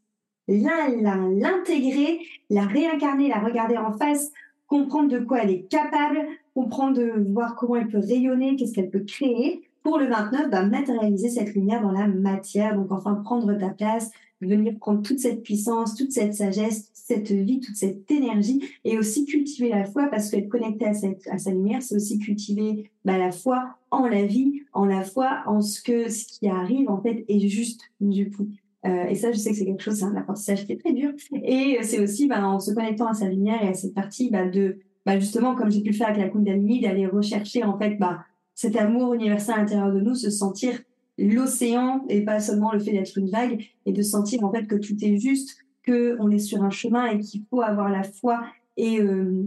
l'intégrer, 0.48 2.20
la 2.50 2.66
réincarner, 2.66 3.28
la 3.28 3.40
regarder 3.40 3.76
en 3.76 3.92
face, 3.92 4.32
comprendre 4.66 5.08
de 5.08 5.18
quoi 5.18 5.42
elle 5.42 5.50
est 5.50 5.68
capable, 5.68 6.26
comprendre 6.54 6.98
de 6.98 7.32
voir 7.32 7.56
comment 7.56 7.76
elle 7.76 7.88
peut 7.88 7.98
rayonner, 7.98 8.56
qu'est-ce 8.56 8.72
qu'elle 8.72 8.90
peut 8.90 9.04
créer, 9.04 9.62
pour 9.82 9.98
le 9.98 10.06
29, 10.06 10.50
bah, 10.50 10.64
matérialiser 10.64 11.28
cette 11.28 11.54
lumière 11.54 11.82
dans 11.82 11.92
la 11.92 12.06
matière, 12.06 12.76
donc 12.76 12.92
enfin 12.92 13.14
prendre 13.14 13.52
ta 13.54 13.70
place, 13.70 14.10
venir 14.40 14.74
prendre 14.78 15.02
toute 15.02 15.18
cette 15.18 15.42
puissance, 15.42 15.94
toute 15.94 16.12
cette 16.12 16.34
sagesse, 16.34 16.90
cette 16.92 17.30
vie, 17.30 17.60
toute 17.60 17.76
cette 17.76 18.10
énergie, 18.10 18.62
et 18.84 18.98
aussi 18.98 19.24
cultiver 19.24 19.70
la 19.70 19.84
foi, 19.84 20.06
parce 20.06 20.30
qu'être 20.30 20.48
connecté 20.48 20.86
à, 20.86 20.94
cette, 20.94 21.26
à 21.28 21.38
sa 21.38 21.50
lumière, 21.50 21.82
c'est 21.82 21.96
aussi 21.96 22.18
cultiver 22.18 22.90
bah, 23.04 23.18
la 23.18 23.32
foi 23.32 23.76
en 23.90 24.06
la 24.06 24.24
vie, 24.24 24.62
en 24.72 24.84
la 24.84 25.02
foi, 25.02 25.42
en 25.46 25.60
ce 25.60 25.82
que 25.82 26.08
ce 26.08 26.26
qui 26.26 26.48
arrive 26.48 26.88
en 26.88 27.00
fait 27.00 27.24
est 27.28 27.48
juste 27.48 27.82
du 28.00 28.30
coup. 28.30 28.48
Euh, 28.84 29.04
et 29.04 29.14
ça, 29.14 29.30
je 29.30 29.38
sais 29.38 29.50
que 29.50 29.56
c'est 29.56 29.64
quelque 29.64 29.82
chose, 29.82 29.96
c'est 29.96 30.04
un 30.04 30.16
apprentissage 30.16 30.66
qui 30.66 30.72
est 30.72 30.80
très 30.80 30.92
dur. 30.92 31.12
Et 31.44 31.78
c'est 31.82 32.00
aussi 32.00 32.26
bah, 32.26 32.44
en 32.46 32.58
se 32.58 32.72
connectant 32.72 33.06
à 33.06 33.14
sa 33.14 33.28
lumière 33.28 33.62
et 33.62 33.68
à 33.68 33.74
cette 33.74 33.94
partie 33.94 34.28
bah, 34.30 34.48
de, 34.48 34.78
bah, 35.06 35.18
justement, 35.18 35.54
comme 35.54 35.70
j'ai 35.70 35.80
pu 35.80 35.90
le 35.90 35.96
faire 35.96 36.08
avec 36.08 36.20
la 36.20 36.28
Kundalini, 36.28 36.80
d'aller 36.80 37.06
rechercher 37.06 37.64
en 37.64 37.78
fait 37.78 37.96
bah, 37.98 38.20
cet 38.54 38.76
amour 38.76 39.14
universel 39.14 39.54
à 39.54 39.58
l'intérieur 39.58 39.92
de 39.92 40.00
nous, 40.00 40.14
se 40.14 40.30
sentir 40.30 40.80
l'océan 41.18 42.04
et 42.08 42.24
pas 42.24 42.40
seulement 42.40 42.72
le 42.72 42.78
fait 42.78 42.92
d'être 42.92 43.16
une 43.18 43.30
vague 43.30 43.64
et 43.86 43.92
de 43.92 44.02
sentir 44.02 44.44
en 44.44 44.52
fait 44.52 44.66
que 44.66 44.76
tout 44.76 44.96
est 45.02 45.18
juste, 45.18 45.56
que 45.82 46.16
on 46.20 46.30
est 46.30 46.38
sur 46.38 46.62
un 46.62 46.70
chemin 46.70 47.06
et 47.06 47.18
qu'il 47.18 47.44
faut 47.50 47.60
avoir 47.60 47.88
la 47.88 48.02
foi 48.02 48.42
et 48.76 49.00
euh, 49.00 49.44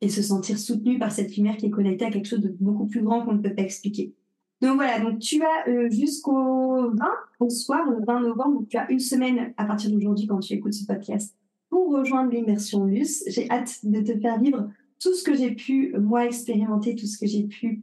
et 0.00 0.08
se 0.08 0.22
sentir 0.22 0.58
soutenu 0.58 0.98
par 0.98 1.12
cette 1.12 1.34
lumière 1.36 1.56
qui 1.56 1.66
est 1.66 1.70
connectée 1.70 2.04
à 2.04 2.10
quelque 2.10 2.28
chose 2.28 2.40
de 2.40 2.54
beaucoup 2.60 2.86
plus 2.86 3.02
grand 3.02 3.24
qu'on 3.24 3.32
ne 3.32 3.38
peut 3.38 3.54
pas 3.54 3.62
expliquer. 3.62 4.12
Donc 4.60 4.76
voilà, 4.76 5.00
donc 5.00 5.18
tu 5.18 5.42
as 5.42 5.68
euh, 5.68 5.90
jusqu'au 5.90 6.90
20, 6.90 6.96
au 7.40 7.48
soir, 7.48 7.88
le 7.90 8.04
20 8.04 8.20
novembre, 8.20 8.60
donc 8.60 8.68
tu 8.68 8.76
as 8.76 8.90
une 8.90 9.00
semaine 9.00 9.54
à 9.56 9.64
partir 9.64 9.90
d'aujourd'hui 9.90 10.26
quand 10.26 10.40
tu 10.40 10.52
écoutes 10.52 10.74
ce 10.74 10.84
podcast 10.84 11.34
pour 11.70 11.90
rejoindre 11.90 12.30
l'immersion 12.30 12.84
Luce. 12.84 13.24
J'ai 13.26 13.50
hâte 13.50 13.80
de 13.82 14.00
te 14.00 14.18
faire 14.18 14.38
vivre 14.40 14.68
tout 15.04 15.12
ce 15.14 15.22
que 15.22 15.34
j'ai 15.34 15.50
pu, 15.50 15.94
moi, 16.00 16.24
expérimenter, 16.24 16.96
tout 16.96 17.04
ce 17.04 17.18
que 17.18 17.26
j'ai 17.26 17.42
pu 17.42 17.82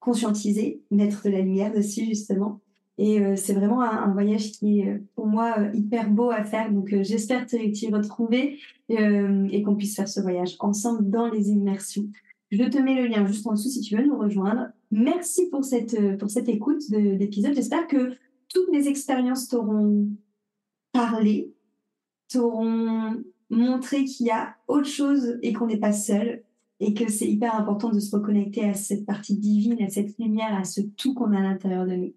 conscientiser, 0.00 0.80
mettre 0.90 1.24
de 1.24 1.30
la 1.30 1.42
lumière 1.42 1.72
dessus 1.72 2.06
justement. 2.06 2.60
Et 2.96 3.20
euh, 3.20 3.36
c'est 3.36 3.52
vraiment 3.52 3.82
un, 3.82 4.10
voyage 4.12 4.52
qui 4.52 4.80
est 4.80 5.02
pour 5.14 5.26
moi 5.26 5.54
euh, 5.58 5.70
hyper 5.74 6.10
beau 6.10 6.30
à 6.30 6.42
faire. 6.42 6.72
Donc 6.72 6.90
euh, 6.92 7.02
j'espère 7.02 7.44
t'y 7.46 7.88
retrouver 7.90 8.58
et 8.88 9.62
qu'on 9.62 9.76
puisse 9.76 9.94
faire 9.94 10.08
ce 10.08 10.20
voyage 10.20 10.56
ensemble 10.60 11.08
dans 11.08 11.28
les 11.28 11.50
immersions. 11.50 12.08
Je 12.50 12.64
te 12.64 12.78
mets 12.78 12.94
le 12.94 13.08
lien 13.08 13.26
juste 13.26 13.46
en 13.46 13.52
dessous 13.52 13.68
si 13.68 13.80
tu 13.80 13.96
veux 13.96 14.04
nous 14.04 14.18
rejoindre. 14.18 14.68
Merci 14.90 15.48
pour 15.50 15.64
cette, 15.64 16.18
pour 16.18 16.30
cette 16.30 16.48
écoute 16.48 16.82
d'épisode. 16.90 17.54
J'espère 17.54 17.86
que 17.86 18.14
toutes 18.48 18.70
mes 18.70 18.88
expériences 18.88 19.48
t'auront 19.48 20.08
parlé, 20.92 21.54
t'auront 22.28 23.22
montré 23.52 24.04
qu'il 24.04 24.26
y 24.26 24.30
a 24.30 24.56
autre 24.66 24.88
chose 24.88 25.38
et 25.42 25.52
qu'on 25.52 25.66
n'est 25.66 25.78
pas 25.78 25.92
seul 25.92 26.42
et 26.80 26.94
que 26.94 27.08
c'est 27.10 27.28
hyper 27.28 27.54
important 27.54 27.90
de 27.90 28.00
se 28.00 28.14
reconnecter 28.14 28.64
à 28.64 28.74
cette 28.74 29.06
partie 29.06 29.36
divine, 29.36 29.80
à 29.82 29.88
cette 29.88 30.18
lumière, 30.18 30.56
à 30.56 30.64
ce 30.64 30.80
tout 30.80 31.14
qu'on 31.14 31.32
a 31.32 31.38
à 31.38 31.42
l'intérieur 31.42 31.86
de 31.86 31.94
nous. 31.94 32.14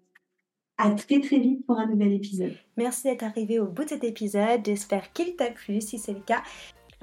À 0.78 0.90
très 0.90 1.20
très 1.20 1.38
vite 1.38 1.64
pour 1.64 1.78
un 1.78 1.86
nouvel 1.86 2.12
épisode. 2.12 2.52
Merci 2.76 3.04
d'être 3.04 3.22
arrivé 3.22 3.60
au 3.60 3.66
bout 3.66 3.84
de 3.84 3.90
cet 3.90 4.04
épisode. 4.04 4.60
J'espère 4.64 5.12
qu'il 5.12 5.36
t'a 5.36 5.50
plu. 5.50 5.80
Si 5.80 5.98
c'est 5.98 6.12
le 6.12 6.20
cas, 6.20 6.42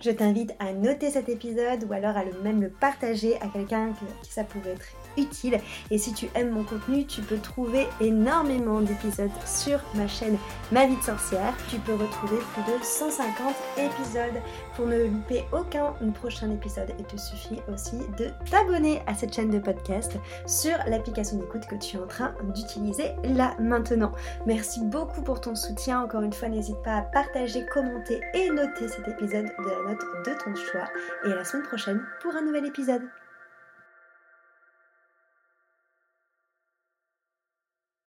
je 0.01 0.11
t'invite 0.11 0.53
à 0.59 0.73
noter 0.73 1.09
cet 1.09 1.29
épisode 1.29 1.85
ou 1.89 1.93
alors 1.93 2.17
à 2.17 2.25
le 2.25 2.39
même 2.41 2.61
le 2.61 2.69
partager 2.69 3.37
à 3.37 3.47
quelqu'un 3.47 3.93
qui 4.23 4.31
ça 4.31 4.43
pourrait 4.43 4.71
être 4.71 4.85
utile. 5.17 5.59
Et 5.91 5.97
si 5.97 6.13
tu 6.13 6.29
aimes 6.35 6.51
mon 6.51 6.63
contenu, 6.63 7.05
tu 7.05 7.21
peux 7.21 7.37
trouver 7.37 7.87
énormément 8.01 8.81
d'épisodes 8.81 9.31
sur 9.45 9.79
ma 9.95 10.07
chaîne 10.07 10.37
Ma 10.71 10.87
vie 10.87 10.97
de 10.97 11.03
sorcière. 11.03 11.53
Tu 11.69 11.77
peux 11.77 11.93
retrouver 11.93 12.37
plus 12.53 12.63
de 12.63 12.83
150 12.83 13.55
épisodes 13.77 14.41
pour 14.75 14.87
ne 14.87 15.03
louper 15.03 15.43
aucun 15.51 15.93
prochain 16.13 16.49
épisode. 16.51 16.93
Il 16.97 17.05
te 17.05 17.17
suffit 17.17 17.59
aussi 17.71 17.97
de 18.17 18.29
t'abonner 18.49 19.01
à 19.07 19.13
cette 19.13 19.33
chaîne 19.33 19.49
de 19.49 19.59
podcast 19.59 20.17
sur 20.47 20.73
l'application 20.87 21.37
d'écoute 21.37 21.65
que 21.69 21.75
tu 21.75 21.97
es 21.97 21.99
en 21.99 22.07
train 22.07 22.33
d'utiliser 22.55 23.11
là 23.23 23.55
maintenant. 23.59 24.11
Merci 24.45 24.81
beaucoup 24.83 25.21
pour 25.21 25.41
ton 25.41 25.55
soutien. 25.55 26.01
Encore 26.01 26.21
une 26.21 26.33
fois, 26.33 26.49
n'hésite 26.49 26.81
pas 26.83 26.97
à 26.97 27.01
partager, 27.01 27.65
commenter 27.71 28.21
et 28.33 28.49
noter 28.49 28.87
cet 28.87 29.07
épisode 29.07 29.45
de 29.45 29.69
la 29.69 29.91
note 29.91 30.01
de 30.25 30.43
ton 30.43 30.55
choix. 30.55 30.87
Et 31.25 31.31
à 31.31 31.35
la 31.35 31.43
semaine 31.43 31.65
prochaine 31.65 32.01
pour 32.21 32.35
un 32.35 32.41
nouvel 32.41 32.65
épisode. 32.65 33.03